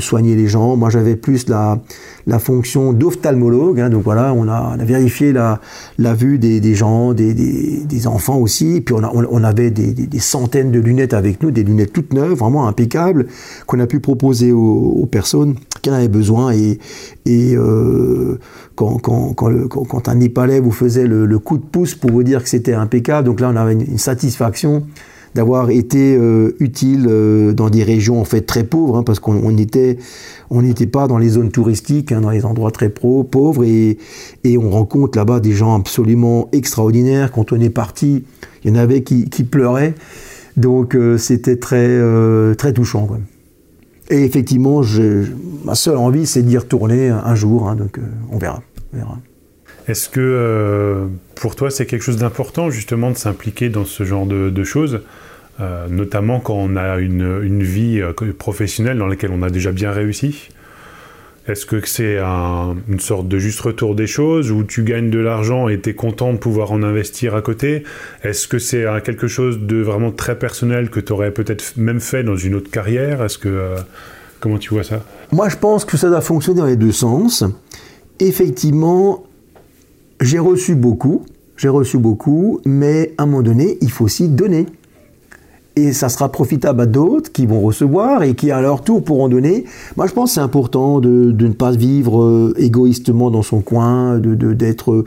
soigner 0.00 0.34
les 0.34 0.48
gens. 0.48 0.76
Moi 0.76 0.90
j'avais 0.90 1.16
plus 1.16 1.48
la, 1.48 1.80
la 2.26 2.38
fonction 2.38 2.92
d'ophtalmologue, 2.92 3.80
hein, 3.80 3.90
donc 3.90 4.02
voilà, 4.02 4.32
on 4.34 4.48
a, 4.48 4.74
on 4.76 4.80
a, 4.80 4.84
vérifié 4.84 5.32
la, 5.32 5.60
la 5.98 6.14
vue 6.14 6.38
des, 6.38 6.60
des 6.60 6.74
gens, 6.74 7.12
des, 7.12 7.34
des, 7.34 7.84
des, 7.84 8.06
enfants 8.06 8.38
aussi, 8.38 8.76
et 8.76 8.80
puis 8.80 8.94
on, 8.94 9.04
a, 9.04 9.12
on 9.14 9.44
avait 9.44 9.70
des, 9.70 9.92
des, 9.92 10.18
centaines 10.18 10.72
de 10.72 10.80
lunettes 10.80 11.14
avec 11.14 11.42
nous, 11.42 11.50
des 11.50 11.62
lunettes 11.62 11.92
toutes 11.92 12.12
neuves, 12.12 12.38
vraiment 12.38 12.66
impeccables, 12.66 13.26
qu'on 13.66 13.78
a 13.80 13.86
pu 13.86 14.00
proposer 14.00 14.52
aux, 14.52 14.58
aux 14.58 15.06
personnes 15.06 15.54
en 15.90 15.94
avaient 15.94 16.08
besoin 16.08 16.52
et, 16.52 16.78
euh, 17.28 18.38
quand, 18.74 20.08
un 20.08 20.14
Népalais 20.14 20.60
vous 20.60 20.72
faisait 20.72 21.06
le, 21.06 21.38
coup 21.38 21.58
de 21.58 21.64
pouce 21.64 21.94
pour 21.94 22.10
vous 22.10 22.22
dire 22.22 22.42
que 22.42 22.48
c'était 22.48 22.74
impeccable, 22.74 23.26
donc 23.26 23.40
là 23.40 23.50
on 23.52 23.56
avait 23.56 23.74
une, 23.74 23.98
satisfaction 23.98 24.84
d'avoir 25.34 25.70
été 25.70 26.16
euh, 26.16 26.54
utile 26.60 27.06
euh, 27.08 27.52
dans 27.52 27.68
des 27.68 27.82
régions 27.82 28.20
en 28.20 28.24
fait 28.24 28.42
très 28.42 28.62
pauvres, 28.62 28.98
hein, 28.98 29.02
parce 29.02 29.18
qu'on 29.18 29.50
n'était 29.50 29.98
on 30.50 30.62
pas 30.92 31.08
dans 31.08 31.18
les 31.18 31.30
zones 31.30 31.50
touristiques, 31.50 32.12
hein, 32.12 32.20
dans 32.20 32.30
les 32.30 32.44
endroits 32.44 32.70
très 32.70 32.88
pro, 32.88 33.24
pauvres, 33.24 33.64
et, 33.64 33.98
on 34.56 34.70
rencontre 34.70 35.18
là-bas 35.18 35.40
des 35.40 35.52
gens 35.52 35.74
absolument 35.74 36.48
extraordinaires. 36.52 37.32
Quand 37.32 37.52
on 37.52 37.60
est 37.60 37.70
parti, 37.70 38.24
il 38.62 38.70
y 38.70 38.72
en 38.72 38.76
avait 38.76 39.02
qui, 39.02 39.26
pleuraient, 39.44 39.94
donc 40.56 40.96
c'était 41.18 41.56
très 41.56 41.98
très 42.56 42.72
touchant. 42.72 43.08
Et 44.10 44.24
effectivement, 44.24 44.82
ma 45.64 45.74
seule 45.74 45.96
envie, 45.96 46.26
c'est 46.26 46.42
d'y 46.42 46.58
retourner 46.58 47.08
un 47.08 47.34
jour. 47.34 47.68
Hein, 47.68 47.76
donc, 47.76 47.98
euh, 47.98 48.02
on 48.30 48.38
verra. 48.38 48.62
Est-ce 49.88 50.08
que 50.08 50.20
euh, 50.20 51.06
pour 51.34 51.56
toi, 51.56 51.70
c'est 51.70 51.86
quelque 51.86 52.02
chose 52.02 52.16
d'important, 52.16 52.70
justement, 52.70 53.10
de 53.10 53.16
s'impliquer 53.16 53.68
dans 53.68 53.84
ce 53.84 54.04
genre 54.04 54.26
de, 54.26 54.64
choses 54.64 55.00
euh, 55.60 55.86
notamment 55.88 56.40
quand 56.40 56.54
on 56.54 56.76
a 56.76 56.98
une, 56.98 57.40
une, 57.42 57.62
vie 57.62 58.02
professionnelle 58.38 58.98
dans 58.98 59.06
laquelle 59.06 59.30
on 59.32 59.42
a 59.42 59.50
déjà 59.50 59.72
bien 59.72 59.92
réussi? 59.92 60.48
Est-ce 61.46 61.66
que 61.66 61.86
c'est 61.86 62.18
une 62.18 63.00
sorte 63.00 63.28
de 63.28 63.38
juste 63.38 63.60
retour 63.60 63.94
des 63.94 64.06
choses 64.06 64.50
où 64.50 64.64
tu 64.64 64.82
gagnes 64.82 65.10
de 65.10 65.18
l'argent 65.18 65.68
et 65.68 65.78
tu 65.78 65.90
es 65.90 65.94
content 65.94 66.32
de 66.32 66.38
pouvoir 66.38 66.72
en 66.72 66.82
investir 66.82 67.34
à 67.34 67.42
côté? 67.42 67.82
Est-ce 68.22 68.48
que 68.48 68.58
c'est 68.58 68.86
quelque 69.04 69.28
chose 69.28 69.58
de 69.58 69.76
vraiment 69.76 70.10
très 70.10 70.38
personnel 70.38 70.88
que 70.88 71.00
tu 71.00 71.12
aurais 71.12 71.32
peut-être 71.32 71.76
même 71.76 72.00
fait 72.00 72.24
dans 72.24 72.36
une 72.36 72.54
autre 72.54 72.70
carrière? 72.70 73.22
Est-ce 73.22 73.36
que 73.36 73.50
euh, 73.50 73.76
comment 74.40 74.56
tu 74.56 74.70
vois 74.70 74.84
ça? 74.84 75.04
Moi, 75.32 75.50
je 75.50 75.56
pense 75.56 75.84
que 75.84 75.98
ça 75.98 76.08
doit 76.08 76.22
fonctionner 76.22 76.60
dans 76.60 76.66
les 76.66 76.76
deux 76.76 76.92
sens. 76.92 77.44
Effectivement, 78.20 79.24
j'ai 80.22 80.38
reçu 80.38 80.74
beaucoup, 80.74 81.26
j'ai 81.58 81.68
reçu 81.68 81.98
beaucoup, 81.98 82.60
mais 82.64 83.12
à 83.18 83.24
un 83.24 83.26
moment 83.26 83.42
donné, 83.42 83.76
il 83.82 83.90
faut 83.90 84.06
aussi 84.06 84.28
donner 84.28 84.64
et 85.76 85.92
ça 85.92 86.08
sera 86.08 86.30
profitable 86.30 86.82
à 86.82 86.86
d'autres 86.86 87.32
qui 87.32 87.46
vont 87.46 87.60
recevoir 87.60 88.22
et 88.22 88.34
qui 88.34 88.50
à 88.50 88.60
leur 88.60 88.82
tour 88.82 89.02
pourront 89.02 89.28
donner. 89.28 89.64
Moi, 89.96 90.06
je 90.06 90.12
pense 90.12 90.30
que 90.30 90.34
c'est 90.34 90.40
important 90.40 91.00
de, 91.00 91.32
de, 91.32 91.46
ne 91.48 91.52
pas 91.52 91.72
vivre 91.72 92.22
euh, 92.22 92.54
égoïstement 92.56 93.30
dans 93.30 93.42
son 93.42 93.60
coin, 93.60 94.18
de 94.18 94.34
d'être. 94.52 94.92
Euh, 94.92 95.04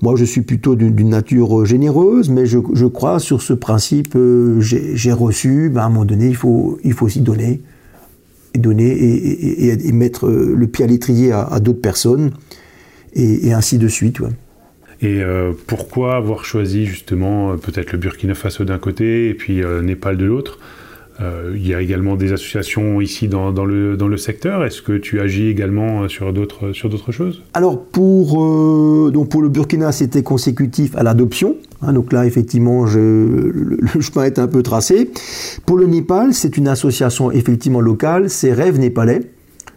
moi, 0.00 0.14
je 0.16 0.24
suis 0.24 0.42
plutôt 0.42 0.74
d'une 0.74 1.10
nature 1.10 1.60
euh, 1.60 1.64
généreuse, 1.64 2.28
mais 2.28 2.44
je, 2.44 2.86
crois 2.86 3.20
sur 3.20 3.40
ce 3.40 3.52
principe. 3.52 4.18
J'ai 4.58 5.12
reçu, 5.12 5.70
ben, 5.72 5.82
à 5.82 5.84
un 5.84 5.88
moment 5.90 6.04
donné, 6.04 6.26
il 6.26 6.34
faut, 6.34 6.78
aussi 7.00 7.20
donner, 7.20 7.60
et 8.54 9.92
mettre 9.92 10.28
le 10.28 10.66
pied 10.66 10.84
à 10.84 10.88
l'étrier 10.88 11.30
à, 11.30 11.44
à 11.44 11.60
d'autres 11.60 11.80
personnes, 11.80 12.32
et, 13.14 13.52
ainsi 13.52 13.78
de 13.78 13.86
suite. 13.86 14.18
Ouais. 14.18 14.30
Et 15.02 15.20
euh, 15.20 15.52
pourquoi 15.66 16.14
avoir 16.14 16.44
choisi 16.44 16.86
justement 16.86 17.50
euh, 17.50 17.56
peut-être 17.56 17.90
le 17.92 17.98
Burkina 17.98 18.34
Faso 18.34 18.64
d'un 18.64 18.78
côté 18.78 19.28
et 19.28 19.34
puis 19.34 19.62
euh, 19.62 19.82
Népal 19.82 20.16
de 20.16 20.24
l'autre? 20.24 20.58
Il 21.54 21.64
y 21.64 21.72
a 21.72 21.80
également 21.80 22.16
des 22.16 22.32
associations 22.32 23.00
ici 23.00 23.28
dans, 23.28 23.52
le, 23.64 24.16
secteur. 24.16 24.64
Est-ce 24.64 24.82
que 24.82 24.98
tu 24.98 25.20
agis 25.20 25.46
également 25.46 26.08
sur 26.08 26.32
d'autres, 26.32 26.72
sur 26.72 26.88
d'autres 26.88 27.12
choses? 27.12 27.44
Alors 27.54 27.80
pour, 27.80 29.12
donc 29.12 29.28
pour 29.28 29.40
le 29.40 29.48
Burkina, 29.48 29.92
c'était 29.92 30.24
consécutif 30.24 30.96
à 30.96 31.04
l'adoption. 31.04 31.54
Hein, 31.80 31.92
donc 31.92 32.12
là, 32.12 32.26
effectivement, 32.26 32.88
je, 32.88 32.98
le, 32.98 33.78
le, 33.94 34.00
chemin 34.00 34.24
est 34.24 34.40
un 34.40 34.48
peu 34.48 34.64
tracé. 34.64 35.12
Pour 35.64 35.76
le 35.76 35.86
Népal, 35.86 36.34
c'est 36.34 36.56
une 36.56 36.66
association 36.66 37.30
effectivement 37.30 37.80
locale, 37.80 38.28
c'est 38.28 38.52
Rêve 38.52 38.80
Népalais 38.80 39.20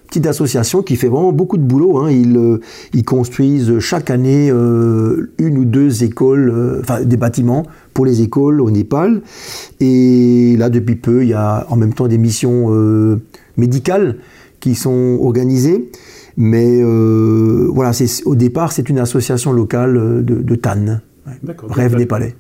petite 0.08 0.28
association 0.28 0.84
qui 0.84 0.96
fait 0.96 1.08
vraiment 1.08 1.32
beaucoup 1.32 1.58
de 1.58 1.64
boulot. 1.64 1.98
Hein. 2.00 2.12
Ils, 2.12 2.38
euh, 2.38 2.60
ils, 2.94 3.04
construisent 3.04 3.80
chaque 3.80 4.10
année 4.10 4.50
euh, 4.52 5.32
une 5.38 5.58
ou 5.58 5.66
deux 5.66 6.04
écoles, 6.04 6.50
euh, 6.50 6.80
enfin 6.82 7.04
des 7.04 7.18
bâtiments 7.18 7.66
pour 7.94 8.06
les 8.06 8.22
écoles 8.22 8.62
au 8.62 8.72
Népal. 8.72 9.22
Et 9.80 10.56
là, 10.58 10.70
depuis 10.70 10.96
peu, 10.96 11.24
il 11.24 11.30
y 11.30 11.34
a 11.34 11.66
en 11.70 11.76
même 11.76 11.94
temps 11.94 12.08
des 12.08 12.18
missions 12.18 12.70
médicales 13.58 14.18
qui 14.60 14.76
sont 14.76 15.20
organisées. 15.22 15.90
Mais 16.38 16.84
voilà, 16.84 17.92
au 18.26 18.36
départ, 18.36 18.74
c'est 18.74 18.90
une 18.90 19.00
association 19.00 19.54
locale 19.54 20.26
de, 20.26 20.36
de 20.36 20.56
Tannes. 20.56 21.02
Rêve 21.70 21.96
népalais. 21.96 22.36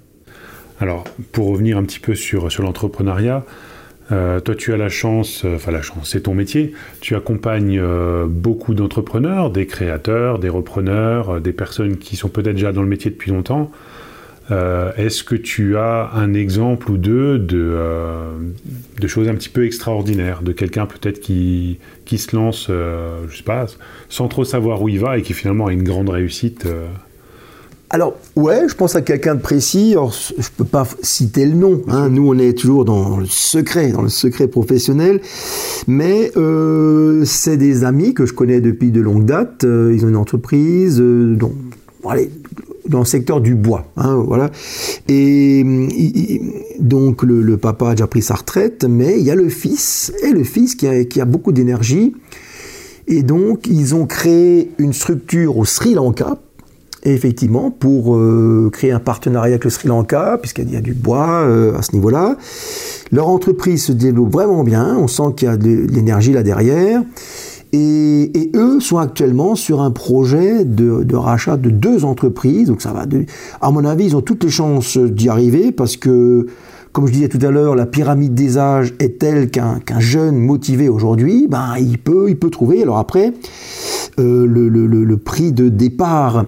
Alors, 0.82 1.06
pour 1.32 1.47
revenir 1.47 1.78
un 1.78 1.84
petit 1.84 1.99
peu 1.99 2.15
sur, 2.15 2.51
sur 2.51 2.63
l'entrepreneuriat, 2.63 3.45
euh, 4.12 4.40
toi, 4.40 4.56
tu 4.56 4.73
as 4.73 4.77
la 4.77 4.90
chance, 4.90 5.44
euh, 5.46 5.56
enfin 5.56 5.71
la 5.71 5.82
chance, 5.82 6.10
c'est 6.12 6.21
ton 6.21 6.36
métier. 6.36 6.73
Tu 7.02 7.15
accompagnes 7.15 7.79
euh, 7.79 8.25
beaucoup 8.27 8.75
d'entrepreneurs, 8.75 9.50
des 9.50 9.65
créateurs, 9.65 10.40
des 10.40 10.50
repreneurs, 10.50 11.42
des 11.42 11.54
personnes 11.54 11.98
qui 11.98 12.15
sont 12.15 12.29
peut-être 12.29 12.56
déjà 12.56 12.71
dans 12.71 12.84
le 12.84 12.88
métier 12.88 13.12
depuis 13.12 13.32
longtemps. 13.32 13.71
Est-ce 14.52 15.23
que 15.23 15.34
tu 15.34 15.75
as 15.75 16.12
un 16.13 16.36
exemple 16.36 16.92
ou 16.92 16.98
deux 16.98 17.40
de, 17.40 17.79
de 19.02 19.08
choses 19.08 19.27
un 19.27 19.34
petit 19.34 19.50
peu 19.50 19.65
extraordinaires, 19.65 20.44
de 20.44 20.52
quelqu'un 20.52 20.86
peut-être 20.86 21.19
qui, 21.19 21.79
qui 22.06 22.19
se 22.19 22.36
lance, 22.36 22.67
je 22.69 23.36
sais 23.36 23.42
pas, 23.42 23.65
sans 24.08 24.27
trop 24.27 24.44
savoir 24.44 24.84
où 24.84 24.88
il 24.88 25.00
va 25.00 25.17
et 25.17 25.23
qui 25.23 25.34
finalement 25.34 25.65
a 25.65 25.73
une 25.73 25.82
grande 25.82 26.10
réussite 26.10 26.67
alors, 27.96 28.17
ouais, 28.35 28.67
je 28.67 28.75
pense 28.75 28.98
à 28.98 29.02
quelqu'un 29.02 29.35
de 29.35 29.39
précis. 29.39 29.93
Alors, 29.93 30.12
je 30.12 30.50
peux 30.58 30.65
pas 30.65 30.85
citer 31.02 31.46
le 31.46 31.54
nom. 31.54 31.81
Hein. 31.87 32.10
Nous, 32.10 32.27
on 32.27 32.37
est 32.37 32.52
toujours 32.52 32.83
dans 32.83 33.15
le 33.15 33.25
secret, 33.25 33.93
dans 33.93 34.02
le 34.02 34.10
secret 34.10 34.50
professionnel. 34.50 35.21
Mais 35.87 36.29
euh, 36.35 37.23
c'est 37.23 37.56
des 37.56 37.85
amis 37.85 38.13
que 38.13 38.25
je 38.25 38.33
connais 38.33 38.60
depuis 38.60 38.91
de 38.91 39.00
longue 39.00 39.23
date. 39.23 39.63
Euh, 39.63 39.93
ils 39.96 40.04
ont 40.04 40.10
une 40.10 40.17
entreprise 40.17 41.00
euh, 41.00 41.37
dans 41.37 43.00
le 43.00 43.06
secteur 43.06 43.39
du 43.39 43.56
bois. 43.56 43.85
Hein, 43.96 44.21
voilà. 44.27 44.52
Et 45.08 45.63
donc 46.77 47.23
le, 47.23 47.56
papa 47.56 47.91
a 47.91 47.91
déjà 47.91 48.08
pris 48.08 48.21
sa 48.21 48.35
retraite, 48.35 48.83
mais 48.83 49.17
il 49.17 49.23
y 49.23 49.31
a 49.31 49.35
le 49.35 49.48
fils, 49.48 50.12
et 50.21 50.31
le 50.31 50.43
fils 50.43 50.75
qui 50.75 50.85
a, 50.85 51.06
qui 51.06 51.21
a 51.21 51.25
beaucoup 51.25 51.54
d'énergie. 51.54 52.13
Et 53.08 53.23
donc 53.23 53.67
ils 53.67 53.96
ont 53.96 54.06
créé 54.06 54.71
une 54.79 54.91
structure 54.91 55.58
au 55.58 55.63
Sri 55.63 55.93
Lanka, 55.93 56.39
effectivement, 57.13 57.71
pour 57.71 58.15
euh, 58.15 58.69
créer 58.71 58.91
un 58.91 58.99
partenariat 58.99 59.53
avec 59.53 59.63
le 59.63 59.69
Sri 59.69 59.87
Lanka, 59.87 60.37
puisqu'il 60.41 60.71
y 60.71 60.75
a 60.75 60.81
du 60.81 60.93
bois 60.93 61.43
euh, 61.43 61.77
à 61.77 61.81
ce 61.81 61.93
niveau-là. 61.93 62.37
Leur 63.12 63.29
entreprise 63.29 63.85
se 63.85 63.91
développe 63.91 64.31
vraiment 64.31 64.63
bien, 64.63 64.97
on 64.97 65.08
sent 65.08 65.33
qu'il 65.35 65.47
y 65.47 65.51
a 65.51 65.58
de 65.58 65.87
l'énergie 65.89 66.33
là 66.33 66.43
derrière. 66.43 67.03
Et, 67.73 68.51
eux 68.56 68.79
sont 68.79 68.99
actuellement 68.99 69.56
sur 69.56 69.81
un 69.81 69.91
projet 69.91 70.63
de, 70.63 71.15
rachat 71.15 71.58
de 71.58 71.69
deux 71.69 72.06
entreprises. 72.06 72.69
Donc 72.69 72.81
ça 72.81 72.93
va. 72.93 73.06
à 73.60 73.71
mon 73.71 73.83
avis, 73.83 74.06
ils 74.06 74.15
ont 74.15 74.21
toutes 74.21 74.43
les 74.43 74.49
chances 74.49 74.97
d'y 74.97 75.27
arriver 75.27 75.73
parce 75.73 75.97
que, 75.97 76.45
comme 76.93 77.06
je 77.06 77.12
disais 77.12 77.27
tout 77.27 77.45
à 77.45 77.51
l'heure, 77.51 77.75
la 77.75 77.85
pyramide 77.85 78.33
des 78.33 78.58
âges 78.58 78.93
est 78.99 79.19
telle 79.19 79.49
qu'un 79.49 79.99
jeune 79.99 80.37
motivé 80.37 80.87
aujourd'hui, 80.87 81.47
ben, 81.49 81.73
il, 81.77 81.97
peut, 81.97 82.29
il 82.29 82.37
peut 82.37 82.49
trouver. 82.49 82.81
Alors 82.81 82.97
après, 82.97 83.33
euh, 84.19 84.45
le, 84.47 85.17
prix 85.17 85.51
de 85.51 85.67
départ 85.67 86.45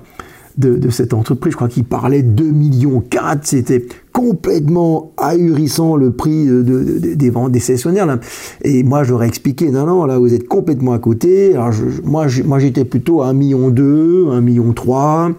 de, 0.57 0.89
cette 0.89 1.13
entreprise. 1.13 1.51
Je 1.51 1.57
crois 1.57 1.67
qu'il 1.67 1.83
parlait 1.83 2.21
2 2.21 2.43
millions 2.43 3.01
4. 3.01 3.39
C'était 3.43 3.85
complètement 4.11 5.11
ahurissant 5.17 5.95
le 5.95 6.11
prix 6.11 6.47
des 6.47 7.29
ventes 7.29 7.51
des 7.51 7.59
sessionnaires. 7.59 8.19
Et 8.63 8.83
moi, 8.83 9.03
j'aurais 9.03 9.27
expliqué, 9.27 9.69
non, 9.69 9.85
non, 9.85 10.05
là, 10.05 10.17
vous 10.17 10.33
êtes 10.33 10.47
complètement 10.47 10.93
à 10.93 10.99
côté. 10.99 11.53
Alors, 11.53 11.71
moi, 12.03 12.27
j'étais 12.27 12.85
plutôt 12.85 13.21
à 13.21 13.27
1 13.27 13.33
million 13.33 13.69
2, 13.69 14.29
1 14.31 14.41
million 14.41 14.73
3. 14.73 15.31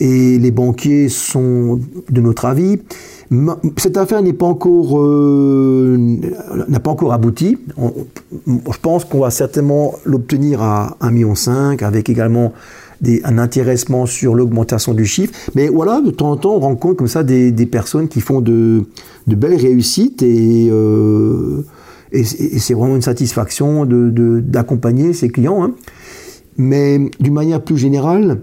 Et 0.00 0.38
les 0.38 0.50
banquiers 0.50 1.08
sont 1.08 1.78
de 2.10 2.20
notre 2.20 2.46
avis. 2.46 2.80
Cette 3.76 3.96
affaire 3.96 4.20
n'est 4.22 4.32
pas 4.32 4.46
encore 4.46 5.00
euh, 5.00 5.96
n'a 6.68 6.80
pas 6.80 6.90
encore 6.90 7.12
abouti. 7.12 7.56
je 8.46 8.78
pense 8.82 9.04
qu'on 9.04 9.20
va 9.20 9.30
certainement 9.30 9.94
l'obtenir 10.04 10.60
à 10.60 10.96
1,5 11.00 11.12
million 11.12 11.34
avec 11.80 12.10
également 12.10 12.52
un 13.24 13.38
intéressement 13.38 14.06
sur 14.06 14.34
l'augmentation 14.34 14.94
du 14.94 15.04
chiffre. 15.04 15.32
Mais 15.54 15.68
voilà, 15.68 16.00
de 16.00 16.10
temps 16.10 16.32
en 16.32 16.36
temps, 16.36 16.54
on 16.54 16.60
rencontre 16.60 16.96
comme 16.96 17.08
ça 17.08 17.22
des, 17.22 17.66
personnes 17.66 18.08
qui 18.08 18.20
font 18.20 18.40
de, 18.40 18.84
belles 19.26 19.56
réussites 19.56 20.22
et, 20.22 20.68
euh, 20.70 21.64
et, 22.12 22.24
c'est 22.24 22.74
vraiment 22.74 22.96
une 22.96 23.02
satisfaction 23.02 23.86
d'accompagner 23.86 25.08
de, 25.08 25.12
ces 25.12 25.28
clients. 25.28 25.64
Hein. 25.64 25.72
Mais 26.56 27.00
d'une 27.18 27.34
manière 27.34 27.62
plus 27.62 27.78
générale, 27.78 28.40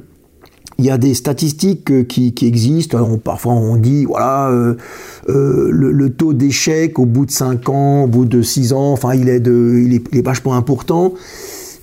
il 0.78 0.86
y 0.86 0.90
a 0.90 0.98
des 0.98 1.14
statistiques 1.14 2.08
qui, 2.08 2.34
existent. 2.42 3.18
parfois, 3.18 3.54
on 3.54 3.76
dit, 3.76 4.06
voilà, 4.06 4.50
euh, 4.50 4.76
euh, 5.28 5.70
le, 5.72 6.10
taux 6.10 6.34
d'échec 6.34 6.98
au 7.00 7.06
bout 7.06 7.26
de 7.26 7.32
5 7.32 7.68
ans, 7.70 8.04
au 8.04 8.08
bout 8.08 8.26
de 8.26 8.42
6 8.42 8.74
ans, 8.74 8.94
enfin, 8.94 9.14
il 9.14 9.28
est, 9.28 9.42
de, 9.42 9.84
il 9.86 9.94
est, 9.94 10.04
il 10.12 10.20
est 10.20 10.26
vachement 10.26 10.56
important 10.56 11.14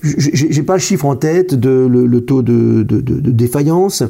j'ai 0.03 0.63
pas 0.63 0.73
le 0.73 0.79
chiffre 0.79 1.05
en 1.05 1.15
tête 1.15 1.53
de 1.53 1.69
le, 1.69 2.21
taux 2.21 2.41
de, 2.41 2.83
défaillance, 2.83 4.03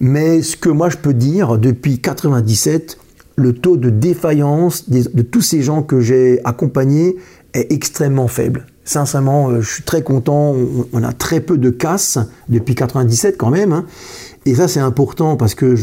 mais 0.00 0.42
ce 0.42 0.56
que 0.56 0.68
moi 0.68 0.88
je 0.88 0.96
peux 0.96 1.14
dire 1.14 1.58
depuis 1.58 1.98
97, 1.98 2.98
le 3.36 3.52
taux 3.52 3.76
de 3.76 3.90
défaillance 3.90 4.88
de 4.88 5.22
tous 5.22 5.40
ces 5.40 5.62
gens 5.62 5.82
que 5.82 6.00
j'ai 6.00 6.40
accompagnés 6.44 7.16
est 7.54 7.72
extrêmement 7.72 8.28
faible. 8.28 8.66
Sincèrement, 8.84 9.48
euh, 9.48 9.60
je 9.60 9.74
suis 9.74 9.82
très 9.84 10.02
content. 10.02 10.54
On, 10.92 11.02
a 11.04 11.12
très 11.12 11.40
peu 11.40 11.56
de 11.56 11.70
casses 11.70 12.18
depuis 12.48 12.74
97 12.74 13.36
quand 13.38 13.50
même. 13.50 13.72
Hein. 13.72 13.84
Et 14.44 14.56
ça, 14.56 14.66
c'est 14.66 14.80
important 14.80 15.36
parce 15.36 15.54
que 15.54 15.76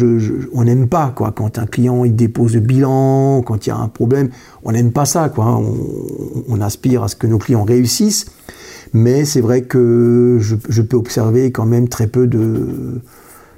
on 0.53 0.65
n'aime 0.65 0.89
pas 0.89 1.13
quoi 1.15 1.31
quand 1.31 1.57
un 1.57 1.65
client 1.65 2.03
il 2.03 2.15
dépose 2.15 2.55
le 2.55 2.59
bilan, 2.59 3.41
quand 3.41 3.65
il 3.65 3.69
y 3.69 3.71
a 3.71 3.77
un 3.77 3.87
problème, 3.87 4.29
on 4.63 4.73
n'aime 4.73 4.91
pas 4.91 5.05
ça 5.05 5.29
quoi. 5.29 5.61
On, 6.49 6.59
aspire 6.59 7.03
à 7.03 7.07
ce 7.07 7.15
que 7.15 7.25
nos 7.25 7.37
clients 7.37 7.63
réussissent 7.63 8.25
mais 8.93 9.25
c'est 9.25 9.41
vrai 9.41 9.63
que 9.63 10.37
je, 10.39 10.81
peux 10.81 10.97
observer 10.97 11.51
quand 11.51 11.65
même 11.65 11.87
très 11.87 12.07
peu 12.07 12.27
de 12.27 13.01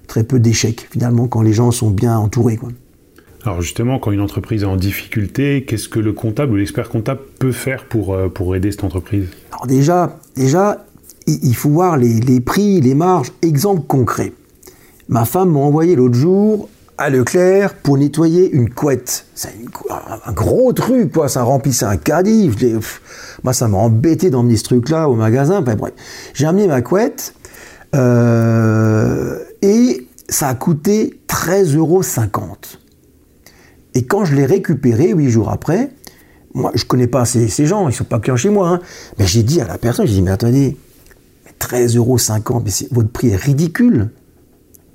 très 0.07 0.23
peu 0.23 0.39
d'échecs 0.39 0.87
finalement 0.91 1.27
quand 1.27 1.41
les 1.41 1.53
gens 1.53 1.71
sont 1.71 1.89
bien 1.89 2.17
entourés. 2.17 2.57
Quoi. 2.57 2.69
Alors 3.43 3.61
justement, 3.61 3.97
quand 3.97 4.11
une 4.11 4.21
entreprise 4.21 4.63
est 4.63 4.67
en 4.67 4.75
difficulté, 4.75 5.63
qu'est-ce 5.65 5.89
que 5.89 5.99
le 5.99 6.13
comptable 6.13 6.53
ou 6.53 6.55
l'expert 6.57 6.89
comptable 6.89 7.21
peut 7.39 7.51
faire 7.51 7.85
pour, 7.85 8.13
euh, 8.13 8.27
pour 8.27 8.55
aider 8.55 8.71
cette 8.71 8.83
entreprise? 8.83 9.29
Alors 9.51 9.67
déjà, 9.67 10.19
déjà, 10.35 10.85
il 11.27 11.55
faut 11.55 11.69
voir 11.69 11.97
les, 11.97 12.19
les 12.19 12.39
prix, 12.39 12.81
les 12.81 12.93
marges. 12.93 13.31
Exemple 13.41 13.83
concret. 13.87 14.33
Ma 15.09 15.25
femme 15.25 15.51
m'a 15.51 15.59
envoyé 15.59 15.95
l'autre 15.95 16.15
jour 16.15 16.69
à 17.01 17.09
Leclerc 17.09 17.73
pour 17.73 17.97
nettoyer 17.97 18.51
une 18.51 18.69
couette. 18.69 19.25
C'est 19.33 19.49
un 20.25 20.31
gros 20.33 20.71
truc, 20.71 21.11
quoi. 21.11 21.29
Ça 21.29 21.41
remplissait 21.41 21.85
un 21.85 21.97
caddie. 21.97 22.51
moi, 23.43 23.53
ça 23.53 23.67
m'a 23.67 23.77
embêté 23.77 24.29
d'emmener 24.29 24.55
ce 24.55 24.63
truc-là 24.65 25.09
au 25.09 25.15
magasin. 25.15 25.63
j'ai 26.33 26.45
amené 26.45 26.67
ma 26.67 26.81
couette 26.81 27.33
euh, 27.95 29.39
et 29.63 30.07
ça 30.29 30.49
a 30.49 30.53
coûté 30.53 31.19
13,50 31.27 31.77
euros. 31.77 32.03
Et 33.95 34.05
quand 34.05 34.23
je 34.23 34.35
l'ai 34.35 34.45
récupéré, 34.45 35.09
huit 35.09 35.31
jours 35.31 35.49
après, 35.49 35.89
moi, 36.53 36.71
je 36.75 36.85
connais 36.85 37.07
pas 37.07 37.25
ces, 37.25 37.65
gens, 37.65 37.89
ils 37.89 37.95
sont 37.95 38.03
pas 38.03 38.19
clients 38.19 38.37
chez 38.37 38.49
moi. 38.49 38.69
Hein, 38.69 38.79
mais 39.17 39.25
j'ai 39.25 39.41
dit 39.41 39.59
à 39.59 39.67
la 39.67 39.79
personne, 39.79 40.05
j'ai 40.05 40.13
dit, 40.13 40.21
mais 40.21 40.31
attendez, 40.31 40.77
13,50 41.59 41.97
euros, 41.97 42.17
votre 42.91 43.09
prix 43.09 43.29
est 43.29 43.35
ridicule. 43.35 44.11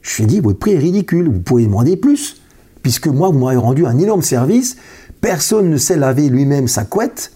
Je 0.07 0.17
lui 0.17 0.25
ai 0.25 0.27
dit, 0.27 0.41
votre 0.41 0.59
prix 0.59 0.73
est 0.73 0.79
ridicule, 0.79 1.29
vous 1.29 1.41
pouvez 1.41 1.65
demander 1.65 1.97
plus, 1.97 2.41
puisque 2.83 3.09
moi, 3.09 3.29
vous 3.29 3.41
m'avez 3.41 3.57
rendu 3.57 3.87
un 3.87 3.99
énorme 3.99 4.23
service, 4.23 4.77
personne 5.21 5.69
ne 5.69 5.77
sait 5.77 5.97
laver 5.97 6.29
lui-même 6.29 6.69
sa 6.69 6.85
couette, 6.85 7.33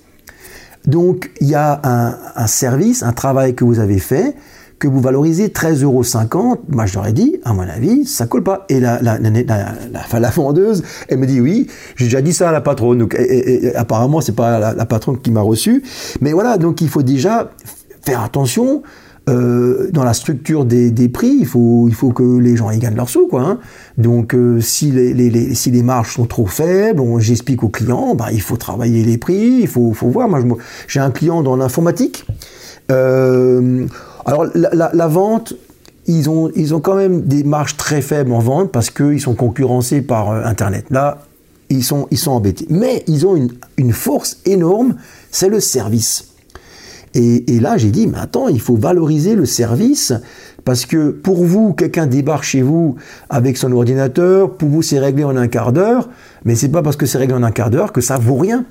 donc 0.87 1.31
il 1.41 1.49
y 1.49 1.57
a 1.57 1.81
un, 2.37 2.47
service, 2.47 3.03
un 3.03 3.12
travail 3.12 3.55
que 3.55 3.64
vous 3.64 3.81
avez 3.81 3.99
fait, 3.99 4.37
que 4.79 4.87
vous 4.87 5.01
valorisez 5.01 5.49
13,50 5.49 5.83
euros. 5.83 6.59
Moi, 6.68 6.87
je 6.87 6.95
leur 6.95 7.07
ai 7.07 7.12
dit, 7.12 7.37
à 7.45 7.53
mon 7.53 7.68
avis, 7.68 8.07
ça 8.07 8.27
colle 8.27 8.45
pas. 8.45 8.64
Et 8.71 8.81
la, 8.81 9.01
la, 9.03 10.31
vendeuse, 10.31 10.83
elle 11.09 11.18
me 11.18 11.27
dit 11.27 11.41
oui, 11.41 11.66
j'ai 11.97 12.07
déjà 12.07 12.23
dit 12.23 12.33
ça 12.33 12.49
à 12.49 12.53
la 12.53 12.62
patronne. 12.62 12.99
Donc, 12.99 13.14
et, 13.18 13.75
apparemment, 13.75 14.23
c'est 14.23 14.33
pas 14.35 14.73
la, 14.73 14.87
patronne 14.87 15.18
qui 15.18 15.33
m'a 15.33 15.43
reçu. 15.43 15.83
Mais 16.23 16.33
voilà, 16.33 16.57
donc 16.57 16.81
il 16.81 16.89
faut 16.89 17.03
déjà 17.03 17.51
faire 18.03 18.23
attention. 18.23 18.83
Euh, 19.31 19.91
dans 19.93 20.03
la 20.03 20.12
structure 20.12 20.64
des, 20.64 21.09
prix, 21.09 21.37
il 21.41 21.47
faut, 21.47 21.87
il 21.89 21.95
faut 21.95 22.11
que 22.11 22.39
les 22.39 22.57
gens 22.57 22.70
y 22.70 22.78
gagnent 22.78 22.97
leur 22.97 23.09
sous. 23.09 23.28
Quoi, 23.28 23.43
hein. 23.43 23.59
Donc 23.97 24.35
euh, 24.35 24.61
si, 24.61 24.91
les, 24.91 25.55
si 25.55 25.70
les 25.70 25.83
marges 25.83 26.14
sont 26.14 26.26
trop 26.26 26.47
faibles, 26.47 27.03
j'explique 27.18 27.62
aux 27.62 27.68
clients, 27.68 28.14
bah, 28.14 28.28
il 28.33 28.41
faut 28.41 28.57
travailler 28.57 29.05
les 29.05 29.18
prix, 29.18 29.61
il 29.61 29.68
faut, 29.68 29.93
faut 29.93 30.09
voir. 30.09 30.28
Moi, 30.28 30.41
j'ai 30.89 31.01
un 31.01 31.11
client 31.11 31.43
dans 31.43 31.57
l'informatique. 31.57 32.26
Euh, 32.91 33.87
alors 34.26 34.47
la, 34.55 35.07
vente, 35.07 35.55
ils 36.07 36.28
ont, 36.28 36.51
ils 36.57 36.74
ont 36.74 36.81
quand 36.81 36.97
même 36.97 37.22
des 37.22 37.45
marges 37.45 37.76
très 37.76 38.03
faibles 38.03 38.33
en 38.33 38.41
vente 38.41 38.72
parce 38.72 38.91
qu'ils 38.91 39.20
sont 39.20 39.35
concurrencés 39.35 40.01
par 40.01 40.31
Internet. 40.31 40.87
Là, 40.91 41.18
ils 41.68 41.85
sont, 41.85 42.09
ils 42.11 42.18
sont 42.18 42.33
embêtés. 42.33 42.66
Mais 42.68 43.05
ils 43.07 43.26
ont 43.26 43.37
une, 43.37 43.51
une 43.76 43.93
force 43.93 44.39
énorme, 44.45 44.97
c'est 45.31 45.49
le 45.49 45.61
service. 45.61 46.30
Et, 47.15 47.59
là, 47.61 47.77
j'ai 47.77 47.91
dit, 47.91 48.07
mais 48.07 48.19
attends, 48.19 48.49
il 48.49 48.61
faut 48.61 48.77
valoriser 48.77 49.35
le 49.35 49.45
service, 49.45 50.13
parce 50.65 50.87
que 50.87 51.11
pour 51.11 51.45
vous, 51.45 51.73
quelqu'un 51.73 52.07
débarque 52.07 52.45
chez 52.45 52.63
vous 52.63 52.97
avec 53.29 53.57
son 53.57 53.73
ordinateur, 53.73 54.57
pour 54.57 54.69
vous, 54.69 54.83
c'est 54.83 55.01
réglé 55.01 55.25
en 55.25 55.37
un 55.37 55.49
quart 55.49 55.73
d'heure, 55.73 56.09
mais 56.45 56.55
c'est 56.55 56.69
pas 56.69 56.83
parce 56.83 56.97
que 56.97 57.07
c'est 57.07 57.19
réglé 57.19 57.35
en 57.35 57.43
un 57.43 57.51
quart 57.51 57.71
d'heure 57.71 57.93
que 57.93 58.01
ça 58.01 58.19
vaut 58.19 58.37
rien. 58.37 58.65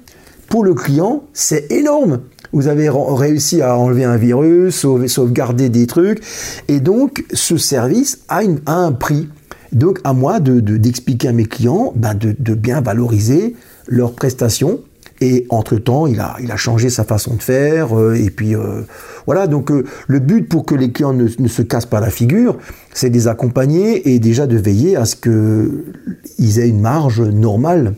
Pour 0.48 0.64
le 0.64 0.74
client, 0.74 1.24
c'est 1.34 1.70
énorme. 1.72 2.22
Vous 2.54 2.68
avez 2.68 2.90
réussi 2.90 3.62
à 3.62 3.78
enlever 3.78 4.06
un 4.06 4.18
virus, 4.18 4.86
sauvegarder 5.08 5.70
des 5.70 5.86
trucs, 5.86 6.22
et 6.68 6.80
donc 6.80 7.26
ce 7.34 7.58
service 7.58 8.22
a, 8.30 8.42
un 8.66 8.92
prix. 8.94 9.28
Donc 9.74 10.00
à 10.04 10.14
moi 10.14 10.40
d'expliquer 10.40 11.28
de, 11.28 11.34
à 11.34 11.36
mes 11.36 11.46
clients 11.46 11.94
ben, 11.96 12.16
de, 12.16 12.36
de 12.40 12.54
bien 12.56 12.82
valoriser 12.82 13.56
leurs 13.88 14.14
prestations 14.14 14.80
et 15.22 15.46
entre-temps, 15.50 16.08
il 16.08 16.20
a, 16.20 16.38
il 16.42 16.52
a 16.52 16.56
changé 16.56 16.90
sa 16.90 17.04
façon 17.04 17.36
de 17.36 17.42
faire. 17.42 17.98
Euh, 17.98 18.16
et 18.16 18.30
puis, 18.30 18.56
euh, 18.56 18.82
voilà. 19.26 19.48
Donc, 19.48 19.72
euh, 19.72 19.84
le 20.08 20.20
but 20.20 20.48
pour 20.48 20.66
que 20.66 20.76
les 20.76 20.92
clients 20.92 21.14
ne, 21.14 21.28
se 21.28 21.62
cassent 21.62 21.86
pas 21.86 22.00
la 22.00 22.10
figure, 22.10 22.58
c'est 22.94 23.10
de 23.10 23.16
les 23.16 23.28
accompagner 23.28 24.14
et 24.14 24.20
déjà 24.20 24.48
de 24.48 24.58
veiller 24.58 24.96
à 24.96 25.06
ce 25.06 25.16
qu'ils 25.16 26.60
aient 26.60 26.70
une 26.70 26.82
marge 26.82 27.22
normale 27.22 27.96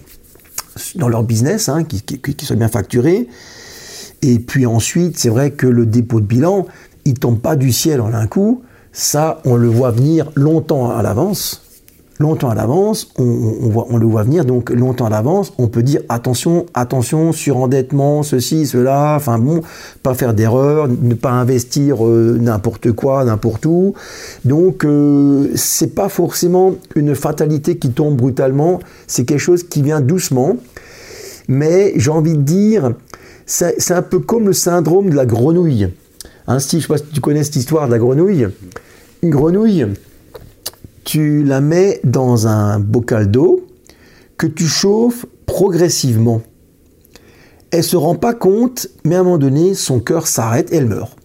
dans 0.95 1.09
leur 1.09 1.24
business, 1.24 1.69
hein, 1.69 1.84
qui, 1.84 2.01
qui, 2.01 2.45
soit 2.45 2.55
bien 2.55 2.69
facturé. 2.69 3.28
Et 4.24 4.39
puis 4.39 4.65
ensuite, 4.65 5.17
c'est 5.17 5.30
vrai 5.30 5.51
que 5.51 5.67
le 5.67 5.86
dépôt 5.86 6.22
de 6.22 6.26
bilan, 6.26 6.67
il 7.05 7.15
tombe 7.15 7.39
pas 7.39 7.55
du 7.55 7.72
ciel 7.72 8.01
en 8.01 8.13
un 8.13 8.28
coup. 8.28 8.63
Ça, 8.93 9.41
on 9.45 9.55
le 9.55 9.67
voit 9.67 9.91
venir 9.91 10.32
longtemps 10.36 10.91
à 10.91 11.01
l'avance 11.01 11.70
longtemps 12.22 12.49
à 12.49 12.55
l'avance, 12.55 13.09
on, 13.17 13.97
le 13.97 14.05
voit 14.05 14.24
venir, 14.24 14.45
donc 14.45 14.69
longtemps 14.69 15.05
à 15.05 15.09
l'avance, 15.09 15.51
on 15.57 15.67
peut 15.67 15.84
dire 15.84 16.01
attention, 16.07 16.65
attention, 16.74 17.34
surendettement, 17.34 18.24
ceci, 18.24 18.65
cela, 18.65 19.15
enfin 19.17 19.38
bon, 19.38 19.61
pas 20.03 20.13
faire 20.13 20.34
d'erreur, 20.34 20.88
ne 20.88 21.13
pas 21.13 21.32
investir 21.32 22.05
euh, 22.07 22.38
n'importe 22.39 22.91
quoi, 22.93 23.26
n'importe 23.26 23.65
où. 23.65 23.93
Donc 24.45 24.86
euh, 24.86 25.49
c'est 25.55 25.93
pas 25.93 26.07
forcément 26.07 26.76
une 26.95 27.15
fatalité 27.15 27.78
qui 27.78 27.91
tombe 27.91 28.15
brutalement, 28.15 28.80
c'est 29.07 29.26
quelque 29.26 29.39
chose 29.39 29.63
qui 29.63 29.82
vient 29.82 29.99
doucement. 29.99 30.55
Mais 31.47 31.91
j'ai 31.97 32.11
envie 32.11 32.38
de 32.38 32.43
dire, 32.43 32.93
c'est 33.45 33.91
un 33.91 34.01
peu 34.01 34.19
comme 34.19 34.47
le 34.47 34.53
syndrome 34.53 35.09
de 35.09 35.15
la 35.15 35.26
grenouille. 35.26 35.89
Hein, 36.47 36.59
je 36.59 36.80
sais 36.80 36.88
pas 36.88 36.97
si 36.97 37.05
tu 37.05 37.19
connais 37.19 37.43
cette 37.43 37.57
histoire 37.57 37.88
de 37.88 37.91
la 37.91 37.99
grenouille. 37.99 38.47
Une 39.22 39.30
grenouille, 39.30 39.86
tu 41.04 41.43
la 41.43 41.62
mets 41.62 41.99
dans 42.04 42.47
un 42.47 42.80
bocal 42.80 43.30
d'eau 43.30 43.68
que 44.38 44.47
tu 44.47 44.68
chauffes 44.68 45.26
progressivement. 45.45 46.41
Elle 47.72 47.84
se 47.84 47.95
rend 47.95 48.16
pas 48.16 48.34
compte, 48.34 48.88
mais 49.06 49.16
à 49.16 49.20
un 49.20 49.24
moment 49.24 49.38
donné, 49.38 49.74
son 49.74 49.99
cœur 49.99 50.28
s'arrête 50.28 50.72
et 50.74 50.78
elle 50.78 50.88
meurt. 50.88 51.16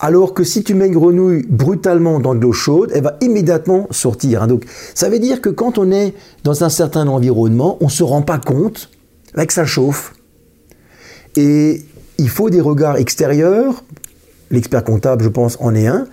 Alors 0.00 0.32
que 0.32 0.44
si 0.44 0.62
tu 0.62 0.74
mets 0.74 0.86
une 0.86 0.94
grenouille 0.94 1.44
brutalement 1.48 2.20
dans 2.20 2.34
de 2.34 2.40
l'eau 2.40 2.52
chaude, 2.52 2.92
elle 2.94 3.02
va 3.02 3.16
immédiatement 3.20 3.88
sortir. 3.90 4.42
Hein. 4.42 4.46
Donc, 4.46 4.64
ça 4.94 5.08
veut 5.08 5.18
dire 5.18 5.40
que 5.40 5.48
quand 5.48 5.78
on 5.78 5.90
est 5.90 6.14
dans 6.44 6.62
un 6.62 6.68
certain 6.68 7.08
environnement, 7.08 7.78
on 7.80 7.86
ne 7.86 7.90
se 7.90 8.04
rend 8.04 8.22
pas 8.22 8.38
compte 8.38 8.90
que 9.34 9.52
ça 9.52 9.66
chauffe. 9.66 10.14
Et 11.36 11.82
il 12.18 12.28
faut 12.28 12.50
des 12.50 12.60
regards 12.60 12.96
extérieurs, 12.96 13.84
l'expert 14.50 14.84
comptable, 14.84 15.24
je 15.24 15.28
pense, 15.28 15.56
en 15.60 15.74
est 15.74 15.86
un, 15.86 16.06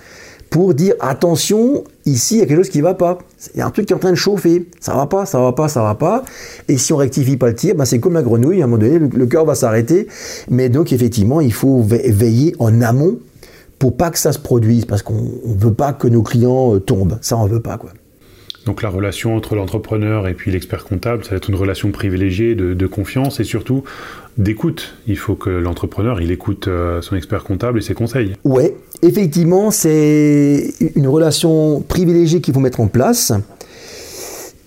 pour 0.55 0.73
dire 0.73 0.93
attention, 1.01 1.83
ici 2.05 2.35
il 2.35 2.39
y 2.39 2.41
a 2.41 2.45
quelque 2.45 2.59
chose 2.59 2.69
qui 2.69 2.77
ne 2.77 2.83
va 2.83 2.93
pas. 2.93 3.17
Il 3.53 3.57
y 3.57 3.61
a 3.61 3.65
un 3.65 3.71
truc 3.71 3.87
qui 3.87 3.91
est 3.91 3.95
en 3.97 3.99
train 3.99 4.11
de 4.11 4.15
chauffer. 4.15 4.69
Ça 4.79 4.95
va 4.95 5.05
pas, 5.05 5.25
ça 5.25 5.37
va 5.37 5.51
pas, 5.51 5.67
ça 5.67 5.83
va 5.83 5.95
pas. 5.95 6.23
Et 6.69 6.77
si 6.77 6.93
on 6.93 6.95
rectifie 6.95 7.35
pas 7.35 7.49
le 7.49 7.55
tir, 7.55 7.75
ben 7.75 7.83
c'est 7.83 7.99
comme 7.99 8.13
la 8.13 8.23
grenouille, 8.23 8.61
à 8.61 8.63
un 8.63 8.67
moment 8.69 8.81
donné, 8.81 8.97
le, 8.97 9.25
cœur 9.25 9.43
va 9.43 9.53
s'arrêter. 9.53 10.07
Mais 10.49 10.69
donc 10.69 10.93
effectivement, 10.93 11.41
il 11.41 11.51
faut 11.51 11.81
veiller 11.81 12.55
en 12.59 12.81
amont 12.81 13.19
pour 13.79 13.97
pas 13.97 14.09
que 14.11 14.17
ça 14.17 14.31
se 14.31 14.39
produise, 14.39 14.85
parce 14.85 15.01
qu'on 15.01 15.23
ne 15.45 15.59
veut 15.59 15.73
pas 15.73 15.91
que 15.91 16.07
nos 16.07 16.23
clients 16.23 16.75
euh, 16.75 16.79
tombent. 16.79 17.17
Ça, 17.19 17.35
on 17.35 17.47
veut 17.47 17.59
pas, 17.59 17.77
quoi. 17.77 17.89
Donc 18.65 18.81
la 18.81 18.89
relation 18.89 19.35
entre 19.35 19.55
l'entrepreneur 19.55 20.27
et 20.27 20.33
puis 20.35 20.51
l'expert 20.51 20.85
comptable, 20.85 21.23
ça 21.23 21.31
va 21.31 21.37
être 21.37 21.49
une 21.49 21.55
relation 21.55 21.91
privilégiée 21.91 22.55
de, 22.55 22.87
confiance 22.87 23.39
et 23.39 23.43
surtout 23.43 23.83
d'écoute. 24.37 24.95
Il 25.07 25.17
faut 25.17 25.35
que 25.35 25.49
l'entrepreneur, 25.49 26.21
il 26.21 26.31
écoute 26.31 26.67
euh, 26.67 27.01
son 27.01 27.15
expert 27.15 27.43
comptable 27.43 27.79
et 27.79 27.81
ses 27.81 27.93
conseils. 27.93 28.33
Ouais, 28.43 28.75
effectivement, 29.01 29.71
c'est 29.71 30.73
une 30.95 31.07
relation 31.07 31.81
privilégiée 31.81 32.41
qu'il 32.41 32.53
faut 32.53 32.59
mettre 32.59 32.79
en 32.79 32.87
place 32.87 33.33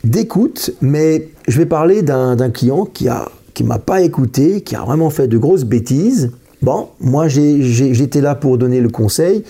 d'écoute, 0.05 0.71
mais 0.81 1.29
je 1.49 1.59
vais 1.59 1.67
parler 1.67 2.03
d'un 2.03 2.51
client 2.51 2.85
qui 2.85 3.09
a 3.09 3.29
qui 3.55 3.65
m'a 3.65 3.81
pas 3.81 4.03
écouté, 4.03 4.61
qui 4.61 4.77
a 4.77 4.83
vraiment 4.83 5.11
fait 5.11 5.27
de 5.27 5.37
grosses 5.37 5.65
bêtises. 5.65 6.31
Bon, 6.63 6.91
moi 7.01 7.27
j'étais 7.27 8.21
là 8.21 8.37
pour 8.37 8.57
donner 8.57 8.81
le 8.81 8.89
conseil 8.89 9.43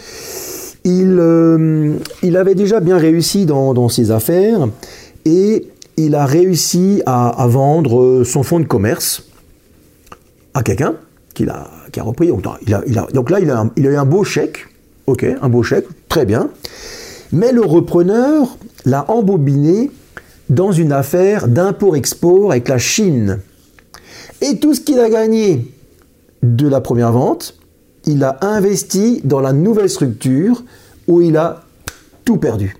euh, 0.86 1.94
il, 2.22 2.36
avait 2.36 2.54
déjà 2.54 2.80
bien 2.80 2.98
réussi 2.98 3.46
dans, 3.46 3.88
ses 3.88 4.10
affaires 4.10 4.68
et 5.24 5.66
il 5.96 6.14
a 6.14 6.26
réussi 6.26 7.02
à, 7.06 7.46
vendre 7.48 8.22
son 8.24 8.42
fonds 8.42 8.60
de 8.60 8.66
commerce 8.66 9.27
quelqu'un 10.62 10.94
qui, 11.34 11.48
a, 11.48 11.68
qui 11.92 12.00
a 12.00 12.02
repris. 12.02 12.28
Donc, 12.28 12.44
là, 12.44 12.58
il 12.62 12.72
a, 12.74 13.70
il 13.76 13.86
a 13.86 13.90
eu 13.90 13.96
un 13.96 14.04
beau 14.04 14.24
chèque. 14.24 14.66
Ok, 15.06 15.26
un 15.40 15.48
beau 15.48 15.62
chèque, 15.62 15.86
très 16.08 16.26
bien. 16.26 16.50
Mais 17.32 17.52
le 17.52 17.62
repreneur 17.62 18.58
l'a 18.84 19.10
embobiné 19.10 19.90
dans 20.48 20.72
une 20.72 20.92
affaire 20.92 21.48
d'import-export 21.48 22.52
avec 22.52 22.68
la 22.68 22.78
Chine. 22.78 23.38
Et 24.40 24.58
tout 24.58 24.74
ce 24.74 24.80
qu'il 24.80 24.98
a 25.00 25.10
gagné 25.10 25.72
de 26.42 26.68
la 26.68 26.80
première 26.80 27.12
vente, 27.12 27.54
il 28.06 28.24
a 28.24 28.38
investi 28.40 29.20
dans 29.24 29.40
la 29.40 29.52
nouvelle 29.52 29.90
structure 29.90 30.64
où 31.06 31.20
il 31.20 31.36
a 31.36 31.64
tout 32.24 32.36
perdu. 32.36 32.76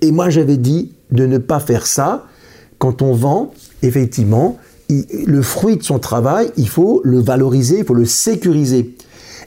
Et 0.00 0.10
moi, 0.12 0.30
j'avais 0.30 0.56
dit 0.56 0.92
de 1.10 1.26
ne 1.26 1.38
pas 1.38 1.60
faire 1.60 1.86
ça. 1.86 2.26
Quand 2.78 3.02
on 3.02 3.12
vend, 3.12 3.52
effectivement, 3.82 4.58
le 4.88 5.42
fruit 5.42 5.76
de 5.76 5.82
son 5.82 5.98
travail, 5.98 6.50
il 6.56 6.68
faut 6.68 7.00
le 7.04 7.18
valoriser, 7.18 7.78
il 7.78 7.84
faut 7.84 7.94
le 7.94 8.04
sécuriser. 8.04 8.94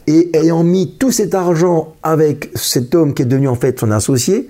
Et 0.07 0.29
ayant 0.33 0.63
mis 0.63 0.95
tout 0.97 1.11
cet 1.11 1.33
argent 1.33 1.93
avec 2.03 2.51
cet 2.55 2.95
homme 2.95 3.13
qui 3.13 3.21
est 3.21 3.25
devenu 3.25 3.47
en 3.47 3.55
fait 3.55 3.79
son 3.79 3.91
associé, 3.91 4.49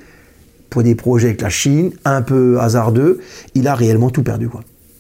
pour 0.70 0.84
des 0.84 0.96
projets 0.96 1.30
avec 1.30 1.42
la 1.42 1.50
Chine, 1.50 1.92
un 2.06 2.22
peu 2.22 2.60
hasardeux, 2.60 3.20
il 3.56 3.68
a 3.68 3.76
réellement 3.76 4.10
tout 4.10 4.24
perdu. 4.24 4.50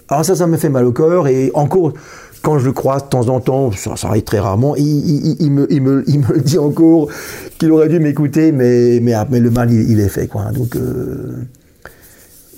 Alors 0.09 0.25
ça, 0.25 0.35
ça 0.35 0.47
me 0.47 0.57
fait 0.57 0.69
mal 0.69 0.85
au 0.85 0.91
cœur. 0.91 1.27
Et 1.27 1.51
encore, 1.53 1.93
quand 2.41 2.57
je 2.57 2.65
le 2.65 2.71
croise 2.71 3.03
de 3.03 3.09
temps 3.09 3.29
en 3.29 3.39
temps, 3.39 3.71
ça, 3.71 3.93
arrive 4.03 4.23
très 4.23 4.39
rarement, 4.39 4.75
il, 4.75 5.51
me, 5.51 6.39
dit 6.41 6.57
encore 6.57 7.09
qu'il 7.57 7.71
aurait 7.71 7.89
dû 7.89 7.99
m'écouter, 7.99 8.51
mais, 8.51 8.99
mais, 9.01 9.39
le 9.39 9.51
mal, 9.51 9.71
il, 9.71 9.99
est 9.99 10.09
fait. 10.09 10.29
Donc, 10.53 10.75
euh, 10.75 11.35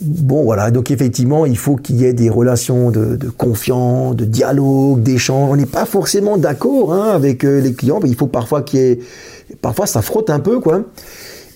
bon, 0.02 0.44
voilà. 0.44 0.72
Donc, 0.72 0.92
effectivement, 0.92 1.46
il 1.46 1.58
faut 1.58 1.76
qu'il 1.76 1.98
y 1.98 2.06
ait 2.06 2.14
des 2.14 2.30
relations 2.30 2.92
de, 2.92 3.18
confiance, 3.38 4.16
de 4.16 4.26
dialogue, 4.26 5.02
d'échange. 5.02 5.50
On 5.52 5.56
n'est 5.56 5.66
pas 5.66 5.86
forcément 5.86 6.38
d'accord 6.38 6.94
hein, 6.94 7.10
avec 7.10 7.46
euh, 7.46 7.62
les 7.62 7.74
clients. 7.74 8.00
Il 8.04 8.16
faut 8.16 8.28
parfois 8.28 8.62
qu'il 8.62 8.80
y 8.80 8.84
ait. 8.84 9.00
Parfois, 9.62 9.86
ça 9.86 10.02
frotte 10.02 10.30
un 10.30 10.40
peu, 10.40 10.60
quoi. 10.60 10.84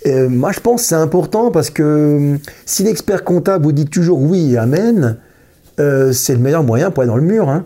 Euh, 0.05 0.29
moi, 0.29 0.51
je 0.51 0.59
pense 0.59 0.81
que 0.81 0.87
c'est 0.87 0.95
important 0.95 1.49
parce 1.49 1.69
que 1.69 2.37
si 2.65 2.83
l'expert 2.83 3.23
comptable 3.23 3.65
vous 3.65 3.71
dit 3.71 3.85
toujours 3.85 4.21
oui, 4.21 4.55
amen, 4.57 5.17
c'est 5.77 6.33
le 6.33 6.39
meilleur 6.39 6.63
moyen 6.63 6.91
pour 6.91 7.01
aller 7.01 7.09
dans 7.09 7.17
le 7.17 7.23
mur. 7.23 7.49
Hein 7.49 7.65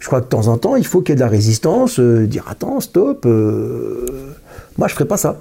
je 0.00 0.06
crois 0.06 0.20
que 0.20 0.24
de 0.24 0.30
temps 0.30 0.48
en 0.48 0.56
temps, 0.56 0.76
il 0.76 0.86
faut 0.86 1.02
qu'il 1.02 1.10
y 1.10 1.12
ait 1.12 1.16
de 1.16 1.20
la 1.20 1.28
résistance, 1.28 2.00
euh, 2.00 2.26
dire 2.26 2.46
attends, 2.48 2.80
stop, 2.80 3.26
euh, 3.26 4.06
moi 4.78 4.88
je 4.88 4.94
ne 4.94 4.96
ferai 4.96 5.04
pas 5.04 5.18
ça. 5.18 5.40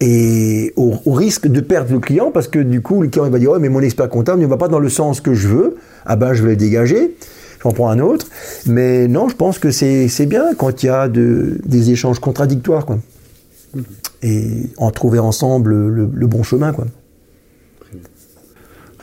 Et 0.00 0.72
au, 0.76 0.92
risque 1.06 1.46
de 1.46 1.60
perdre 1.60 1.92
le 1.92 2.00
client, 2.00 2.30
parce 2.30 2.48
que 2.48 2.58
du 2.58 2.82
coup, 2.82 3.02
le 3.02 3.08
client 3.08 3.26
il 3.26 3.32
va 3.32 3.38
dire 3.38 3.52
ouais, 3.52 3.58
mais 3.58 3.68
mon 3.68 3.80
expert 3.80 4.08
comptable 4.08 4.40
ne 4.42 4.46
va 4.46 4.56
pas 4.56 4.68
dans 4.68 4.80
le 4.80 4.88
sens 4.88 5.20
que 5.20 5.34
je 5.34 5.48
veux, 5.48 5.76
ah 6.04 6.16
ben 6.16 6.34
je 6.34 6.42
vais 6.42 6.50
le 6.50 6.56
dégager, 6.56 7.16
j'en 7.62 7.72
prends 7.72 7.88
un 7.88 8.00
autre. 8.00 8.26
Mais 8.66 9.06
non, 9.08 9.28
je 9.28 9.36
pense 9.36 9.58
que 9.58 9.70
c'est 9.70 10.26
bien 10.26 10.54
quand 10.56 10.82
il 10.82 10.86
y 10.86 10.88
a 10.88 11.08
de, 11.08 11.58
des 11.64 11.90
échanges 11.90 12.18
contradictoires, 12.18 12.86
quoi. 12.86 12.98
Et 14.22 14.70
en 14.78 14.90
trouver 14.90 15.18
ensemble 15.18 15.74
le, 15.74 16.08
le 16.12 16.26
bon 16.26 16.42
chemin, 16.42 16.72
quoi. 16.72 16.86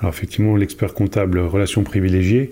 Alors 0.02 0.14
effectivement, 0.14 0.56
l'expert 0.56 0.94
comptable, 0.94 1.40
relation 1.40 1.84
privilégiée, 1.84 2.52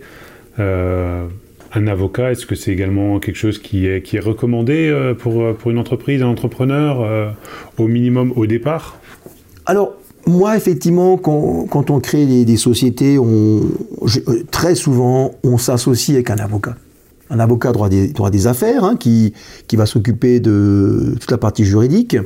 euh, 0.60 1.26
un 1.74 1.88
avocat, 1.88 2.32
est-ce 2.32 2.45
que 2.45 2.55
c'est 2.55 2.72
également 2.72 3.20
quelque 3.20 3.36
chose 3.36 3.59
qui 3.59 3.88
est, 3.88 4.01
qui 4.01 4.17
est 4.17 4.22
recommandé 4.22 4.89
euh, 4.89 5.13
pour, 5.13 5.41
euh, 5.41 5.53
pour 5.53 5.72
une 5.72 5.78
entreprise, 5.78 6.22
un 6.22 6.28
entrepreneur, 6.28 7.36
au 7.78 7.88
minimum 7.88 8.34
au 8.36 8.45
départ? 8.45 8.99
Alors, 9.65 9.93
moi, 10.26 10.55
effectivement, 10.55 11.17
quand, 11.17 11.65
quand 11.70 11.89
on 11.89 11.99
crée 11.99 12.26
des, 12.45 12.57
sociétés, 12.57 13.17
on, 13.17 13.61
très 14.51 14.76
souvent, 14.76 15.36
on 15.43 15.57
s'associe 15.57 16.15
avec 16.15 16.30
un 16.30 16.38
avocat. 16.38 16.76
Un 17.30 17.39
avocat 17.39 17.72
droit 17.72 17.89
des, 17.89 18.11
des 18.11 18.47
affaires, 18.47 18.84
hein, 18.84 18.95
qui, 18.95 19.34
qui 19.67 19.76
va 19.76 19.86
s'occuper 19.86 20.39
de 20.39 21.15
toute 21.20 21.32
la 21.32 21.38
partie 21.38 21.65
juridique. 21.65 22.17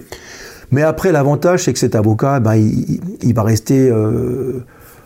Mais 0.71 0.81
après, 0.81 1.11
l'avantage, 1.11 1.63
c'est 1.63 1.73
que 1.73 1.79
cet 1.79 1.95
avocat, 1.95 2.39
ben, 2.39 2.55
il, 2.55 3.33
va 3.33 3.43
rester 3.43 3.91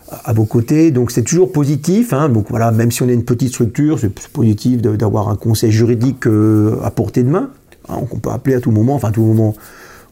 à 0.10 0.34
vos 0.34 0.45
côtés. 0.45 0.91
Donc 0.91 1.12
c'est 1.12 1.24
toujours 1.24 1.51
positif. 1.51 2.14
Hein. 2.14 2.30
Donc 2.30 2.47
voilà, 2.49 2.72
même 2.72 2.91
si 2.91 3.03
on 3.03 3.10
est 3.10 3.14
une 3.14 3.26
petite 3.26 3.49
structure, 3.49 3.99
c'est 3.99 4.14
positif 4.30 4.82
d'avoir 4.82 5.30
un 5.30 5.36
conseil 5.36 5.72
juridique 5.72 6.28
euh, 6.28 6.78
à 6.84 6.91
portée 6.91 7.24
de 7.24 7.30
main. 7.30 7.49
Hein, 7.89 7.99
qu'on 8.10 8.20
peut 8.20 8.32
appeler 8.32 8.55
à 8.55 8.60
tout 8.60 8.72
moment, 8.72 8.95
enfin 8.95 9.10
à 9.10 9.12
tout 9.12 9.24
moment 9.24 9.55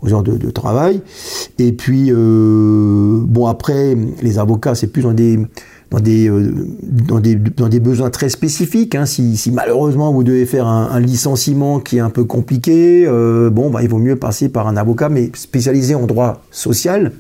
aux 0.02 0.14
heures 0.14 0.24
de, 0.24 0.50
travail. 0.50 1.02
Et 1.60 1.74
puis 1.74 2.08
euh, 2.10 3.20
bon 3.22 3.48
après, 3.48 3.98
les 4.22 4.40
avocats, 4.40 4.76
c'est 4.76 4.88
plus 4.88 5.02
dans 5.02 5.14
des 5.14 5.40
dans 5.92 6.00
des, 6.00 6.30
euh, 6.30 6.52
dans 6.82 7.20
des, 7.20 7.36
dans 7.36 7.70
des 7.70 7.80
besoins 7.80 8.10
très 8.10 8.30
spécifiques. 8.30 8.96
Hein. 8.96 9.06
Si, 9.06 9.52
malheureusement 9.54 10.12
vous 10.12 10.24
devez 10.24 10.46
faire 10.46 10.68
un, 10.68 10.90
un, 10.90 11.00
licenciement 11.00 11.80
qui 11.80 11.98
est 11.98 12.02
un 12.02 12.10
peu 12.10 12.24
compliqué, 12.24 13.08
bon, 13.52 13.70
bah, 13.70 13.82
il 13.84 13.90
vaut 13.90 14.00
mieux 14.00 14.16
passer 14.16 14.50
par 14.50 14.68
un 14.68 14.78
avocat, 14.78 15.10
mais 15.10 15.32
spécialisé 15.34 15.96
en 15.96 16.06
droit 16.06 16.44
social. 16.50 17.12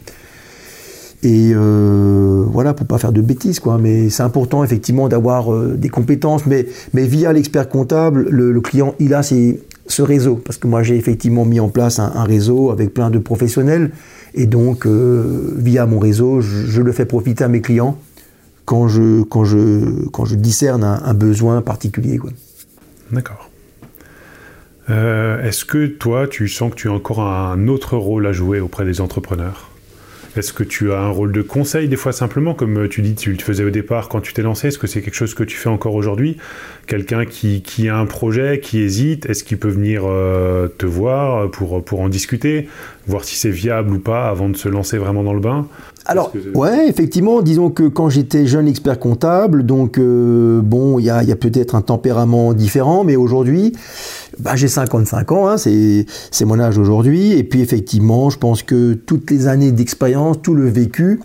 Et 1.23 1.53
euh, 1.55 2.43
voilà, 2.47 2.73
pour 2.73 2.85
pas 2.85 2.97
faire 2.97 3.11
de 3.11 3.21
bêtises, 3.21 3.59
quoi. 3.59 3.77
Mais 3.77 4.09
c'est 4.09 4.23
important, 4.23 4.63
effectivement, 4.63 5.07
d'avoir 5.07 5.51
euh, 5.51 5.75
des 5.75 5.89
compétences. 5.89 6.45
Mais, 6.45 6.67
mais 6.93 7.07
via 7.07 7.33
l'expert 7.33 7.67
comptable, 7.69 8.27
le, 8.29 8.61
client, 8.61 8.95
il 8.99 9.13
a 9.13 9.23
ce 9.23 10.01
réseau. 10.01 10.35
Parce 10.35 10.57
que 10.57 10.67
moi, 10.67 10.83
j'ai 10.83 10.97
effectivement 10.97 11.45
mis 11.45 11.59
en 11.59 11.69
place 11.69 11.99
un, 11.99 12.23
réseau 12.23 12.69
avec 12.69 12.93
plein 12.93 13.09
de 13.09 13.17
professionnels. 13.17 13.91
Et 14.33 14.45
donc, 14.45 14.85
euh, 14.85 15.53
via 15.57 15.85
mon 15.85 15.99
réseau, 15.99 16.41
je, 16.41 16.81
le 16.81 16.91
fais 16.91 17.05
profiter 17.05 17.43
à 17.43 17.47
mes 17.47 17.61
clients 17.61 17.97
quand 18.65 18.87
je, 18.87 19.23
quand 19.23 19.45
je, 19.45 20.07
quand 20.09 20.25
je 20.25 20.35
discerne 20.35 20.83
un, 20.83 21.13
besoin 21.13 21.61
particulier. 21.61 22.19
D'accord. 23.11 23.49
Est-ce 24.87 25.65
que 25.65 25.87
toi, 25.87 26.27
tu 26.27 26.47
sens 26.47 26.69
que 26.69 26.75
tu 26.75 26.89
as 26.89 26.91
encore 26.91 27.21
un 27.21 27.67
autre 27.67 27.97
rôle 27.97 28.27
à 28.27 28.33
jouer 28.33 28.59
auprès 28.59 28.85
des 28.85 29.01
entrepreneurs? 29.01 29.71
Est-ce 30.37 30.53
que 30.53 30.63
tu 30.63 30.91
as 30.91 30.99
un 30.99 31.09
rôle 31.09 31.31
de 31.31 31.41
conseil 31.41 31.87
des 31.87 31.95
fois 31.95 32.11
simplement, 32.11 32.53
comme 32.53 32.89
tu 32.89 33.01
dis, 33.01 33.15
tu 33.15 33.31
le 33.31 33.39
faisais 33.39 33.63
au 33.63 33.69
départ 33.69 34.09
quand 34.09 34.21
tu 34.21 34.33
t'es 34.33 34.41
lancé? 34.41 34.67
Est-ce 34.67 34.79
que 34.79 34.87
c'est 34.87 35.01
quelque 35.01 35.15
chose 35.15 35.33
que 35.33 35.43
tu 35.43 35.57
fais 35.57 35.69
encore 35.69 35.95
aujourd'hui? 35.95 36.37
Quelqu'un 36.87 37.25
qui, 37.25 37.61
qui, 37.61 37.89
a 37.89 37.97
un 37.97 38.05
projet, 38.05 38.59
qui 38.59 38.79
hésite, 38.79 39.25
est-ce 39.27 39.43
qu'il 39.43 39.57
peut 39.57 39.69
venir 39.69 40.03
euh, 40.05 40.67
te 40.67 40.85
voir 40.85 41.49
pour, 41.51 41.83
pour 41.83 42.01
en 42.01 42.09
discuter, 42.09 42.67
voir 43.07 43.23
si 43.23 43.35
c'est 43.35 43.49
viable 43.49 43.93
ou 43.93 43.99
pas 43.99 44.29
avant 44.29 44.49
de 44.49 44.57
se 44.57 44.67
lancer 44.67 44.97
vraiment 44.97 45.23
dans 45.23 45.33
le 45.33 45.39
bain. 45.39 45.67
Alors, 46.07 46.31
ouais, 46.53 46.87
effectivement, 46.87 47.41
disons 47.41 47.69
que 47.71 47.83
quand 47.83 48.09
j'étais 48.09 48.45
jeune 48.45 48.67
expert 48.67 48.99
comptable, 48.99 49.65
donc 49.65 49.97
euh, 49.97 50.61
bon, 50.61 50.99
il 50.99 51.05
y 51.05 51.09
a, 51.09 51.23
y 51.23 51.31
a 51.31 51.35
peut-être 51.35 51.73
un 51.73 51.81
tempérament 51.81 52.53
différent, 52.53 53.03
mais 53.03 53.15
aujourd'hui, 53.15 53.73
bah, 54.39 54.55
j'ai 54.55 54.67
55 54.67 55.31
ans, 55.31 55.47
hein, 55.47 55.57
c'est 55.57 56.45
mon 56.45 56.59
âge 56.59 56.77
aujourd'hui, 56.77 57.33
et 57.33 57.43
puis 57.43 57.61
effectivement, 57.61 58.29
je 58.29 58.37
pense 58.37 58.61
que 58.61 58.93
toutes 58.93 59.31
les 59.31 59.47
années 59.47 59.71
d'expérience, 59.71 60.41
tout 60.41 60.53
le 60.53 60.69
vécu, 60.69 61.19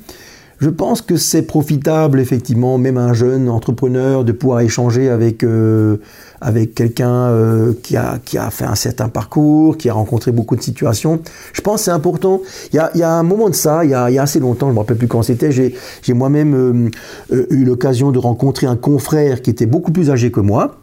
je 0.60 0.68
pense 0.68 1.00
que 1.00 1.16
c'est 1.16 1.42
profitable, 1.42 2.20
effectivement, 2.20 2.76
même 2.76 2.98
un 2.98 3.14
jeune 3.14 3.48
entrepreneur, 3.48 4.24
de 4.24 4.32
pouvoir 4.32 4.60
échanger 4.60 5.08
avec, 5.08 5.42
euh, 5.42 5.96
avec 6.40 6.74
quelqu'un 6.74 7.28
euh, 7.28 7.72
qui, 7.82 7.96
a, 7.96 8.18
qui 8.24 8.38
a 8.38 8.50
fait 8.50 8.64
un 8.64 8.74
certain 8.74 9.08
parcours, 9.08 9.76
qui 9.76 9.88
a 9.88 9.92
rencontré 9.92 10.32
beaucoup 10.32 10.56
de 10.56 10.62
situations. 10.62 11.20
Je 11.52 11.60
pense 11.60 11.80
que 11.80 11.84
c'est 11.86 11.90
important. 11.90 12.40
Il 12.72 12.76
y, 12.76 13.02
a, 13.02 13.12
un 13.12 13.22
moment 13.22 13.48
de 13.50 13.54
ça, 13.54 13.84
il 13.84 13.90
y 13.90 13.94
a, 13.94 14.04
assez 14.04 14.40
longtemps, 14.40 14.66
je 14.66 14.70
ne 14.70 14.74
me 14.74 14.80
rappelle 14.80 14.96
plus 14.96 15.08
quand 15.08 15.22
c'était, 15.22 15.52
j'ai 15.52 16.12
moi-même 16.12 16.90
euh, 17.32 17.46
eu 17.50 17.64
l'occasion 17.64 18.10
de 18.10 18.18
rencontrer 18.18 18.66
un 18.66 18.76
confrère 18.76 19.42
qui 19.42 19.50
était 19.50 19.66
beaucoup 19.66 19.92
plus 19.92 20.10
âgé 20.10 20.30
que 20.30 20.40
moi 20.40 20.76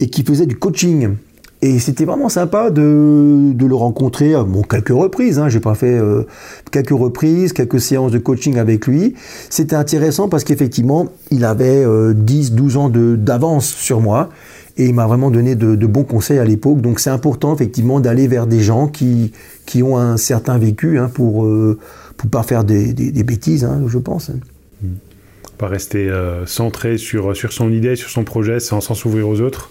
et 0.00 0.08
qui 0.08 0.22
faisait 0.24 0.46
du 0.46 0.56
coaching. 0.56 1.16
Et 1.64 1.78
c'était 1.78 2.04
vraiment 2.04 2.28
sympa 2.28 2.70
de, 2.70 3.52
de, 3.54 3.66
le 3.66 3.74
rencontrer, 3.76 4.34
bon, 4.44 4.62
quelques 4.62 4.88
reprises, 4.88 5.38
hein, 5.38 5.48
j'ai 5.48 5.60
pas 5.60 5.76
fait 5.76 5.96
euh, 5.96 6.24
quelques 6.72 6.90
reprises, 6.90 7.52
quelques 7.52 7.80
séances 7.80 8.10
de 8.10 8.18
coaching 8.18 8.58
avec 8.58 8.88
lui. 8.88 9.14
C'était 9.48 9.76
intéressant 9.76 10.28
parce 10.28 10.42
qu'effectivement, 10.42 11.06
il 11.30 11.44
avait 11.44 11.84
10, 11.84 11.86
euh, 11.86 12.54
12 12.54 12.76
ans 12.78 12.90
d'avance 12.90 13.66
sur 13.66 14.00
moi 14.00 14.30
et 14.76 14.86
il 14.86 14.94
m'a 14.94 15.06
vraiment 15.06 15.30
donné 15.30 15.54
de, 15.54 15.74
de, 15.74 15.86
bons 15.86 16.04
conseils 16.04 16.38
à 16.38 16.44
l'époque. 16.44 16.80
Donc 16.80 17.00
c'est 17.00 17.10
important 17.10 17.54
effectivement 17.54 18.00
d'aller 18.00 18.28
vers 18.28 18.46
des 18.46 18.60
gens 18.60 18.88
qui, 18.88 19.32
qui 19.66 19.82
ont 19.82 19.98
un 19.98 20.16
certain 20.16 20.58
vécu 20.58 20.98
hein, 20.98 21.10
pour 21.12 21.44
ne 21.44 21.72
euh, 21.72 21.78
pas 22.30 22.42
faire 22.42 22.64
des, 22.64 22.92
des, 22.92 23.10
des 23.10 23.24
bêtises, 23.24 23.64
hein, 23.64 23.82
je 23.86 23.98
pense. 23.98 24.30
Mmh. 24.30 24.86
Pas 25.58 25.68
rester 25.68 26.10
centré 26.46 26.98
sur, 26.98 27.36
sur 27.36 27.52
son 27.52 27.70
idée, 27.70 27.94
sur 27.94 28.10
son 28.10 28.24
projet 28.24 28.58
sans 28.58 28.80
s'ouvrir 28.80 29.28
aux 29.28 29.40
autres 29.40 29.70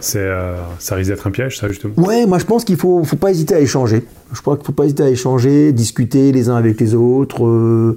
c'est, 0.00 0.18
euh, 0.18 0.54
ça 0.78 0.94
risque 0.94 1.10
d'être 1.10 1.26
un 1.26 1.30
piège, 1.30 1.58
ça, 1.58 1.68
justement 1.68 1.94
Ouais, 1.96 2.26
moi 2.26 2.38
je 2.38 2.44
pense 2.44 2.64
qu'il 2.64 2.76
ne 2.76 2.80
faut, 2.80 3.04
faut 3.04 3.16
pas 3.16 3.30
hésiter 3.30 3.54
à 3.54 3.60
échanger. 3.60 4.04
Je 4.32 4.40
crois 4.40 4.56
qu'il 4.56 4.62
ne 4.62 4.66
faut 4.66 4.72
pas 4.72 4.84
hésiter 4.84 5.02
à 5.02 5.08
échanger, 5.08 5.72
discuter 5.72 6.32
les 6.32 6.48
uns 6.48 6.56
avec 6.56 6.80
les 6.80 6.94
autres. 6.94 7.44
Euh, 7.44 7.96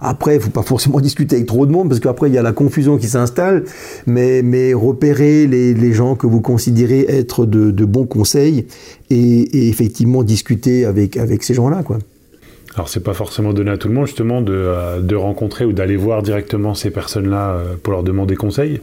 après, 0.00 0.34
il 0.34 0.38
ne 0.38 0.42
faut 0.42 0.50
pas 0.50 0.62
forcément 0.62 1.00
discuter 1.00 1.36
avec 1.36 1.46
trop 1.46 1.66
de 1.66 1.72
monde, 1.72 1.88
parce 1.88 2.00
qu'après, 2.00 2.28
il 2.28 2.34
y 2.34 2.38
a 2.38 2.42
la 2.42 2.52
confusion 2.52 2.98
qui 2.98 3.06
s'installe. 3.06 3.64
Mais, 4.06 4.42
mais 4.42 4.74
repérer 4.74 5.46
les, 5.46 5.74
les, 5.74 5.92
gens 5.92 6.14
que 6.14 6.26
vous 6.26 6.40
considérez 6.40 7.06
être 7.08 7.46
de, 7.46 7.70
de 7.70 7.84
bons 7.84 8.06
conseils 8.06 8.66
et, 9.10 9.16
et, 9.16 9.68
effectivement 9.68 10.22
discuter 10.22 10.84
avec, 10.84 11.16
avec 11.16 11.42
ces 11.42 11.54
gens-là. 11.54 11.82
quoi. 11.82 11.98
Alors 12.74 12.88
c'est 12.88 13.04
pas 13.04 13.14
forcément 13.14 13.52
donné 13.52 13.70
à 13.70 13.78
tout 13.78 13.86
le 13.86 13.94
monde 13.94 14.06
justement 14.06 14.40
de, 14.40 14.52
euh, 14.52 15.00
de 15.00 15.14
rencontrer 15.14 15.64
ou 15.64 15.72
d'aller 15.72 15.96
voir 15.96 16.24
directement 16.24 16.74
ces 16.74 16.90
personnes-là 16.90 17.58
pour 17.82 17.92
leur 17.92 18.02
demander 18.02 18.34
conseil. 18.34 18.80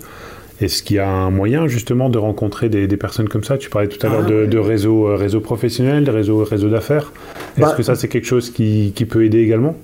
Est-ce 0.61 0.83
qu'il 0.83 0.97
y 0.97 0.99
a 0.99 1.09
un 1.09 1.31
moyen 1.31 1.67
justement 1.67 2.09
de 2.09 2.19
rencontrer 2.19 2.69
des, 2.69 2.87
personnes 2.97 3.27
comme 3.27 3.43
ça? 3.43 3.57
Tu 3.57 3.69
parlais 3.69 3.87
tout 3.87 4.05
à 4.05 4.09
l'heure 4.09 4.25
ah, 4.25 4.45
de, 4.45 4.57
réseaux 4.59 5.07
euh, 5.07 5.15
réseau 5.15 5.39
professionnels, 5.39 6.03
de 6.03 6.11
réseaux 6.11 6.43
réseau 6.43 6.69
d'affaires. 6.69 7.11
Est-ce 7.57 7.65
bah, 7.65 7.73
que 7.75 7.81
ça 7.81 7.95
c'est 7.95 8.07
quelque 8.07 8.27
chose 8.27 8.51
qui, 8.51 8.93
peut 9.09 9.25
aider 9.25 9.39
également? 9.39 9.75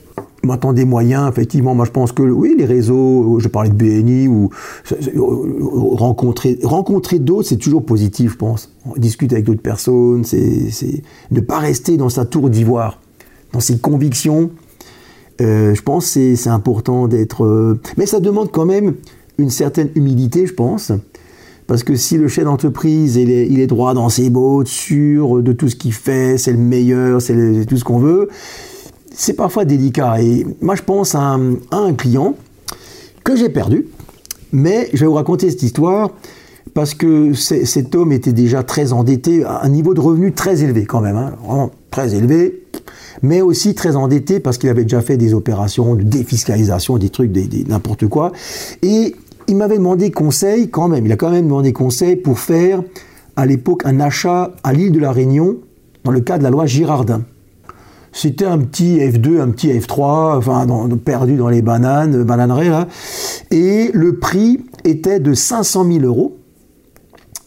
Maintenant 0.47 0.73
des 0.73 0.85
moyens, 0.85 1.29
effectivement, 1.29 1.75
moi 1.75 1.85
je 1.85 1.91
pense 1.91 2.11
que 2.11 2.23
oui, 2.23 2.55
les 2.57 2.65
réseaux, 2.65 3.39
je 3.39 3.47
parlais 3.47 3.69
de 3.69 3.75
BNI 3.75 4.27
ou 4.27 4.49
rencontrer, 5.95 6.57
rencontrer 6.63 7.19
d'autres, 7.19 7.49
c'est 7.49 7.57
toujours 7.57 7.85
positif, 7.85 8.31
je 8.31 8.37
pense. 8.37 8.71
Discuter 8.95 9.35
avec 9.35 9.45
d'autres 9.45 9.61
personnes, 9.61 10.23
c'est 10.23 11.03
ne 11.31 11.39
pas 11.41 11.59
rester 11.59 11.97
dans 11.97 12.09
sa 12.09 12.25
tour 12.25 12.49
d'ivoire, 12.49 12.99
dans 13.51 13.59
ses 13.59 13.77
convictions. 13.77 14.49
Euh, 15.41 15.75
je 15.75 15.81
pense 15.81 16.13
que 16.13 16.35
c'est 16.35 16.49
important 16.49 17.07
d'être. 17.07 17.43
Euh, 17.43 17.79
mais 17.97 18.05
ça 18.05 18.19
demande 18.19 18.51
quand 18.51 18.65
même 18.65 18.95
une 19.37 19.49
certaine 19.49 19.89
humilité, 19.95 20.47
je 20.47 20.53
pense. 20.53 20.91
Parce 21.67 21.83
que 21.83 21.95
si 21.95 22.17
le 22.17 22.29
chef 22.29 22.45
d'entreprise, 22.45 23.17
il 23.17 23.29
il 23.29 23.59
est, 23.59 23.67
droit 23.67 23.93
dans 23.93 24.07
ses 24.07 24.29
bottes, 24.29 24.67
sûr 24.67 25.43
de 25.43 25.51
tout 25.51 25.67
ce 25.67 25.75
qu'il 25.75 25.93
fait, 25.93 26.37
c'est 26.37 26.53
le 26.53 26.57
meilleur, 26.57 27.21
c'est 27.21 27.65
tout 27.67 27.75
ce 27.75 27.83
qu'on 27.83 27.99
veut, 27.99 28.29
c'est 29.18 29.34
parfois 29.34 29.65
délicat. 29.65 30.22
Et 30.22 30.45
moi, 30.61 30.76
je 30.76 30.84
pense 30.84 31.15
à 31.15 31.38
un, 31.72 31.93
client 31.93 32.36
que 33.24 33.36
j'ai 33.36 33.49
perdu, 33.49 33.88
mais 34.53 34.89
je 34.93 34.99
vais 34.99 35.05
vous 35.07 35.13
raconter 35.13 35.49
cette 35.49 35.63
histoire 35.63 36.11
parce 36.74 36.93
que 36.93 37.34
cet 37.34 37.95
homme 37.95 38.11
était 38.11 38.32
déjà 38.32 38.61
très 38.61 38.93
endetté, 38.93 39.43
à 39.43 39.63
un 39.63 39.70
niveau 39.70 39.95
de 39.95 39.99
revenu 39.99 40.32
très 40.32 40.63
élevé 40.63 40.86
quand 40.86 41.01
même, 41.01 41.15
hein, 41.15 41.34
vraiment 41.43 41.72
très 41.89 42.13
élevé, 42.13 42.63
mais 43.24 43.41
aussi 43.41 43.74
très 43.74 43.95
endetté 43.95 44.39
parce 44.39 44.59
qu'il 44.59 44.70
avait 44.70 44.84
déjà 44.84 45.01
fait 45.01 45.18
des 45.18 45.34
opérations 45.34 45.95
de 45.95 46.03
défiscalisation, 46.03 46.97
des 46.99 47.09
trucs, 47.09 47.32
n'importe 47.68 48.07
quoi. 48.07 48.32
Et 48.84 49.15
il 49.47 49.55
m'avait 49.55 49.78
demandé 49.78 50.11
conseil 50.11 50.70
quand 50.70 50.88
même, 50.88 51.05
il 51.07 51.11
a 51.11 51.15
quand 51.15 51.32
même 51.32 51.45
demandé 51.45 51.74
conseil 51.74 52.18
pour 52.18 52.38
faire 52.38 52.84
à 53.36 53.47
l'époque 53.47 53.82
un 53.86 53.99
achat 53.99 54.51
à 54.63 54.74
l'île 54.74 54.91
de 54.91 54.99
la 54.99 55.11
Réunion 55.11 55.57
dans 56.03 56.11
le 56.11 56.20
cadre 56.20 56.39
de 56.39 56.43
la 56.43 56.51
loi 56.51 56.68
Girardin. 56.68 57.24
C'était 58.18 58.45
un 58.45 58.57
petit 58.57 58.97
F2, 58.97 59.39
un 59.39 59.49
petit 59.51 59.70
F3, 59.70 60.38
enfin 60.38 60.65
perdu 61.05 61.36
dans 61.36 61.49
les 61.49 61.61
bananes, 61.61 62.24
bananeraies 62.24 62.70
là. 62.70 62.88
Et 63.51 63.91
le 63.93 64.18
prix 64.18 64.65
était 64.86 65.20
de 65.20 65.36
500 65.36 65.86
000 65.86 65.99
euros. 66.03 66.36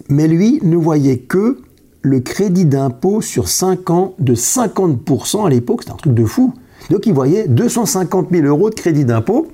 Mais 0.08 0.28
lui 0.28 0.60
ne 0.62 0.76
voyait 0.76 1.18
que 1.18 1.58
le 2.02 2.20
crédit 2.20 2.66
d'impôt 2.66 3.20
sur 3.20 3.48
5 3.48 3.90
ans 3.90 4.14
de 4.20 4.36
50% 4.36 5.44
à 5.44 5.50
l'époque, 5.50 5.82
c'est 5.84 5.90
un 5.90 5.96
truc 5.96 6.14
de 6.14 6.24
fou. 6.24 6.54
Donc 6.88 7.04
il 7.06 7.14
voyait 7.14 7.48
250 7.48 8.28
000 8.30 8.46
euros 8.46 8.70
de 8.70 8.76
crédit 8.76 9.04
d'impôt. 9.04 9.48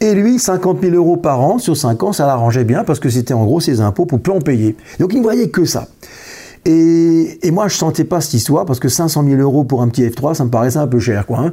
Et 0.00 0.14
lui, 0.14 0.38
50 0.38 0.80
000 0.80 0.94
euros 0.94 1.18
par 1.18 1.42
an 1.42 1.58
sur 1.58 1.76
5 1.76 2.02
ans, 2.02 2.12
ça 2.14 2.24
l'arrangeait 2.24 2.64
bien 2.64 2.84
parce 2.84 2.98
que 2.98 3.10
c'était 3.10 3.34
en 3.34 3.44
gros 3.44 3.60
ses 3.60 3.82
impôts 3.82 4.06
pour 4.06 4.20
plus 4.20 4.32
en 4.32 4.40
payer. 4.40 4.74
Donc 5.00 5.12
il 5.12 5.18
ne 5.18 5.22
voyait 5.22 5.50
que 5.50 5.66
ça. 5.66 5.88
Et, 6.66 7.50
moi, 7.50 7.68
je 7.68 7.76
sentais 7.76 8.04
pas 8.04 8.20
cette 8.20 8.34
histoire 8.34 8.66
parce 8.66 8.80
que 8.80 8.88
500 8.88 9.24
000 9.24 9.40
euros 9.40 9.64
pour 9.64 9.82
un 9.82 9.88
petit 9.88 10.04
F3, 10.04 10.34
ça 10.34 10.44
me 10.44 10.50
paraissait 10.50 10.78
un 10.78 10.86
peu 10.86 10.98
cher, 10.98 11.26
quoi. 11.26 11.38
Hein. 11.38 11.52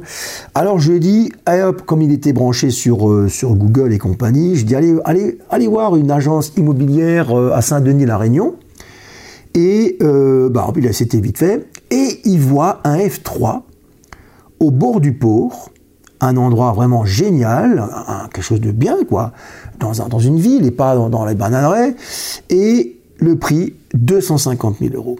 Alors 0.54 0.78
je 0.78 0.90
lui 0.90 0.96
ai 0.98 1.00
dit, 1.00 1.32
hop, 1.46 1.82
comme 1.82 2.02
il 2.02 2.12
était 2.12 2.32
branché 2.32 2.70
sur, 2.70 3.08
euh, 3.08 3.28
sur 3.28 3.54
Google 3.54 3.92
et 3.92 3.98
compagnie, 3.98 4.56
je 4.56 4.64
dis 4.64 4.74
allez, 4.74 4.94
allez, 5.04 5.38
allez 5.50 5.66
voir 5.66 5.96
une 5.96 6.10
agence 6.10 6.52
immobilière 6.56 7.36
euh, 7.36 7.52
à 7.52 7.62
Saint-Denis-la 7.62 8.18
Réunion. 8.18 8.56
Et 9.54 9.96
euh, 10.02 10.50
bah, 10.50 10.72
c'était 10.92 11.20
vite 11.20 11.38
fait. 11.38 11.66
Et 11.90 12.20
il 12.24 12.40
voit 12.40 12.80
un 12.84 12.98
F3 12.98 13.62
au 14.60 14.70
bord 14.70 15.00
du 15.00 15.14
port 15.14 15.70
un 16.20 16.36
endroit 16.36 16.72
vraiment 16.72 17.04
génial, 17.04 17.88
quelque 18.32 18.42
chose 18.42 18.60
de 18.60 18.72
bien, 18.72 18.96
quoi, 19.08 19.32
dans, 19.78 20.18
une 20.18 20.38
ville 20.38 20.66
et 20.66 20.70
pas 20.70 20.96
dans, 20.96 21.24
les 21.24 21.34
bananerais, 21.34 21.94
et 22.50 22.97
le 23.18 23.36
prix 23.36 23.74
250 23.94 24.78
000 24.80 24.94
euros. 24.94 25.18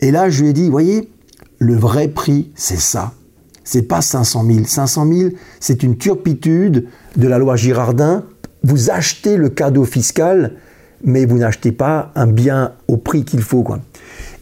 Et 0.00 0.10
là, 0.10 0.28
je 0.28 0.42
lui 0.42 0.50
ai 0.50 0.52
dit, 0.52 0.68
voyez, 0.68 1.10
le 1.58 1.74
vrai 1.74 2.08
prix, 2.08 2.50
c'est 2.54 2.78
ça. 2.78 3.12
C'est 3.64 3.82
pas 3.82 4.00
500 4.00 4.44
000. 4.46 4.64
500 4.66 5.12
000, 5.12 5.30
c'est 5.58 5.82
une 5.82 5.96
turpitude 5.96 6.86
de 7.16 7.28
la 7.28 7.38
loi 7.38 7.56
Girardin. 7.56 8.24
Vous 8.62 8.90
achetez 8.90 9.36
le 9.36 9.48
cadeau 9.48 9.84
fiscal, 9.84 10.54
mais 11.02 11.24
vous 11.26 11.38
n'achetez 11.38 11.72
pas 11.72 12.12
un 12.14 12.26
bien 12.26 12.72
au 12.88 12.96
prix 12.96 13.24
qu'il 13.24 13.42
faut, 13.42 13.62
quoi. 13.62 13.80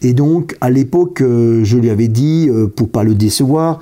Et 0.02 0.12
donc, 0.12 0.56
à 0.60 0.70
l'époque, 0.70 1.22
euh, 1.22 1.64
je 1.64 1.78
lui 1.78 1.88
avais 1.88 2.08
dit, 2.08 2.48
euh, 2.50 2.66
pour 2.66 2.90
pas 2.90 3.04
le 3.04 3.14
décevoir, 3.14 3.80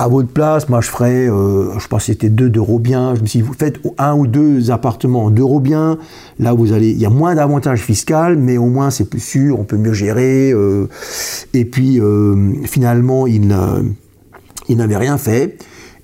à 0.00 0.08
votre 0.08 0.28
place, 0.28 0.70
moi 0.70 0.80
je 0.80 0.88
ferais, 0.88 1.28
euh, 1.28 1.78
je 1.78 1.86
pas 1.86 2.00
si 2.00 2.12
c'était 2.12 2.30
deux 2.30 2.48
d'euros 2.48 2.78
bien. 2.78 3.14
Je 3.14 3.42
vous 3.42 3.52
faites 3.52 3.78
un 3.98 4.14
ou 4.14 4.26
deux 4.26 4.70
appartements 4.70 5.30
d'euros 5.30 5.60
bien. 5.60 5.98
Là, 6.38 6.54
vous 6.54 6.72
allez, 6.72 6.88
il 6.88 6.98
y 6.98 7.04
a 7.04 7.10
moins 7.10 7.34
d'avantages 7.34 7.82
fiscaux, 7.82 8.34
mais 8.38 8.56
au 8.56 8.64
moins 8.64 8.88
c'est 8.88 9.04
plus 9.04 9.20
sûr, 9.20 9.60
on 9.60 9.64
peut 9.64 9.76
mieux 9.76 9.92
gérer. 9.92 10.52
Euh, 10.52 10.88
et 11.52 11.66
puis 11.66 12.00
euh, 12.00 12.54
finalement, 12.64 13.26
il 13.26 13.46
n'avait 13.46 14.96
rien 14.96 15.18
fait. 15.18 15.58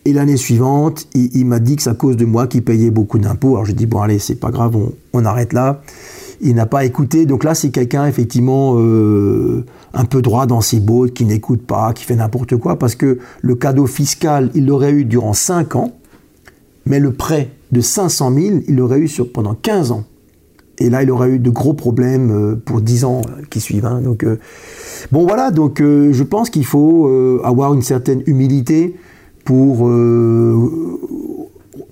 Et 0.04 0.12
l'année 0.12 0.36
suivante, 0.36 1.06
il, 1.14 1.46
m'a 1.46 1.58
dit 1.58 1.76
que 1.76 1.82
c'est 1.82 1.88
à 1.88 1.94
cause 1.94 2.18
de 2.18 2.26
moi 2.26 2.48
qu'il 2.48 2.64
payait 2.64 2.90
beaucoup 2.90 3.18
d'impôts. 3.18 3.54
Alors 3.54 3.64
j'ai 3.64 3.72
dit 3.72 3.86
bon 3.86 4.02
allez, 4.02 4.18
c'est 4.18 4.34
pas 4.34 4.50
grave, 4.50 4.76
on 5.14 5.24
arrête 5.24 5.54
là 5.54 5.80
il 6.40 6.54
n'a 6.54 6.66
pas 6.66 6.84
écouté. 6.84 7.26
Donc 7.26 7.44
là, 7.44 7.54
c'est 7.54 7.70
quelqu'un 7.70 8.06
effectivement 8.06 8.74
euh, 8.76 9.64
un 9.94 10.04
peu 10.04 10.22
droit 10.22 10.46
dans 10.46 10.60
ses 10.60 10.80
bottes, 10.80 11.12
qui 11.12 11.24
n'écoute 11.24 11.62
pas, 11.62 11.92
qui 11.92 12.04
fait 12.04 12.16
n'importe 12.16 12.56
quoi, 12.56 12.78
parce 12.78 12.94
que 12.94 13.18
le 13.40 13.54
cadeau 13.54 13.86
fiscal, 13.86 14.50
il 14.54 14.66
l'aurait 14.66 14.92
eu 14.92 15.04
durant 15.04 15.32
5 15.32 15.76
ans, 15.76 15.92
mais 16.84 17.00
le 17.00 17.12
prêt 17.12 17.50
de 17.72 17.80
500 17.80 18.32
000, 18.34 18.56
il 18.68 18.76
l'aurait 18.76 18.98
eu 19.00 19.08
sur, 19.08 19.30
pendant 19.32 19.54
15 19.54 19.92
ans. 19.92 20.04
Et 20.78 20.90
là, 20.90 21.02
il 21.02 21.10
aurait 21.10 21.30
eu 21.30 21.38
de 21.38 21.48
gros 21.48 21.72
problèmes 21.72 22.30
euh, 22.30 22.54
pour 22.54 22.82
10 22.82 23.04
ans 23.04 23.22
euh, 23.26 23.42
qui 23.48 23.60
suivent. 23.60 23.86
Hein. 23.86 24.02
Donc, 24.02 24.26
bon, 25.10 25.26
voilà, 25.26 25.50
donc 25.50 25.80
je 25.80 26.22
pense 26.22 26.50
qu'il 26.50 26.66
faut 26.66 27.40
avoir 27.42 27.74
une 27.74 27.82
certaine 27.82 28.22
humilité 28.26 28.96
pour 29.44 29.88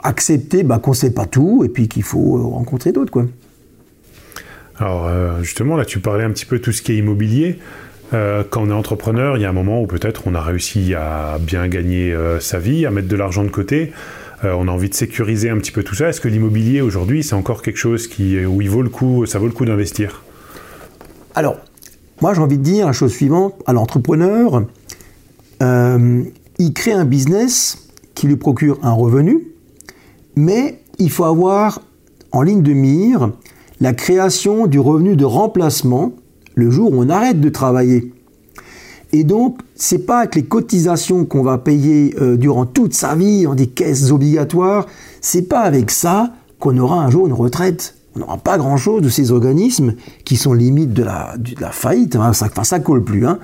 accepter 0.03 0.63
bah, 0.63 0.79
qu'on 0.79 0.91
ne 0.91 0.97
sait 0.97 1.13
pas 1.13 1.27
tout 1.27 1.63
et 1.65 1.69
puis 1.69 1.89
qu'il 1.89 2.03
faut 2.03 2.51
rencontrer 2.51 2.93
d'autres. 2.93 3.11
quoi. 3.11 3.25
Alors 4.79 5.09
justement, 5.43 5.77
là 5.77 5.85
tu 5.85 6.01
parlais 6.01 6.25
un 6.25 6.31
petit 6.31 6.47
peu 6.47 6.59
de 6.59 6.63
tout 6.63 6.73
ce 6.73 6.83
qui 6.83 6.93
est 6.93 6.97
immobilier. 6.97 7.59
quand 8.11 8.63
on 8.63 8.71
est 8.71 8.73
entrepreneur, 8.73 9.37
il 9.37 9.43
y 9.43 9.45
a 9.45 9.49
un 9.49 9.53
moment 9.53 9.81
où 9.81 9.87
peut-être 9.87 10.23
on 10.27 10.35
a 10.35 10.41
réussi 10.41 10.95
à 10.95 11.39
bien 11.41 11.69
gagner 11.69 12.17
sa 12.41 12.59
vie, 12.59 12.85
à 12.87 12.91
mettre 12.91 13.09
de 13.09 13.17
l'argent 13.17 13.45
de 13.45 13.51
côté. 13.51 13.93
Euh, 14.45 14.55
on 14.59 14.69
a 14.69 14.71
envie 14.71 14.89
de 14.89 14.95
sécuriser 14.95 15.51
un 15.51 15.59
petit 15.59 15.73
peu 15.73 15.83
tout 15.83 15.95
ça. 15.95 16.09
Est-ce 16.09 16.21
que 16.21 16.29
l'immobilier 16.29 16.81
aujourd'hui, 16.81 17.23
c'est 17.23 17.35
encore 17.35 17.63
quelque 17.63 17.77
chose 17.77 18.07
qui, 18.07 18.45
où 18.45 18.61
il 18.61 18.69
vaut 18.69 18.83
le 18.83 18.91
coup, 18.91 19.27
ça 19.27 19.39
vaut 19.39 19.47
le 19.47 19.53
coup 19.53 19.65
d'investir? 19.65 20.23
Alors, 21.35 21.57
moi 22.21 22.35
j'ai 22.35 22.41
envie 22.41 22.59
de 22.59 22.63
dire 22.63 22.87
la 22.87 22.93
chose 22.93 23.13
suivante 23.13 23.55
à 23.67 23.73
l'entrepreneur. 23.73 24.65
Euh, 25.63 26.23
il 26.59 26.73
crée 26.73 26.93
un 26.93 27.05
business 27.05 27.89
qui 28.15 28.27
lui 28.27 28.37
procure 28.37 28.79
un 28.83 28.93
revenu, 28.93 29.49
mais 30.37 30.81
il 30.99 31.11
faut 31.11 31.25
avoir 31.25 31.81
en 32.33 32.43
ligne 32.43 32.63
de 32.63 32.73
mire 32.73 33.31
la 33.85 33.93
création 33.93 34.67
du 34.67 34.81
revenu 34.81 35.15
de 35.15 35.27
remplacement 35.27 36.13
le 36.55 36.71
jour 36.71 36.95
où 36.95 37.03
on 37.03 37.11
arrête 37.11 37.39
de 37.39 37.51
travailler. 37.51 38.15
Et 39.13 39.25
donc, 39.25 39.59
c'est 39.75 40.07
pas 40.07 40.21
avec 40.21 40.37
les 40.37 40.45
cotisations 40.45 41.27
qu'on 41.27 41.43
va 41.43 41.59
payer 41.59 42.15
euh, 42.19 42.39
durant 42.39 42.65
toute 42.65 42.95
sa 42.95 43.15
vie 43.15 43.43
dans 43.43 43.55
des 43.55 43.67
caisses 43.67 44.11
obligatoires, 44.11 44.87
c'est 45.21 45.51
pas 45.51 45.61
avec 45.61 45.91
ça 45.91 46.33
qu'on 46.59 46.79
aura 46.79 47.05
un 47.05 47.11
jour 47.11 47.27
une 47.27 47.35
retraite. 47.35 47.97
On 48.17 48.21
n'aura 48.21 48.39
pas 48.39 48.57
grand-chose 48.57 49.03
de 49.03 49.11
ces 49.11 49.33
organismes 49.33 49.97
qui 50.25 50.37
sont 50.37 50.55
limite 50.55 50.95
de 50.95 51.03
la, 51.03 51.35
de 51.37 51.61
la 51.61 51.71
faillite. 51.71 52.17
Ça 52.63 52.81
colle 52.81 53.05
plus. 53.05 53.27
Hein. 53.27 53.39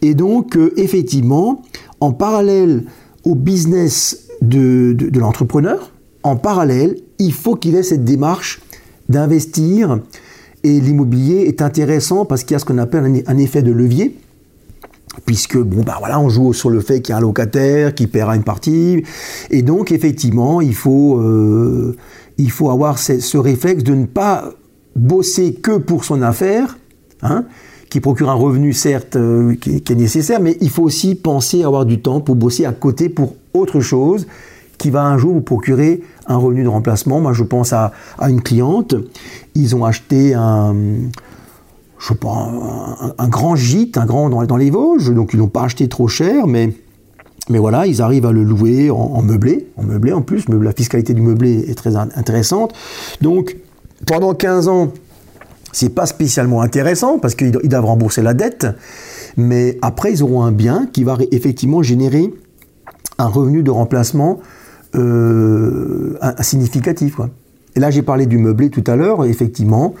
Et 0.00 0.14
donc, 0.14 0.56
euh, 0.56 0.72
effectivement, 0.78 1.60
en 2.00 2.12
parallèle 2.12 2.84
au 3.24 3.34
business 3.34 4.28
de, 4.40 4.94
de, 4.94 5.20
l'entrepreneur, 5.20 5.90
en 6.22 6.36
parallèle, 6.36 6.96
il 7.18 7.34
faut 7.34 7.54
qu'il 7.54 7.76
ait 7.76 7.82
cette 7.82 8.04
démarche 8.04 8.62
d'investir. 9.08 9.98
Et 10.62 10.80
l'immobilier 10.80 11.42
est 11.46 11.60
intéressant 11.62 12.24
parce 12.24 12.42
qu'il 12.42 12.52
y 12.52 12.56
a 12.56 12.58
ce 12.58 12.64
qu'on 12.64 12.78
appelle 12.78 13.22
un 13.26 13.38
effet 13.38 13.62
de 13.62 13.72
levier. 13.72 14.16
Puisque 15.26 15.56
bon 15.56 15.82
bah 15.82 15.96
voilà 16.00 16.18
on 16.18 16.28
joue 16.28 16.52
sur 16.52 16.70
le 16.70 16.80
fait 16.80 17.00
qu'il 17.00 17.12
y 17.12 17.14
a 17.14 17.18
un 17.18 17.20
locataire 17.20 17.94
qui 17.94 18.06
paiera 18.06 18.34
une 18.34 18.42
partie. 18.42 19.04
Et 19.50 19.62
donc 19.62 19.92
effectivement 19.92 20.60
il 20.60 20.74
faut 20.74 21.18
euh, 21.18 21.96
il 22.36 22.50
faut 22.50 22.70
avoir 22.70 22.98
ce, 22.98 23.36
réflexe 23.36 23.84
de 23.84 23.94
ne 23.94 24.06
pas 24.06 24.50
bosser 24.96 25.54
que 25.54 25.76
pour 25.78 26.04
son 26.04 26.20
affaire 26.22 26.76
hein, 27.22 27.44
qui 27.90 28.00
procure 28.00 28.28
un 28.28 28.34
revenu 28.34 28.72
certes 28.72 29.16
euh, 29.16 29.54
qui, 29.54 29.76
est 29.76 29.94
nécessaire 29.94 30.40
mais 30.40 30.56
il 30.60 30.70
faut 30.70 30.82
aussi 30.82 31.14
penser 31.14 31.62
à 31.62 31.66
avoir 31.66 31.86
du 31.86 32.00
temps 32.00 32.20
pour 32.20 32.34
bosser 32.34 32.64
à 32.64 32.72
côté 32.72 33.08
pour 33.08 33.36
autre 33.54 33.80
chose 33.80 34.26
qui 34.78 34.90
va 34.90 35.04
un 35.04 35.18
jour 35.18 35.34
vous 35.34 35.40
procurer 35.40 36.02
un 36.26 36.36
revenu 36.36 36.62
de 36.62 36.68
remplacement. 36.68 37.20
Moi 37.20 37.32
je 37.32 37.42
pense 37.42 37.72
à, 37.72 37.92
une 38.20 38.42
cliente. 38.42 38.94
Ils 39.54 39.76
ont 39.76 39.84
acheté 39.84 40.34
un 40.34 40.74
je 42.04 42.08
sais 42.08 42.14
pas, 42.16 42.50
un, 43.16 43.28
grand 43.28 43.56
gîte, 43.56 43.96
un 43.96 44.04
grand 44.04 44.28
dans, 44.28 44.56
les 44.56 44.68
Vosges, 44.68 45.10
donc 45.14 45.30
ils 45.32 45.38
l'ont 45.38 45.48
pas 45.48 45.62
acheté 45.62 45.88
trop 45.88 46.06
cher, 46.06 46.46
mais, 46.46 46.70
mais 47.48 47.58
voilà, 47.58 47.86
ils 47.86 48.02
arrivent 48.02 48.26
à 48.26 48.32
le 48.32 48.42
louer 48.42 48.90
en, 48.90 49.22
meublé, 49.22 49.68
en 49.78 49.84
meublé 49.84 50.12
en 50.12 50.20
plus, 50.20 50.44
la 50.48 50.72
fiscalité 50.72 51.14
du 51.14 51.22
meublé 51.22 51.64
est 51.66 51.74
très 51.74 51.96
intéressante. 51.96 52.74
Donc, 53.22 53.56
pendant 54.06 54.34
15 54.34 54.68
ans, 54.68 54.92
c'est 55.72 55.94
pas 55.94 56.04
spécialement 56.04 56.60
intéressant 56.60 57.18
parce 57.18 57.34
qu'ils 57.34 57.52
doivent 57.52 57.86
rembourser 57.86 58.20
la 58.20 58.34
dette, 58.34 58.66
mais 59.38 59.78
après, 59.80 60.12
ils 60.12 60.22
auront 60.22 60.42
un 60.42 60.52
bien 60.52 60.86
qui 60.92 61.04
va 61.04 61.16
effectivement 61.30 61.82
générer 61.82 62.32
un 63.18 63.26
revenu 63.28 63.62
de 63.62 63.70
remplacement 63.70 64.40
euh, 64.94 66.16
significatif. 66.40 67.20
Et 67.76 67.80
là, 67.80 67.90
j'ai 67.90 68.02
parlé 68.02 68.26
du 68.26 68.38
meublé 68.38 68.70
tout 68.70 68.84
à 68.86 68.96
l'heure, 68.96 69.24
effectivement 69.24 69.94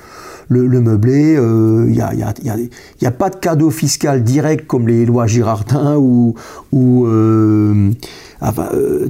le, 0.48 0.80
meublé, 0.80 1.32
il 1.32 1.38
euh, 1.38 1.86
n'y 1.86 2.00
a, 2.00 2.12
y 2.14 2.22
a, 2.22 3.08
a, 3.08 3.10
pas 3.10 3.30
de 3.30 3.36
cadeau 3.36 3.70
fiscal 3.70 4.22
direct 4.22 4.66
comme 4.66 4.88
les 4.88 5.06
lois 5.06 5.26
Girardin 5.26 5.96
ou, 5.96 6.34
euh, 7.06 7.90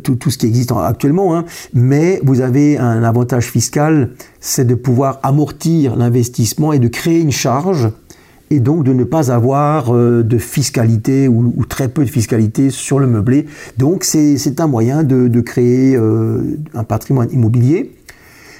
tout, 0.02 0.14
tout, 0.14 0.30
ce 0.30 0.38
qui 0.38 0.46
existe 0.46 0.72
actuellement, 0.72 1.36
hein. 1.36 1.44
mais 1.72 2.20
vous 2.24 2.40
avez 2.40 2.78
un 2.78 3.02
avantage 3.02 3.46
fiscal, 3.46 4.10
c'est 4.40 4.66
de 4.66 4.74
pouvoir 4.74 5.18
amortir 5.22 5.96
l'investissement 5.96 6.72
et 6.72 6.78
de 6.78 6.88
créer 6.88 7.20
une 7.20 7.32
charge 7.32 7.88
et 8.50 8.60
donc 8.60 8.84
de 8.84 8.92
ne 8.92 9.04
pas 9.04 9.32
avoir 9.32 9.92
de 9.92 10.38
fiscalité 10.38 11.28
ou, 11.28 11.64
très 11.68 11.88
peu 11.88 12.04
de 12.04 12.10
fiscalité 12.10 12.70
sur 12.70 12.98
le 12.98 13.06
meublé. 13.06 13.46
Donc 13.78 14.04
c'est 14.04 14.60
un 14.60 14.66
moyen 14.66 15.02
de, 15.02 15.28
de 15.28 15.40
créer 15.40 15.96
un 15.96 16.84
patrimoine 16.84 17.30
immobilier 17.32 17.90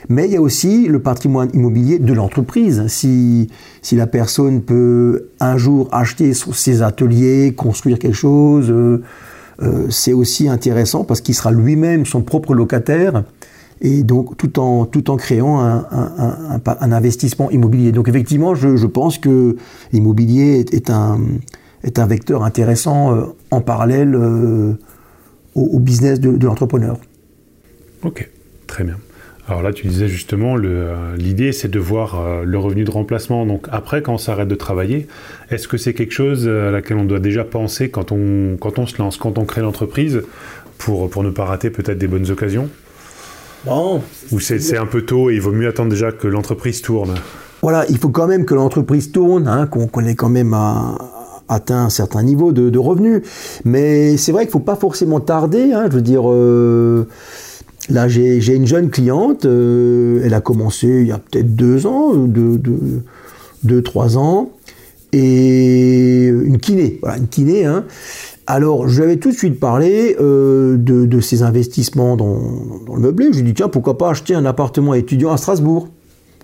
mais 0.08 0.26
il 0.26 0.32
y 0.32 0.36
a 0.36 0.40
aussi 0.40 0.86
le 0.86 1.00
patrimoine 1.00 1.50
immobilier 1.54 1.98
de 1.98 2.12
l'entreprise. 2.12 2.86
Si, 2.88 3.48
si 3.82 3.96
la 3.96 4.06
personne 4.06 4.60
peut 4.62 5.28
un 5.40 5.56
jour 5.56 5.88
acheter 5.92 6.32
ses 6.34 6.82
ateliers, 6.82 7.54
construire 7.56 7.98
quelque 7.98 8.16
chose, 8.16 8.70
euh, 8.70 9.02
euh, 9.62 9.86
c'est 9.88 10.12
aussi 10.12 10.48
intéressant 10.48 11.04
parce 11.04 11.20
qu'il 11.20 11.34
sera 11.34 11.52
lui-même 11.52 12.04
son 12.04 12.22
propre 12.22 12.54
locataire 12.54 13.24
et 13.80 14.02
donc 14.02 14.36
tout 14.36 14.58
en, 14.58 14.86
tout 14.86 15.10
en 15.10 15.16
créant 15.16 15.60
un, 15.60 15.86
un, 15.90 16.92
investissement 16.92 17.50
immobilier. 17.50 17.92
Donc 17.92 18.08
effectivement, 18.08 18.54
je, 18.54 18.76
je 18.76 18.86
pense 18.86 19.18
que 19.18 19.56
l'immobilier 19.92 20.64
est, 20.72 20.90
un, 20.90 21.20
est 21.82 21.98
un 21.98 22.06
vecteur 22.06 22.44
intéressant 22.44 23.14
euh, 23.14 23.24
en 23.50 23.60
parallèle 23.60 24.16
au, 24.16 24.76
au, 25.54 25.78
business 25.78 26.20
de, 26.20 26.46
l'entrepreneur. 26.46 26.98
Ok, 28.02 28.28
très 28.66 28.84
bien. 28.84 28.96
Alors 29.46 29.60
là, 29.60 29.74
tu 29.74 29.86
disais 29.86 30.08
justement, 30.08 30.56
euh, 30.56 31.16
l'idée 31.16 31.52
c'est 31.52 31.68
de 31.68 31.78
voir 31.78 32.18
euh, 32.18 32.44
le 32.44 32.58
revenu 32.58 32.84
de 32.84 32.90
remplacement. 32.90 33.44
Donc 33.44 33.66
après, 33.70 34.00
quand 34.00 34.14
on 34.14 34.18
s'arrête 34.18 34.48
de 34.48 34.54
travailler, 34.54 35.06
est-ce 35.50 35.68
que 35.68 35.76
c'est 35.76 35.92
quelque 35.92 36.12
chose 36.12 36.48
à 36.48 36.70
laquelle 36.70 36.96
on 36.96 37.04
doit 37.04 37.20
déjà 37.20 37.44
penser 37.44 37.90
quand 37.90 38.12
on, 38.12 38.56
quand 38.58 38.78
on 38.78 38.86
se 38.86 38.96
lance, 38.98 39.18
quand 39.18 39.36
on 39.36 39.44
crée 39.44 39.60
l'entreprise, 39.60 40.22
pour, 40.78 41.10
pour 41.10 41.22
ne 41.22 41.30
pas 41.30 41.44
rater 41.44 41.70
peut-être 41.70 41.98
des 41.98 42.08
bonnes 42.08 42.30
occasions? 42.30 42.70
Bon. 43.64 44.02
Ou 44.32 44.40
c'est 44.40 44.76
un 44.76 44.86
peu 44.86 45.02
tôt 45.02 45.30
et 45.30 45.34
il 45.34 45.40
vaut 45.40 45.52
mieux 45.52 45.68
attendre 45.68 45.90
déjà 45.90 46.12
que 46.12 46.28
l'entreprise 46.28 46.82
tourne 46.82 47.14
Voilà, 47.62 47.86
il 47.88 47.98
faut 47.98 48.10
quand 48.10 48.26
même 48.26 48.44
que 48.44 48.54
l'entreprise 48.54 49.12
tourne, 49.12 49.48
hein, 49.48 49.66
qu'on 49.66 50.04
ait 50.04 50.14
quand 50.14 50.28
même 50.28 50.54
atteint 51.48 51.84
un 51.84 51.90
certain 51.90 52.22
niveau 52.22 52.52
de, 52.52 52.78
revenus. 52.78 53.22
Mais 53.64 54.16
c'est 54.16 54.32
vrai 54.32 54.42
qu'il 54.42 54.48
ne 54.48 54.52
faut 54.52 54.58
pas 54.60 54.76
forcément 54.76 55.20
tarder. 55.20 55.72
Hein, 55.72 55.86
je 55.90 55.96
veux 55.96 56.02
dire, 56.02 56.22
euh, 56.26 57.06
Là, 57.90 58.08
j'ai 58.08 58.54
une 58.54 58.66
jeune 58.66 58.88
cliente, 58.88 59.44
euh, 59.44 60.22
elle 60.24 60.32
a 60.32 60.40
commencé 60.40 60.86
il 60.86 61.06
y 61.06 61.12
a 61.12 61.18
peut-être 61.18 61.54
deux 61.54 61.86
ans, 61.86 62.14
deux, 62.14 62.58
deux, 63.62 63.82
trois 63.82 64.16
ans, 64.16 64.52
et 65.12 66.26
une 66.28 66.58
kiné, 66.58 66.98
voilà, 67.02 67.18
une 67.18 67.28
kiné. 67.28 67.66
Hein. 67.66 67.84
Alors, 68.46 68.88
je 68.88 68.96
lui 68.96 69.04
avais 69.04 69.16
tout 69.16 69.30
de 69.30 69.36
suite 69.36 69.58
parlé 69.58 70.16
euh, 70.20 70.76
de, 70.76 71.20
ses 71.20 71.42
investissements 71.42 72.16
dans, 72.16 72.38
le 72.94 73.00
meublé. 73.00 73.26
Je 73.26 73.38
lui 73.38 73.40
ai 73.40 73.42
dit, 73.42 73.54
tiens, 73.54 73.68
pourquoi 73.68 73.96
pas 73.96 74.10
acheter 74.10 74.34
un 74.34 74.44
appartement 74.44 74.94
étudiant 74.94 75.32
à 75.32 75.36
Strasbourg? 75.36 75.88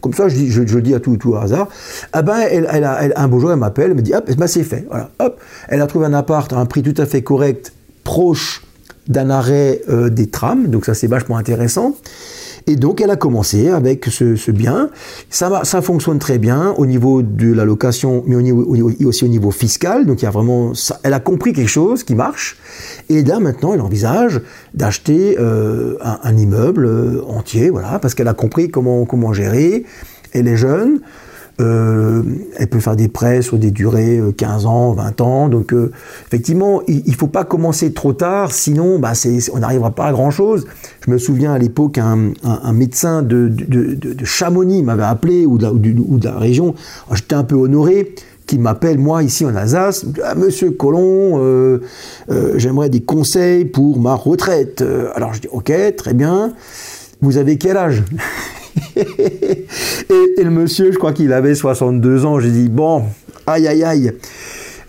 Comme 0.01 0.15
ça, 0.15 0.29
je, 0.29 0.37
je, 0.49 0.79
dis 0.79 0.95
à 0.95 1.01
tout, 1.01 1.19
tout 1.19 1.37
hasard. 1.37 1.69
Ah 2.15 2.23
ben, 2.23 2.39
elle, 2.51 2.67
elle 2.73 2.85
a, 2.85 3.01
un 3.17 3.29
beau 3.29 3.39
jour, 3.39 3.53
elle 3.53 3.59
m'appelle, 3.59 3.91
elle 3.91 3.97
me 3.97 4.03
dit, 4.03 4.15
hop, 4.15 4.31
ben, 4.35 4.47
c'est 4.47 4.63
fait. 4.63 4.87
Voilà, 4.89 5.11
hop, 5.19 5.39
elle 5.69 5.83
a 5.83 5.87
trouvé 5.87 6.07
un 6.07 6.15
appart 6.15 6.51
à 6.55 6.57
un 6.57 6.65
prix 6.65 6.83
tout 6.83 6.95
à 6.97 7.05
fait 7.05 7.23
correct, 7.23 7.75
proche 8.03 8.63
d'un 9.09 9.29
arrêt 9.29 9.83
euh, 9.91 10.09
des 10.09 10.29
trams, 10.29 10.69
donc 10.69 10.87
ça 10.87 10.95
c'est 10.95 11.07
vachement 11.07 11.37
intéressant. 11.37 11.95
Et 12.67 12.77
donc 12.77 13.01
elle 13.01 13.11
a 13.11 13.17
commencé 13.17 13.69
avec 13.69 14.07
ce, 14.07 14.51
bien. 14.51 14.91
Ça, 15.29 15.63
ça 15.65 15.83
fonctionne 15.83 16.19
très 16.19 16.39
bien 16.39 16.75
au 16.77 16.87
niveau 16.87 17.23
de 17.23 17.53
la 17.53 17.65
location, 17.65 18.25
mais 18.27 18.37
aussi 19.05 19.25
au 19.25 19.29
niveau 19.29 19.51
fiscal. 19.51 20.07
Donc 20.07 20.23
il 20.23 20.25
y 20.25 20.29
a 20.29 20.31
vraiment, 20.31 20.73
elle 21.03 21.15
a 21.15 21.21
compris 21.21 21.53
quelque 21.53 21.69
chose 21.69 22.05
qui 22.05 22.15
marche. 22.15 22.57
Et 23.09 23.23
là 23.23 23.41
maintenant, 23.41 23.75
elle 23.75 23.81
envisage 23.81 24.41
d'acheter 24.75 25.37
euh, 25.39 25.97
un, 26.01 26.37
immeuble 26.37 26.87
euh, 26.87 27.23
entier, 27.27 27.71
voilà, 27.71 27.99
parce 27.99 28.15
qu'elle 28.15 28.29
a 28.29 28.35
compris 28.35 28.71
comment 28.71 29.05
comment 29.05 29.33
gérer. 29.33 29.85
Elle 30.33 30.47
est 30.47 30.57
jeune. 30.57 31.01
Euh, 31.61 32.23
elle 32.57 32.69
peut 32.69 32.81
faire 32.81 32.97
des 32.97 33.09
prêts 33.09 33.43
sur 33.43 33.59
des 33.59 33.71
durées 33.71 34.21
15 34.37 34.65
euh, 34.65 34.69
ans, 34.69 34.93
20 34.93 35.21
ans. 35.21 35.49
Donc, 35.49 35.73
euh, 35.73 35.93
effectivement, 36.27 36.83
il 36.89 37.03
ne 37.07 37.13
faut 37.13 37.27
pas 37.27 37.45
commencer 37.45 37.93
trop 37.93 38.13
tard, 38.13 38.53
sinon 38.53 38.99
bah, 38.99 39.13
on 39.53 39.59
n'arrivera 39.59 39.91
pas 39.91 40.07
à 40.07 40.13
grand-chose. 40.13 40.67
Je 41.05 41.11
me 41.11 41.19
souviens 41.19 41.53
à 41.53 41.59
l'époque, 41.59 41.99
un, 41.99 42.33
médecin 42.73 43.23
de, 43.23 43.53
Chamonix 44.25 44.83
m'avait 44.83 45.03
appelé, 45.03 45.45
ou 45.45 45.59
de 45.59 46.25
la, 46.25 46.39
région. 46.39 46.75
J'étais 47.13 47.35
un 47.35 47.45
peu 47.45 47.57
honoré 47.57 48.15
qu'il 48.47 48.61
m'appelle, 48.61 48.99
moi, 48.99 49.23
ici 49.23 49.45
en 49.45 49.55
Alsace. 49.55 50.07
Ah, 50.25 50.35
Monsieur 50.35 50.71
Colomb, 50.71 51.81
j'aimerais 52.57 52.89
des 52.89 53.03
conseils 53.03 53.65
pour 53.65 54.01
ma 54.01 54.15
retraite. 54.15 54.83
Alors, 55.15 55.35
je 55.35 55.43
dis, 55.43 55.49
OK, 55.53 55.73
très 55.97 56.15
bien. 56.15 56.53
Vous 57.21 57.37
avez 57.37 57.59
quel 57.59 57.77
âge? 57.77 58.03
et, 58.97 60.43
le 60.43 60.51
monsieur, 60.51 60.93
je 60.93 60.99
crois 60.99 61.13
qu'il 61.13 61.33
avait 61.33 61.55
62 61.55 62.25
ans. 62.25 62.41
J'ai 62.41 62.51
dit, 62.51 62.69
bon, 62.69 63.05
aïe, 63.47 63.67
aïe, 63.67 63.85
aïe. 63.85 64.13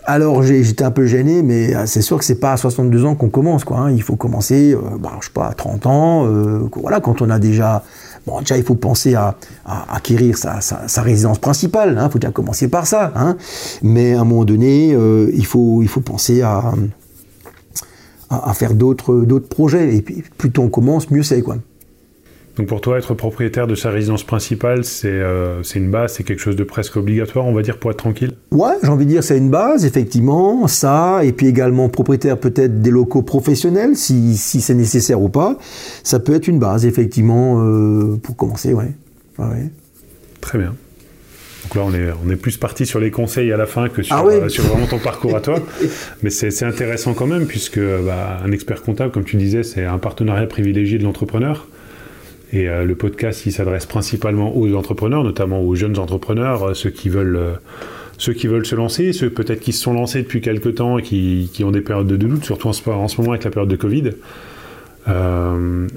Alors 0.04 0.42
j'étais 0.42 0.82
un 0.82 0.90
peu 0.90 1.06
gêné, 1.06 1.44
mais 1.44 1.76
euh, 1.76 1.86
c'est 1.86 2.02
sûr 2.02 2.18
que 2.18 2.24
c'est 2.24 2.40
pas 2.40 2.52
à 2.52 2.56
62 2.56 3.04
ans 3.04 3.14
qu'on 3.14 3.28
commence, 3.28 3.62
quoi. 3.62 3.78
Hein. 3.78 3.92
Il 3.92 4.02
faut 4.02 4.16
commencer, 4.16 4.74
euh, 4.74 4.78
bah, 4.98 5.12
je 5.20 5.26
sais 5.26 5.32
pas, 5.32 5.46
à 5.46 5.54
30 5.54 5.86
ans. 5.86 6.26
Euh, 6.26 6.68
voilà, 6.74 6.98
quand 6.98 7.22
on 7.22 7.30
a 7.30 7.38
déjà, 7.38 7.84
bon, 8.26 8.40
déjà 8.40 8.56
il 8.56 8.64
faut 8.64 8.74
penser 8.74 9.14
à, 9.14 9.36
acquérir 9.64 10.36
sa, 10.36 10.58
résidence 11.02 11.38
principale. 11.38 11.92
Il 11.92 11.98
hein. 11.98 12.10
faut 12.10 12.18
déjà 12.18 12.32
commencer 12.32 12.66
par 12.66 12.88
ça. 12.88 13.12
Hein. 13.14 13.36
Mais 13.82 14.14
à 14.14 14.22
un 14.22 14.24
moment 14.24 14.44
donné, 14.44 14.88
il 14.88 15.46
faut 15.46 15.82
il 15.82 15.88
faut 15.88 16.00
penser 16.00 16.42
à 16.42 16.72
à, 18.32 18.54
faire 18.54 18.74
d'autres 18.74 19.38
projets. 19.48 19.94
Et 19.96 20.02
puis 20.02 20.24
plus 20.36 20.50
tôt 20.50 20.62
on 20.62 20.68
commence, 20.68 21.10
mieux 21.10 21.22
c'est, 21.22 21.42
quoi. 21.42 21.56
Donc 22.56 22.66
pour 22.66 22.82
toi, 22.82 22.98
être 22.98 23.14
propriétaire 23.14 23.66
de 23.66 23.74
sa 23.74 23.90
résidence 23.90 24.24
principale, 24.24 24.82
euh, 25.04 25.62
c'est 25.62 25.78
une 25.78 25.90
base, 25.90 26.14
c'est 26.14 26.22
quelque 26.22 26.40
chose 26.40 26.56
de 26.56 26.64
presque 26.64 26.96
obligatoire, 26.96 27.46
on 27.46 27.54
va 27.54 27.62
dire, 27.62 27.78
pour 27.78 27.90
être 27.90 27.96
tranquille? 27.96 28.32
Ouais, 28.50 28.74
j'ai 28.82 28.88
envie 28.88 29.06
de 29.06 29.10
dire 29.10 29.24
c'est 29.24 29.38
une 29.38 29.48
base, 29.48 29.86
effectivement, 29.86 30.66
ça, 30.68 31.20
et 31.24 31.32
puis 31.32 31.46
également 31.46 31.88
propriétaire 31.88 32.36
peut-être 32.36 32.82
des 32.82 32.90
locaux 32.90 33.22
professionnels, 33.22 33.96
si, 33.96 34.36
si 34.36 34.60
c'est 34.60 34.74
nécessaire 34.74 35.22
ou 35.22 35.30
pas, 35.30 35.56
ça 36.04 36.18
peut 36.18 36.34
être 36.34 36.46
une 36.46 36.58
base, 36.58 36.84
effectivement, 36.84 37.62
euh, 37.62 38.16
pour 38.22 38.36
commencer, 38.36 38.74
ouais. 38.74 38.92
ouais. 39.38 39.70
Très 40.42 40.58
bien. 40.58 40.74
Donc 41.62 41.74
là, 41.76 41.82
on 41.86 41.94
est, 41.94 42.10
on 42.26 42.30
est 42.30 42.36
plus 42.36 42.58
parti 42.58 42.84
sur 42.84 43.00
les 43.00 43.10
conseils 43.10 43.50
à 43.50 43.56
la 43.56 43.66
fin 43.66 43.88
que 43.88 44.02
sur, 44.02 44.14
ah 44.14 44.24
euh, 44.26 44.50
sur 44.50 44.64
vraiment 44.64 44.86
ton 44.86 44.98
parcours 44.98 45.34
à 45.36 45.40
toi. 45.40 45.58
Mais 46.22 46.28
c'est 46.28 46.64
intéressant 46.64 47.14
quand 47.14 47.26
même, 47.26 47.46
puisque 47.46 47.80
bah, 47.80 48.40
un 48.44 48.52
expert 48.52 48.82
comptable, 48.82 49.10
comme 49.10 49.24
tu 49.24 49.36
disais, 49.36 49.62
c'est 49.62 49.86
un 49.86 49.98
partenariat 49.98 50.46
privilégié 50.46 50.98
de 50.98 51.04
l'entrepreneur. 51.04 51.66
Et 52.52 52.68
euh, 52.68 52.84
le 52.84 52.94
podcast, 52.94 53.48
s'adresse 53.50 53.86
principalement 53.86 54.56
aux 54.56 54.74
entrepreneurs, 54.74 55.24
notamment 55.24 55.62
aux 55.62 55.74
jeunes 55.74 55.98
entrepreneurs, 55.98 56.68
euh, 56.68 56.74
ceux 56.74 56.90
qui 56.90 57.08
veulent, 57.08 57.36
euh, 57.36 57.52
ceux 58.18 58.34
qui 58.34 58.46
veulent 58.46 58.66
se 58.66 58.74
lancer, 58.74 59.12
ceux 59.14 59.30
peut-être 59.30 59.60
qui 59.60 59.72
se 59.72 59.82
sont 59.82 59.94
lancés 59.94 60.22
depuis 60.22 60.42
quelques 60.42 60.74
temps 60.74 60.98
et 60.98 61.02
qui, 61.02 61.50
qui 61.52 61.64
ont 61.64 61.70
des 61.70 61.80
périodes 61.80 62.06
de 62.06 62.16
doute, 62.16 62.44
surtout 62.44 62.68
en 62.68 62.74
ce, 62.74 62.88
en 62.90 63.08
ce, 63.08 63.16
moment 63.18 63.32
avec 63.32 63.44
la 63.44 63.50
période 63.50 63.70
de 63.70 63.76
Covid. 63.76 64.10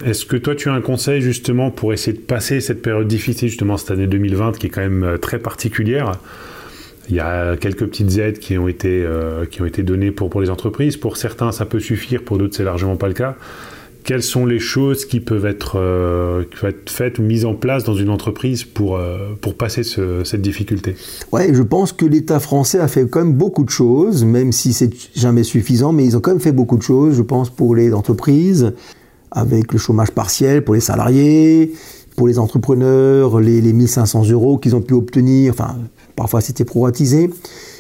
Est-ce 0.03 0.25
que 0.25 0.35
toi, 0.35 0.55
tu 0.55 0.69
as 0.69 0.73
un 0.73 0.81
conseil 0.81 1.21
justement 1.21 1.69
pour 1.69 1.93
essayer 1.93 2.17
de 2.17 2.21
passer 2.21 2.59
cette 2.59 2.81
période 2.81 3.07
difficile, 3.07 3.49
justement 3.49 3.77
cette 3.77 3.91
année 3.91 4.07
2020 4.07 4.57
qui 4.57 4.65
est 4.65 4.69
quand 4.69 4.81
même 4.81 5.19
très 5.21 5.37
particulière? 5.37 6.13
Il 7.09 7.15
y 7.15 7.19
a 7.19 7.55
quelques 7.55 7.85
petites 7.85 8.17
aides 8.17 8.39
qui 8.39 8.57
ont 8.57 8.67
été, 8.67 9.07
qui 9.51 9.61
ont 9.61 9.65
été 9.65 9.83
données 9.83 10.09
pour, 10.09 10.31
pour 10.31 10.41
les 10.41 10.49
entreprises. 10.49 10.97
Pour 10.97 11.17
certains, 11.17 11.51
ça 11.51 11.67
peut 11.67 11.79
suffire, 11.79 12.23
pour 12.23 12.39
d'autres, 12.39 12.55
c'est 12.55 12.63
largement 12.63 12.95
pas 12.95 13.07
le 13.07 13.13
cas 13.13 13.35
quelles 14.05 14.23
sont 14.23 14.45
les 14.45 14.59
choses 14.59 15.05
qui 15.05 15.19
peuvent 15.19 15.47
être, 15.47 15.77
euh, 15.79 16.43
faites 16.85 17.17
ou 17.17 17.23
mises 17.23 17.43
en 17.43 17.55
place 17.55 17.83
dans 17.83 17.95
une 17.95 18.09
entreprise 18.09 18.63
pour, 18.63 18.95
euh, 18.95 19.33
pour 19.41 19.55
passer 19.55 19.81
cette 19.83 20.41
difficulté 20.41 20.95
Ouais, 21.31 21.51
je 21.53 21.63
pense 21.63 21.91
que 21.91 22.05
l'État 22.05 22.39
français 22.39 22.79
a 22.79 22.87
fait 22.87 23.09
quand 23.09 23.19
même 23.19 23.33
beaucoup 23.33 23.65
de 23.65 23.69
choses, 23.69 24.23
même 24.23 24.51
si 24.51 24.73
c'est 24.73 24.91
jamais 25.15 25.43
suffisant, 25.43 25.91
mais 25.91 26.05
ils 26.05 26.15
ont 26.15 26.21
quand 26.21 26.31
même 26.31 26.39
fait 26.39 26.51
beaucoup 26.51 26.77
de 26.77 26.83
choses, 26.83 27.15
je 27.15 27.23
pense, 27.23 27.49
pour 27.49 27.75
les 27.75 27.93
entreprises, 27.93 28.73
avec 29.31 29.73
le 29.73 29.79
chômage 29.79 30.11
partiel 30.11 30.63
pour 30.63 30.75
les 30.75 30.81
salariés, 30.81 31.73
pour 32.15 32.27
les 32.27 32.37
entrepreneurs, 32.37 33.39
les, 33.39 33.59
les 33.59 33.73
1500 33.73 34.29
euros 34.29 34.59
qu'ils 34.59 34.75
ont 34.75 34.81
pu 34.81 34.93
obtenir, 34.93 35.51
enfin, 35.51 35.77
parfois 36.15 36.41
c'était 36.41 36.63
proratisé. 36.63 37.31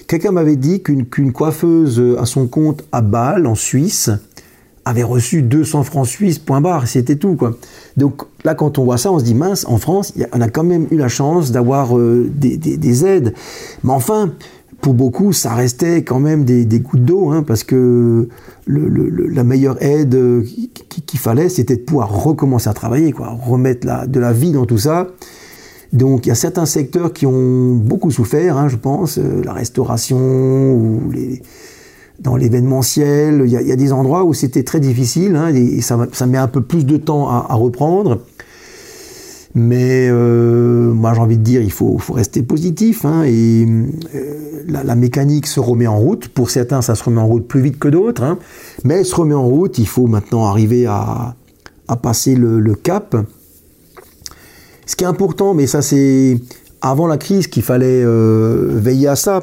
Quelqu'un 0.07 0.31
m'avait 0.31 0.55
dit 0.55 0.81
qu'une 0.81 1.31
coiffeuse 1.31 2.01
à 2.17 2.25
son 2.25 2.47
compte 2.47 2.83
à 2.91 3.01
Bâle, 3.01 3.47
en 3.47 3.55
Suisse, 3.55 4.09
avait 4.85 5.03
reçu 5.03 5.41
200 5.41 5.83
francs 5.83 6.07
suisses, 6.07 6.39
point 6.39 6.61
barre, 6.61 6.87
c'était 6.87 7.15
tout. 7.15 7.35
Quoi. 7.35 7.57
Donc 7.97 8.21
là, 8.43 8.53
quand 8.53 8.77
on 8.77 8.85
voit 8.85 8.97
ça, 8.97 9.11
on 9.11 9.19
se 9.19 9.23
dit, 9.23 9.33
mince, 9.33 9.65
en 9.67 9.77
France, 9.77 10.13
on 10.31 10.41
a 10.41 10.47
quand 10.47 10.63
même 10.63 10.87
eu 10.91 10.97
la 10.97 11.07
chance 11.07 11.51
d'avoir 11.51 11.97
euh, 11.97 12.29
des, 12.29 13.05
aides. 13.05 13.33
Mais 13.83 13.91
enfin, 13.91 14.31
pour 14.81 14.93
beaucoup, 14.93 15.33
ça 15.33 15.55
restait 15.55 16.03
quand 16.03 16.19
même 16.19 16.45
des, 16.45 16.79
gouttes 16.79 17.03
d'eau, 17.03 17.31
hein, 17.31 17.43
parce 17.43 17.63
que 17.63 18.29
la 18.67 19.43
meilleure 19.43 19.81
aide 19.81 20.15
qu'il 21.07 21.19
fallait, 21.19 21.49
c'était 21.49 21.77
de 21.77 21.81
pouvoir 21.81 22.23
recommencer 22.23 22.69
à 22.69 22.73
travailler, 22.73 23.11
quoi, 23.11 23.29
remettre 23.29 23.87
la, 23.87 24.05
de 24.05 24.19
la 24.19 24.33
vie 24.33 24.51
dans 24.51 24.65
tout 24.65 24.77
ça. 24.77 25.07
Donc 25.93 26.25
il 26.25 26.29
y 26.29 26.31
a 26.31 26.35
certains 26.35 26.65
secteurs 26.65 27.13
qui 27.13 27.25
ont 27.25 27.73
beaucoup 27.73 28.11
souffert, 28.11 28.57
hein, 28.57 28.67
je 28.67 28.75
pense, 28.75 29.17
euh, 29.17 29.41
la 29.43 29.53
restauration 29.53 30.99
les 31.11 31.41
dans 32.19 32.35
l'événementiel. 32.35 33.43
Il, 33.45 33.51
y, 33.51 33.71
a 33.71 33.75
des 33.75 33.93
endroits 33.93 34.23
où 34.23 34.33
c'était 34.33 34.63
très 34.63 34.79
difficile 34.79 35.35
hein, 35.35 35.51
ça, 35.81 36.25
met 36.25 36.37
un 36.37 36.47
peu 36.47 36.61
plus 36.61 36.85
de 36.85 36.97
temps 36.97 37.29
à, 37.29 37.53
reprendre. 37.53 38.21
Mais 39.57 40.09
euh, 40.09 40.91
moi 40.91 41.13
j'ai 41.13 41.21
envie 41.21 41.37
de 41.37 41.43
dire, 41.43 41.61
il 41.61 41.71
faut, 41.71 41.97
rester 42.09 42.43
positif. 42.43 43.05
Hein, 43.05 43.23
et 43.25 43.65
euh, 44.15 44.63
la, 44.67 44.95
mécanique 44.95 45.47
se 45.47 45.59
remet 45.59 45.87
en 45.87 45.97
route. 45.97 46.27
Pour 46.27 46.49
certains, 46.49 46.81
ça 46.81 46.95
se 46.95 47.03
remet 47.03 47.21
en 47.21 47.27
route 47.27 47.47
plus 47.47 47.61
vite 47.61 47.79
que 47.79 47.87
d'autres. 47.87 48.23
Hein, 48.23 48.37
mais 48.83 48.95
elle 48.95 49.05
se 49.05 49.15
remet 49.15 49.33
en 49.33 49.47
route. 49.47 49.77
Il 49.77 49.87
faut 49.87 50.07
maintenant 50.07 50.45
arriver 50.45 50.85
à, 50.85 51.35
passer 52.01 52.35
le, 52.35 52.75
cap. 52.75 53.15
Ce 54.85 54.95
qui 54.95 55.03
est 55.03 55.07
important, 55.07 55.53
mais 55.53 55.67
ça 55.67 55.81
c'est 55.81 56.39
avant 56.81 57.07
la 57.07 57.17
crise 57.17 57.47
qu'il 57.47 57.63
fallait 57.63 58.03
euh, 58.03 58.69
veiller 58.73 59.07
à 59.07 59.15
ça 59.15 59.41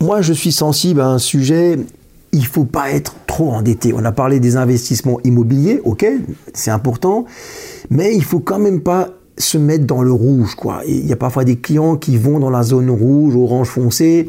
moi, 0.00 0.22
je 0.22 0.32
suis 0.32 0.52
sensible 0.52 1.00
à 1.00 1.08
un 1.08 1.18
sujet, 1.18 1.78
il 2.32 2.46
faut 2.46 2.64
pas 2.64 2.90
être 2.90 3.14
trop 3.26 3.50
endetté. 3.50 3.92
On 3.92 4.04
a 4.04 4.12
parlé 4.12 4.40
des 4.40 4.56
investissements 4.56 5.20
immobiliers, 5.24 5.80
ok, 5.84 6.06
c'est 6.54 6.70
important, 6.70 7.26
mais 7.90 8.14
il 8.14 8.24
faut 8.24 8.40
quand 8.40 8.58
même 8.58 8.80
pas 8.80 9.10
se 9.36 9.58
mettre 9.58 9.84
dans 9.84 10.02
le 10.02 10.12
rouge, 10.12 10.54
quoi. 10.54 10.82
Il 10.86 11.06
y 11.06 11.12
a 11.12 11.16
parfois 11.16 11.44
des 11.44 11.56
clients 11.56 11.96
qui 11.96 12.16
vont 12.16 12.38
dans 12.38 12.50
la 12.50 12.62
zone 12.62 12.90
rouge, 12.90 13.36
orange 13.36 13.68
foncé. 13.68 14.28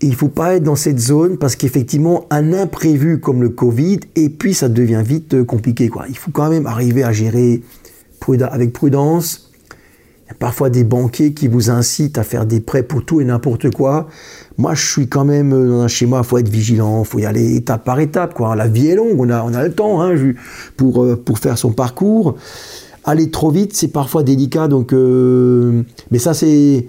Il 0.00 0.14
faut 0.14 0.28
pas 0.28 0.54
être 0.56 0.62
dans 0.62 0.76
cette 0.76 1.00
zone 1.00 1.38
parce 1.38 1.56
qu'effectivement, 1.56 2.26
un 2.30 2.52
imprévu 2.52 3.18
comme 3.18 3.42
le 3.42 3.48
Covid, 3.48 4.00
et 4.14 4.28
puis 4.28 4.54
ça 4.54 4.68
devient 4.68 5.02
vite 5.04 5.34
euh, 5.34 5.44
compliqué, 5.44 5.88
quoi. 5.88 6.04
Il 6.08 6.18
faut 6.18 6.30
quand 6.30 6.50
même 6.50 6.66
arriver 6.66 7.02
à 7.02 7.12
gérer 7.12 7.62
avec 8.50 8.72
prudence, 8.72 9.45
il 10.26 10.30
y 10.30 10.32
a 10.32 10.38
parfois 10.40 10.70
des 10.70 10.82
banquiers 10.82 11.34
qui 11.34 11.46
vous 11.46 11.70
incitent 11.70 12.18
à 12.18 12.24
faire 12.24 12.46
des 12.46 12.58
prêts 12.58 12.82
pour 12.82 13.04
tout 13.04 13.20
et 13.20 13.24
n'importe 13.24 13.70
quoi. 13.70 14.08
Moi, 14.58 14.74
je 14.74 14.84
suis 14.84 15.06
quand 15.06 15.24
même 15.24 15.52
euh, 15.52 15.68
dans 15.68 15.82
un 15.82 15.88
schéma, 15.88 16.18
il 16.18 16.24
faut 16.24 16.38
être 16.38 16.48
vigilant, 16.48 17.04
il 17.04 17.06
faut 17.06 17.20
y 17.20 17.26
aller 17.26 17.54
étape 17.54 17.84
par 17.84 18.00
étape. 18.00 18.36
La 18.56 18.66
vie 18.66 18.88
est 18.88 18.96
longue, 18.96 19.20
on 19.20 19.30
a, 19.30 19.38
a 19.38 19.64
le 19.64 19.72
temps 19.72 20.02
hein, 20.02 20.16
pour, 20.76 21.04
euh, 21.04 21.14
pour 21.14 21.38
faire 21.38 21.56
son 21.56 21.70
parcours. 21.70 22.34
Aller 23.04 23.30
trop 23.30 23.52
vite, 23.52 23.76
c'est 23.76 23.88
parfois 23.88 24.24
délicat. 24.24 24.66
Donc, 24.66 24.92
euh, 24.92 25.82
mais 26.10 26.18
ça, 26.18 26.34
c'était 26.34 26.88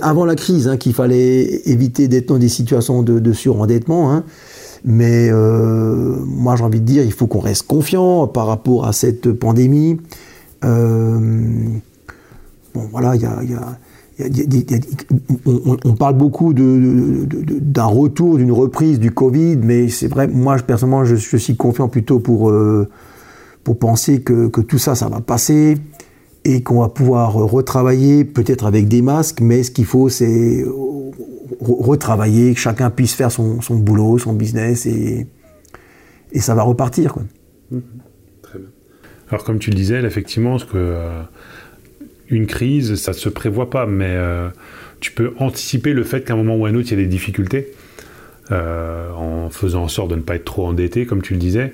avant 0.00 0.24
la 0.24 0.34
crise 0.34 0.68
hein, 0.68 0.78
qu'il 0.78 0.94
fallait 0.94 1.68
éviter 1.68 2.08
d'être 2.08 2.28
dans 2.28 2.38
des 2.38 2.48
situations 2.48 3.02
de, 3.02 3.32
surendettement. 3.34 4.14
Hein. 4.14 4.24
Mais 4.86 5.30
moi, 5.30 6.56
j'ai 6.56 6.64
envie 6.64 6.80
de 6.80 6.86
dire, 6.86 7.04
il 7.04 7.12
faut 7.12 7.26
qu'on 7.26 7.40
reste 7.40 7.66
confiant 7.66 8.26
par 8.28 8.46
rapport 8.46 8.86
à 8.86 8.94
cette 8.94 9.30
pandémie. 9.32 9.98
Euh, 10.64 11.18
bon, 12.74 12.88
voilà, 12.90 13.14
on, 15.84 15.94
parle 15.94 16.16
beaucoup 16.16 16.52
d'un 16.54 17.84
retour, 17.84 18.38
d'une 18.38 18.52
reprise 18.52 18.98
du 19.00 19.10
Covid, 19.10 19.56
mais 19.56 19.88
c'est 19.88 20.08
vrai, 20.08 20.28
moi 20.28 20.56
personnellement, 20.58 21.04
je, 21.04 21.16
suis 21.16 21.56
confiant 21.56 21.88
plutôt 21.88 22.20
pour, 22.20 22.50
euh, 22.50 22.88
pour 23.64 23.78
penser 23.78 24.20
que, 24.20 24.48
tout 24.48 24.78
ça, 24.78 24.94
ça 24.94 25.08
va 25.08 25.20
passer 25.20 25.78
et 26.44 26.62
qu'on 26.62 26.80
va 26.80 26.88
pouvoir 26.88 27.34
retravailler, 27.34 28.24
peut-être 28.24 28.66
avec 28.66 28.88
des 28.88 29.00
masques, 29.00 29.40
mais 29.40 29.62
ce 29.62 29.70
qu'il 29.70 29.84
faut, 29.84 30.08
c'est 30.08 30.64
retravailler, 31.60 32.54
que 32.54 32.60
chacun 32.60 32.90
puisse 32.90 33.14
faire 33.14 33.30
son, 33.30 33.60
boulot, 33.70 34.18
son 34.18 34.32
business, 34.32 34.86
et, 34.86 35.26
ça 36.40 36.54
va 36.54 36.62
repartir. 36.62 37.16
Mmh. 37.70 37.78
Alors 39.32 39.44
comme 39.44 39.58
tu 39.58 39.70
le 39.70 39.76
disais, 39.76 40.04
effectivement, 40.04 40.58
que 40.58 40.66
euh, 40.74 41.22
une 42.28 42.46
crise, 42.46 42.96
ça 42.96 43.12
ne 43.12 43.16
se 43.16 43.30
prévoit 43.30 43.70
pas, 43.70 43.86
mais 43.86 44.10
euh, 44.10 44.48
tu 45.00 45.10
peux 45.10 45.32
anticiper 45.38 45.94
le 45.94 46.04
fait 46.04 46.22
qu'à 46.22 46.34
un 46.34 46.36
moment 46.36 46.54
ou 46.54 46.66
à 46.66 46.68
un 46.68 46.74
autre, 46.74 46.88
il 46.88 46.98
y 46.98 47.00
a 47.00 47.02
des 47.02 47.08
difficultés, 47.08 47.72
euh, 48.50 49.10
en 49.12 49.48
faisant 49.48 49.84
en 49.84 49.88
sorte 49.88 50.10
de 50.10 50.16
ne 50.16 50.20
pas 50.20 50.34
être 50.34 50.44
trop 50.44 50.66
endetté, 50.66 51.06
comme 51.06 51.22
tu 51.22 51.32
le 51.32 51.38
disais. 51.38 51.72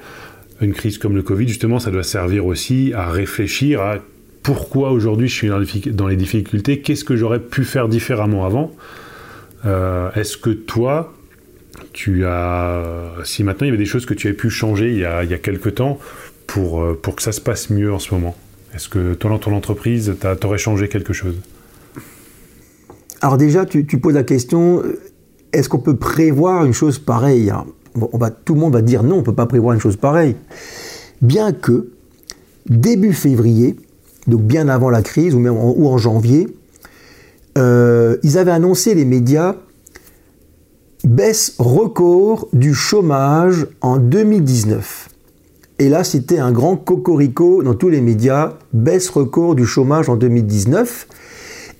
Une 0.60 0.72
crise 0.72 0.98
comme 0.98 1.16
le 1.16 1.22
Covid, 1.22 1.48
justement, 1.48 1.80
ça 1.80 1.90
doit 1.90 2.04
servir 2.04 2.46
aussi 2.46 2.92
à 2.94 3.10
réfléchir 3.10 3.80
à 3.80 3.96
pourquoi 4.44 4.92
aujourd'hui 4.92 5.26
je 5.26 5.34
suis 5.34 5.48
dans 5.90 6.06
les 6.06 6.16
difficultés, 6.16 6.78
qu'est-ce 6.78 7.04
que 7.04 7.16
j'aurais 7.16 7.40
pu 7.40 7.64
faire 7.64 7.88
différemment 7.88 8.46
avant. 8.46 8.72
Est-ce 10.14 10.36
que 10.38 10.50
toi, 10.50 11.12
tu 11.92 12.24
as, 12.24 12.82
si 13.24 13.44
maintenant 13.44 13.66
il 13.66 13.68
y 13.68 13.70
avait 13.70 13.78
des 13.78 13.84
choses 13.84 14.06
que 14.06 14.14
tu 14.14 14.28
avais 14.28 14.36
pu 14.36 14.48
changer 14.48 14.92
il 14.92 14.98
y 14.98 15.04
a, 15.04 15.22
il 15.22 15.30
y 15.30 15.34
a 15.34 15.38
quelques 15.38 15.74
temps, 15.74 15.98
pour, 16.48 16.82
euh, 16.82 16.98
pour 17.00 17.14
que 17.14 17.22
ça 17.22 17.30
se 17.30 17.40
passe 17.40 17.70
mieux 17.70 17.92
en 17.92 18.00
ce 18.00 18.12
moment 18.12 18.34
Est-ce 18.74 18.88
que 18.88 19.14
toi, 19.14 19.30
dans 19.30 19.38
ton 19.38 19.54
entreprise, 19.54 20.16
tu 20.20 20.46
aurais 20.46 20.58
changé 20.58 20.88
quelque 20.88 21.12
chose? 21.12 21.36
Alors 23.20 23.36
déjà, 23.36 23.64
tu, 23.64 23.84
poses 23.84 24.14
la 24.14 24.24
question, 24.24 24.82
euh, 24.82 24.98
est-ce 25.52 25.68
qu'on 25.68 25.78
peut 25.78 25.96
prévoir 25.96 26.64
une 26.64 26.72
chose 26.72 26.98
pareille? 26.98 27.52
Tout 28.44 28.54
le 28.54 28.60
monde 28.60 28.72
va 28.72 28.82
dire 28.82 29.04
non, 29.04 29.16
on 29.16 29.18
ne 29.18 29.24
peut 29.24 29.34
pas 29.34 29.46
prévoir 29.46 29.74
une 29.74 29.80
chose 29.80 29.96
pareille. 29.96 30.34
Bien 31.20 31.52
que, 31.52 31.90
début 32.68 33.12
février, 33.12 33.76
donc 34.26 34.42
bien 34.42 34.68
avant 34.68 34.90
la 34.90 35.02
crise, 35.02 35.34
ou 35.34 35.40
même 35.40 35.56
en, 35.56 35.74
ou 35.76 35.88
en 35.88 35.98
janvier, 35.98 36.48
euh, 37.56 38.16
ils 38.22 38.38
avaient 38.38 38.52
annoncé 38.52 38.94
les 38.94 39.04
médias 39.04 39.56
baisse 41.04 41.54
record 41.58 42.48
du 42.52 42.74
chômage 42.74 43.66
en 43.80 43.98
2019. 43.98 45.07
Et 45.78 45.88
là, 45.88 46.02
c'était 46.02 46.38
un 46.38 46.50
grand 46.50 46.76
cocorico 46.76 47.62
dans 47.62 47.74
tous 47.74 47.88
les 47.88 48.00
médias, 48.00 48.54
baisse 48.72 49.08
record 49.10 49.54
du 49.54 49.64
chômage 49.64 50.08
en 50.08 50.16
2019. 50.16 51.06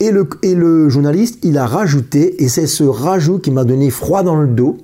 Et 0.01 0.13
le, 0.13 0.89
journaliste, 0.89 1.41
il 1.43 1.59
a 1.59 1.67
rajouté, 1.67 2.43
et 2.43 2.49
c'est 2.49 2.69
ce 2.69 2.85
rajout 2.85 3.41
qui 3.41 3.51
m'a 3.51 3.65
donné 3.65 3.91
froid 3.91 4.23
dans 4.23 4.37
le 4.37 4.47
dos, 4.47 4.79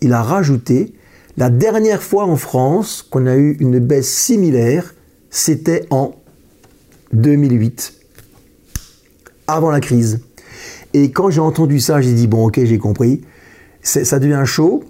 il 0.00 0.12
a 0.12 0.22
rajouté, 0.22 0.92
la 1.36 1.50
dernière 1.50 2.00
fois 2.00 2.24
en 2.24 2.36
France 2.36 3.02
qu'on 3.02 3.26
a 3.26 3.34
eu 3.34 3.56
une 3.58 3.80
baisse 3.80 4.08
similaire, 4.08 4.94
c'était 5.30 5.86
en 5.90 6.14
2008, 7.12 7.94
avant 9.48 9.72
la 9.72 9.80
crise. 9.80 10.20
Et 10.92 11.10
quand 11.10 11.30
j'ai 11.30 11.40
entendu 11.40 11.80
ça, 11.80 12.00
j'ai 12.00 12.12
dit, 12.12 12.28
bon 12.28 12.46
ok, 12.46 12.60
j'ai 12.62 12.78
compris, 12.78 13.22
ça 13.82 14.20
devient 14.20 14.42
chaud. 14.44 14.84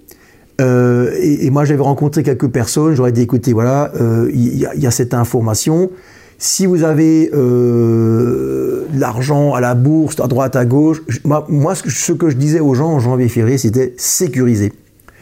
Euh, 0.60 1.10
et, 1.20 1.50
moi, 1.50 1.64
j'avais 1.64 1.82
rencontré 1.82 2.22
quelques 2.22 2.48
personnes, 2.48 2.94
j'aurais 2.94 3.12
dit, 3.12 3.22
écoutez, 3.22 3.52
voilà, 3.52 3.92
euh, 4.00 4.30
il 4.32 4.56
y, 4.58 4.86
a 4.86 4.90
cette 4.90 5.14
information. 5.14 5.90
Si 6.38 6.66
vous 6.66 6.82
avez 6.82 7.30
euh, 7.32 8.84
l'argent 8.94 9.54
à 9.54 9.60
la 9.60 9.74
bourse, 9.74 10.20
à 10.20 10.26
droite, 10.26 10.56
à 10.56 10.64
gauche, 10.64 11.02
moi, 11.24 11.74
ce 11.74 12.12
que 12.12 12.28
je 12.28 12.36
disais 12.36 12.60
aux 12.60 12.74
gens 12.74 12.90
en 12.90 13.00
janvier-février, 13.00 13.58
c'était 13.58 13.94
sécuriser. 13.96 14.72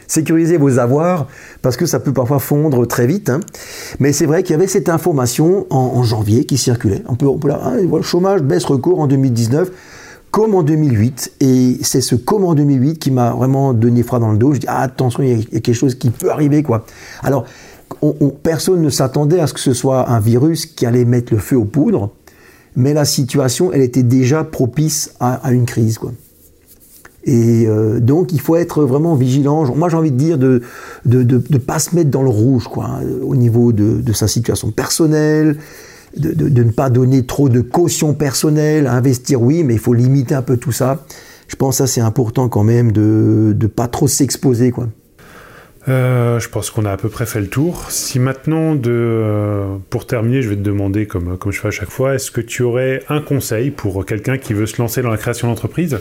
Sécuriser 0.07 0.57
vos 0.57 0.79
avoirs, 0.79 1.27
parce 1.61 1.77
que 1.77 1.85
ça 1.85 1.99
peut 1.99 2.13
parfois 2.13 2.39
fondre 2.39 2.85
très 2.85 3.07
vite. 3.07 3.29
Hein. 3.29 3.39
Mais 3.99 4.11
c'est 4.11 4.25
vrai 4.25 4.43
qu'il 4.43 4.51
y 4.51 4.55
avait 4.55 4.67
cette 4.67 4.89
information 4.89 5.65
en, 5.69 6.03
janvier 6.03 6.45
qui 6.45 6.57
circulait. 6.57 7.01
On 7.07 7.15
peut, 7.15 7.25
on 7.25 7.37
peut 7.37 7.51
hein, 7.51 7.77
le 7.77 8.01
chômage 8.01 8.41
baisse 8.41 8.65
recours 8.65 8.99
en 8.99 9.07
2019 9.07 9.71
comme 10.33 10.55
en 10.55 10.63
2008. 10.63 11.33
Et 11.41 11.77
c'est 11.83 12.01
ce 12.01 12.15
comme 12.15 12.43
en 12.43 12.55
2008 12.55 12.97
qui 12.97 13.11
m'a 13.11 13.33
vraiment 13.33 13.71
donné 13.71 14.01
froid 14.01 14.17
dans 14.17 14.31
le 14.31 14.39
dos. 14.39 14.55
Je 14.55 14.59
dis, 14.59 14.67
ah, 14.67 14.81
attention, 14.81 15.21
il 15.21 15.39
y, 15.39 15.41
a 15.55 15.59
quelque 15.59 15.73
chose 15.73 15.93
qui 15.93 16.09
peut 16.09 16.31
arriver, 16.31 16.63
quoi. 16.63 16.85
Alors, 17.21 17.45
personne 18.41 18.81
ne 18.81 18.89
s'attendait 18.89 19.39
à 19.39 19.45
ce 19.45 19.53
que 19.53 19.59
ce 19.59 19.73
soit 19.73 20.09
un 20.09 20.19
virus 20.19 20.65
qui 20.65 20.87
allait 20.87 21.05
mettre 21.05 21.31
le 21.31 21.39
feu 21.39 21.55
aux 21.55 21.65
poudres, 21.65 22.09
mais 22.75 22.95
la 22.95 23.05
situation, 23.05 23.71
elle 23.71 23.83
était 23.83 24.01
déjà 24.01 24.43
propice 24.43 25.13
à, 25.19 25.51
une 25.51 25.65
crise, 25.65 25.99
quoi. 25.99 26.11
Et 27.25 27.65
euh, 27.67 27.99
donc, 27.99 28.33
il 28.33 28.41
faut 28.41 28.55
être 28.55 28.83
vraiment 28.85 29.13
vigilant. 29.13 29.73
Moi, 29.75 29.87
j'ai 29.87 29.97
envie 29.97 30.11
de 30.11 30.17
dire 30.17 30.39
de 30.39 30.63
ne 31.05 31.21
de, 31.21 31.57
pas 31.59 31.77
se 31.77 31.95
mettre 31.95 32.09
dans 32.09 32.23
le 32.23 32.29
rouge, 32.29 32.67
quoi, 32.67 32.85
hein, 32.85 33.03
au 33.21 33.35
niveau 33.35 33.71
de 33.71 34.13
sa 34.13 34.27
situation 34.27 34.71
personnelle, 34.71 35.57
de, 36.17 36.63
ne 36.63 36.71
pas 36.71 36.89
donner 36.89 37.25
trop 37.25 37.49
de 37.49 37.61
caution 37.61 38.13
personnelle, 38.13 38.87
investir 38.87 39.41
oui, 39.41 39.63
mais 39.63 39.73
il 39.73 39.79
faut 39.79 39.93
limiter 39.93 40.35
un 40.35 40.41
peu 40.41 40.57
tout 40.57 40.71
ça. 40.71 41.05
Je 41.47 41.55
pense 41.55 41.77
que 41.77 41.85
ça 41.85 41.87
c'est 41.87 42.01
important 42.01 42.49
quand 42.49 42.63
même 42.63 42.91
de 42.91 43.55
ne 43.59 43.67
pas 43.67 43.87
trop 43.87 44.07
s'exposer. 44.07 44.71
quoi. 44.71 44.87
Euh, 45.89 46.39
je 46.39 46.47
pense 46.47 46.69
qu'on 46.69 46.85
a 46.85 46.91
à 46.91 46.97
peu 46.97 47.09
près 47.09 47.25
fait 47.25 47.41
le 47.41 47.47
tour. 47.47 47.85
Si 47.89 48.19
maintenant, 48.19 48.75
de, 48.75 48.89
euh, 48.89 49.75
pour 49.89 50.07
terminer, 50.07 50.41
je 50.41 50.49
vais 50.49 50.55
te 50.55 50.61
demander, 50.61 51.07
comme, 51.07 51.37
comme 51.37 51.51
je 51.51 51.59
fais 51.59 51.67
à 51.67 51.71
chaque 51.71 51.89
fois, 51.89 52.15
est-ce 52.15 52.31
que 52.31 52.41
tu 52.41 52.63
aurais 52.63 53.03
un 53.09 53.19
conseil 53.19 53.71
pour 53.71 54.05
quelqu'un 54.05 54.37
qui 54.37 54.53
veut 54.53 54.65
se 54.65 54.81
lancer 54.81 55.01
dans 55.01 55.11
la 55.11 55.17
création 55.17 55.49
d'entreprise? 55.49 55.99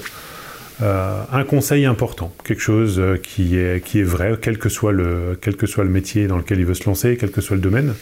Euh, 0.82 1.22
Un 1.32 1.44
conseil 1.44 1.84
important, 1.84 2.32
quelque 2.44 2.62
chose 2.62 3.00
qui 3.22 3.56
est, 3.56 3.84
qui 3.84 4.00
est 4.00 4.04
vrai, 4.04 4.36
quel 4.40 4.58
que, 4.58 4.68
soit 4.68 4.92
le, 4.92 5.36
quel 5.40 5.56
que 5.56 5.66
soit 5.66 5.84
le 5.84 5.90
métier 5.90 6.28
dans 6.28 6.38
lequel 6.38 6.60
il 6.60 6.66
veut 6.66 6.74
se 6.74 6.88
lancer, 6.88 7.16
quel 7.18 7.30
que 7.30 7.40
soit 7.40 7.56
le 7.56 7.62
domaine? 7.62 7.94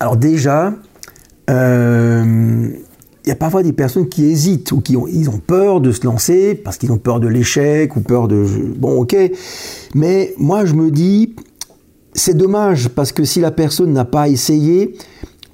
Alors 0.00 0.16
déjà, 0.16 0.72
euh, 1.50 2.68
il 3.24 3.28
y 3.28 3.32
a 3.32 3.36
parfois 3.36 3.62
des 3.62 3.72
personnes 3.72 4.08
qui 4.08 4.24
hésitent 4.24 4.72
ou 4.72 4.80
qui 4.80 4.96
ont, 4.96 5.06
ils 5.06 5.30
ont 5.30 5.38
peur 5.38 5.80
de 5.80 5.92
se 5.92 6.04
lancer 6.04 6.54
parce 6.54 6.76
qu'ils 6.76 6.92
ont 6.92 6.98
peur 6.98 7.20
de 7.20 7.28
l'échec 7.28 7.96
ou 7.96 8.00
peur 8.00 8.28
de... 8.28 8.44
Bon, 8.76 9.00
ok. 9.00 9.16
Mais 9.94 10.34
moi, 10.36 10.66
je 10.66 10.74
me 10.74 10.90
dis, 10.90 11.34
c'est 12.12 12.36
dommage 12.36 12.90
parce 12.90 13.12
que 13.12 13.24
si 13.24 13.40
la 13.40 13.50
personne 13.50 13.92
n'a 13.92 14.04
pas 14.04 14.28
essayé, 14.28 14.94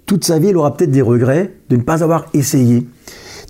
toute 0.07 0.24
sa 0.24 0.41
vie, 0.41 0.49
elle 0.49 0.57
aura 0.57 0.76
peut-être 0.76 0.91
des 0.91 1.03
regrets 1.03 1.53
de 1.68 1.76
ne 1.76 1.82
pas 1.82 2.03
avoir 2.03 2.26
essayé. 2.34 2.88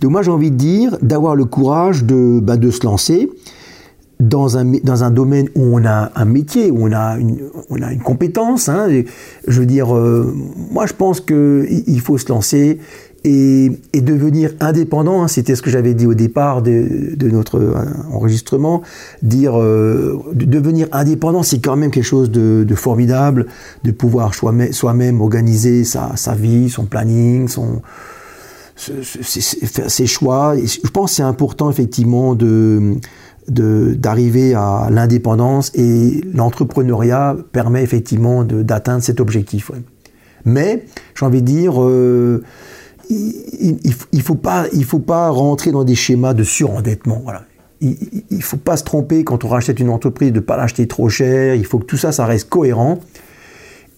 Donc 0.02 0.10
moi, 0.12 0.22
j'ai 0.22 0.30
envie 0.30 0.50
de 0.50 0.56
dire 0.56 0.98
d'avoir 1.00 1.34
le 1.34 1.46
courage 1.46 2.04
de, 2.04 2.40
bah, 2.40 2.58
de 2.58 2.70
se 2.70 2.84
lancer 2.84 3.30
dans 4.20 4.58
un, 4.58 4.72
dans 4.84 5.02
un 5.02 5.10
domaine 5.10 5.48
où 5.56 5.62
on 5.76 5.84
a 5.84 6.12
un 6.14 6.24
métier, 6.24 6.70
où 6.70 6.86
on 6.86 6.92
a 6.92 7.18
une, 7.18 7.38
on 7.70 7.82
a 7.82 7.92
une 7.92 8.02
compétence. 8.02 8.68
Hein, 8.68 8.88
je 9.48 9.60
veux 9.60 9.66
dire, 9.66 9.96
euh, 9.96 10.32
moi 10.70 10.86
je 10.86 10.92
pense 10.92 11.20
qu'il 11.20 11.82
il 11.86 12.00
faut 12.00 12.18
se 12.18 12.28
lancer 12.28 12.78
et, 13.24 13.70
devenir 13.94 14.52
indépendant. 14.60 15.22
Hein, 15.22 15.28
C'était 15.28 15.54
ce 15.54 15.62
que 15.62 15.70
j'avais 15.70 15.94
dit 15.94 16.06
au 16.06 16.14
départ 16.14 16.62
de, 16.62 17.14
de 17.16 17.30
notre 17.30 17.58
euh, 17.58 17.74
enregistrement. 18.12 18.82
Dire 19.22 19.58
euh, 19.58 20.18
devenir 20.34 20.88
indépendant, 20.92 21.42
c'est 21.42 21.60
quand 21.60 21.76
même 21.76 21.90
quelque 21.90 22.04
chose 22.04 22.30
de, 22.30 22.74
formidable, 22.74 23.46
de 23.84 23.90
pouvoir 23.90 24.34
soi-même 24.34 25.20
organiser 25.20 25.84
sa, 25.84 26.12
sa 26.16 26.34
vie, 26.34 26.70
son 26.70 26.84
planning, 26.84 27.48
son 27.48 27.82
ses 28.76 30.06
choix. 30.06 30.56
Je 30.56 30.88
pense 30.88 31.10
que 31.10 31.16
c'est 31.16 31.22
important 31.22 31.70
effectivement 31.70 32.34
de 32.34 32.94
d'arriver 33.50 34.54
à 34.54 34.88
l'indépendance 34.90 35.72
et 35.74 36.22
l'entrepreneuriat 36.32 37.36
permet 37.52 37.82
effectivement 37.82 38.44
d'atteindre 38.44 39.02
cet 39.02 39.20
objectif. 39.20 39.70
Mais 40.44 40.84
j'ai 41.14 41.26
envie 41.26 41.42
de 41.42 41.46
dire, 41.46 41.82
euh, 41.82 42.42
il 43.10 43.78
ne 44.12 44.22
faut, 44.22 44.34
pas, 44.34 44.66
faut 44.84 44.98
pas 44.98 45.28
rentrer 45.28 45.72
dans 45.72 45.84
des 45.84 45.94
schémas 45.94 46.34
de 46.34 46.44
surendettement. 46.44 47.20
Voilà. 47.24 47.42
Il 47.80 47.96
ne 48.30 48.42
faut 48.42 48.58
pas 48.58 48.76
se 48.76 48.84
tromper 48.84 49.24
quand 49.24 49.44
on 49.44 49.48
rachète 49.48 49.80
une 49.80 49.88
entreprise 49.88 50.32
de 50.32 50.36
ne 50.36 50.40
pas 50.40 50.56
l'acheter 50.56 50.86
trop 50.86 51.08
cher. 51.08 51.54
Il 51.54 51.64
faut 51.64 51.78
que 51.78 51.86
tout 51.86 51.96
ça, 51.96 52.12
ça 52.12 52.26
reste 52.26 52.48
cohérent 52.48 53.00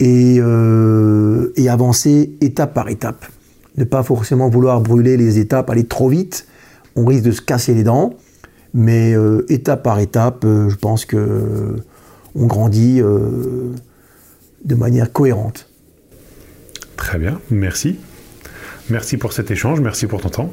euh, 0.01 1.53
et 1.57 1.69
avancer 1.69 2.33
étape 2.41 2.75
par 2.75 2.89
étape. 2.89 3.27
Ne 3.77 3.85
pas 3.85 4.03
forcément 4.03 4.49
vouloir 4.49 4.81
brûler 4.81 5.17
les 5.17 5.39
étapes, 5.39 5.71
aller 5.71 5.85
trop 5.85 6.09
vite. 6.09 6.47
On 6.97 7.07
risque 7.07 7.25
de 7.25 7.33
se 7.33 7.41
casser 7.41 7.75
les 7.75 7.85
dents. 7.85 8.15
Mais 8.75 9.15
euh, 9.15 9.45
étape 9.49 9.83
par 9.83 9.99
étape, 9.99 10.45
euh, 10.45 10.69
je 10.69 10.77
pense 10.77 11.05
que 11.05 11.17
euh, 11.17 11.77
on 12.35 12.47
grandit 12.47 13.03
de 13.03 14.75
manière 14.75 15.13
cohérente. 15.13 15.69
Très 16.97 17.19
bien, 17.19 17.41
merci. 17.51 17.99
Merci 18.89 19.19
pour 19.19 19.35
cet 19.35 19.51
échange, 19.51 19.81
merci 19.81 20.07
pour 20.07 20.23
ton 20.23 20.31
temps. 20.31 20.53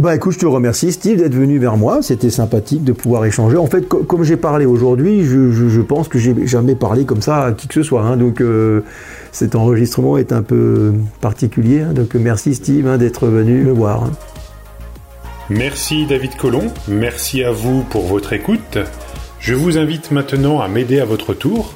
Bah 0.00 0.14
écoute, 0.14 0.32
je 0.32 0.38
te 0.38 0.46
remercie 0.46 0.92
Steve 0.92 1.18
d'être 1.18 1.34
venu 1.34 1.58
vers 1.58 1.76
moi, 1.76 2.02
c'était 2.02 2.30
sympathique 2.30 2.84
de 2.84 2.92
pouvoir 2.92 3.24
échanger. 3.24 3.56
En 3.56 3.66
fait, 3.66 3.86
comme 3.88 4.22
j'ai 4.22 4.36
parlé 4.36 4.64
aujourd'hui, 4.64 5.24
je, 5.24 5.80
pense 5.80 6.08
que 6.08 6.18
j'ai 6.18 6.46
jamais 6.46 6.76
parlé 6.76 7.04
comme 7.04 7.20
ça 7.20 7.46
à 7.46 7.52
qui 7.52 7.66
que 7.66 7.74
ce 7.74 7.82
soit. 7.82 8.02
Hein. 8.02 8.16
donc 8.16 8.42
cet 9.32 9.54
enregistrement 9.54 10.16
est 10.16 10.32
un 10.32 10.42
peu 10.42 10.94
particulier. 11.20 11.80
Hein. 11.80 11.92
donc 11.92 12.14
merci 12.14 12.54
Steve 12.54 12.86
hein, 12.86 12.96
d'être 12.96 13.26
venu 13.26 13.64
me 13.64 13.72
voir. 13.72 14.08
Merci 15.50 16.04
David 16.04 16.36
Colomb, 16.36 16.70
merci 16.88 17.42
à 17.42 17.50
vous 17.50 17.82
pour 17.82 18.04
votre 18.04 18.34
écoute. 18.34 18.76
Je 19.40 19.54
vous 19.54 19.78
invite 19.78 20.10
maintenant 20.10 20.60
à 20.60 20.68
m'aider 20.68 21.00
à 21.00 21.06
votre 21.06 21.32
tour 21.32 21.74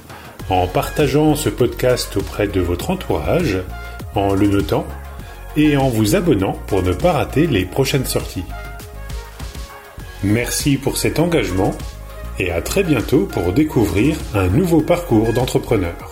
en 0.51 0.67
partageant 0.67 1.35
ce 1.35 1.49
podcast 1.49 2.19
auprès 2.19 2.49
de 2.49 2.61
votre 2.61 2.91
entourage, 2.91 3.57
en 4.15 4.35
le 4.35 4.49
notant 4.49 4.87
et 5.57 5.79
en 5.79 5.89
vous 5.89 6.17
abonnant 6.17 6.53
pour 6.67 6.83
ne 6.83 6.93
pas 6.93 7.13
rater 7.13 7.47
les 7.47 7.65
prochaines 7.65 8.05
sorties. 8.05 8.45
Merci 10.23 10.77
pour 10.77 10.99
cet 10.99 11.19
engagement 11.19 11.73
et 12.39 12.51
à 12.51 12.61
très 12.61 12.85
bientôt 12.85 13.25
pour 13.25 13.55
découvrir 13.55 14.17
un 14.35 14.49
nouveau 14.49 14.83
parcours 14.83 15.33
d'entrepreneur. 15.33 16.12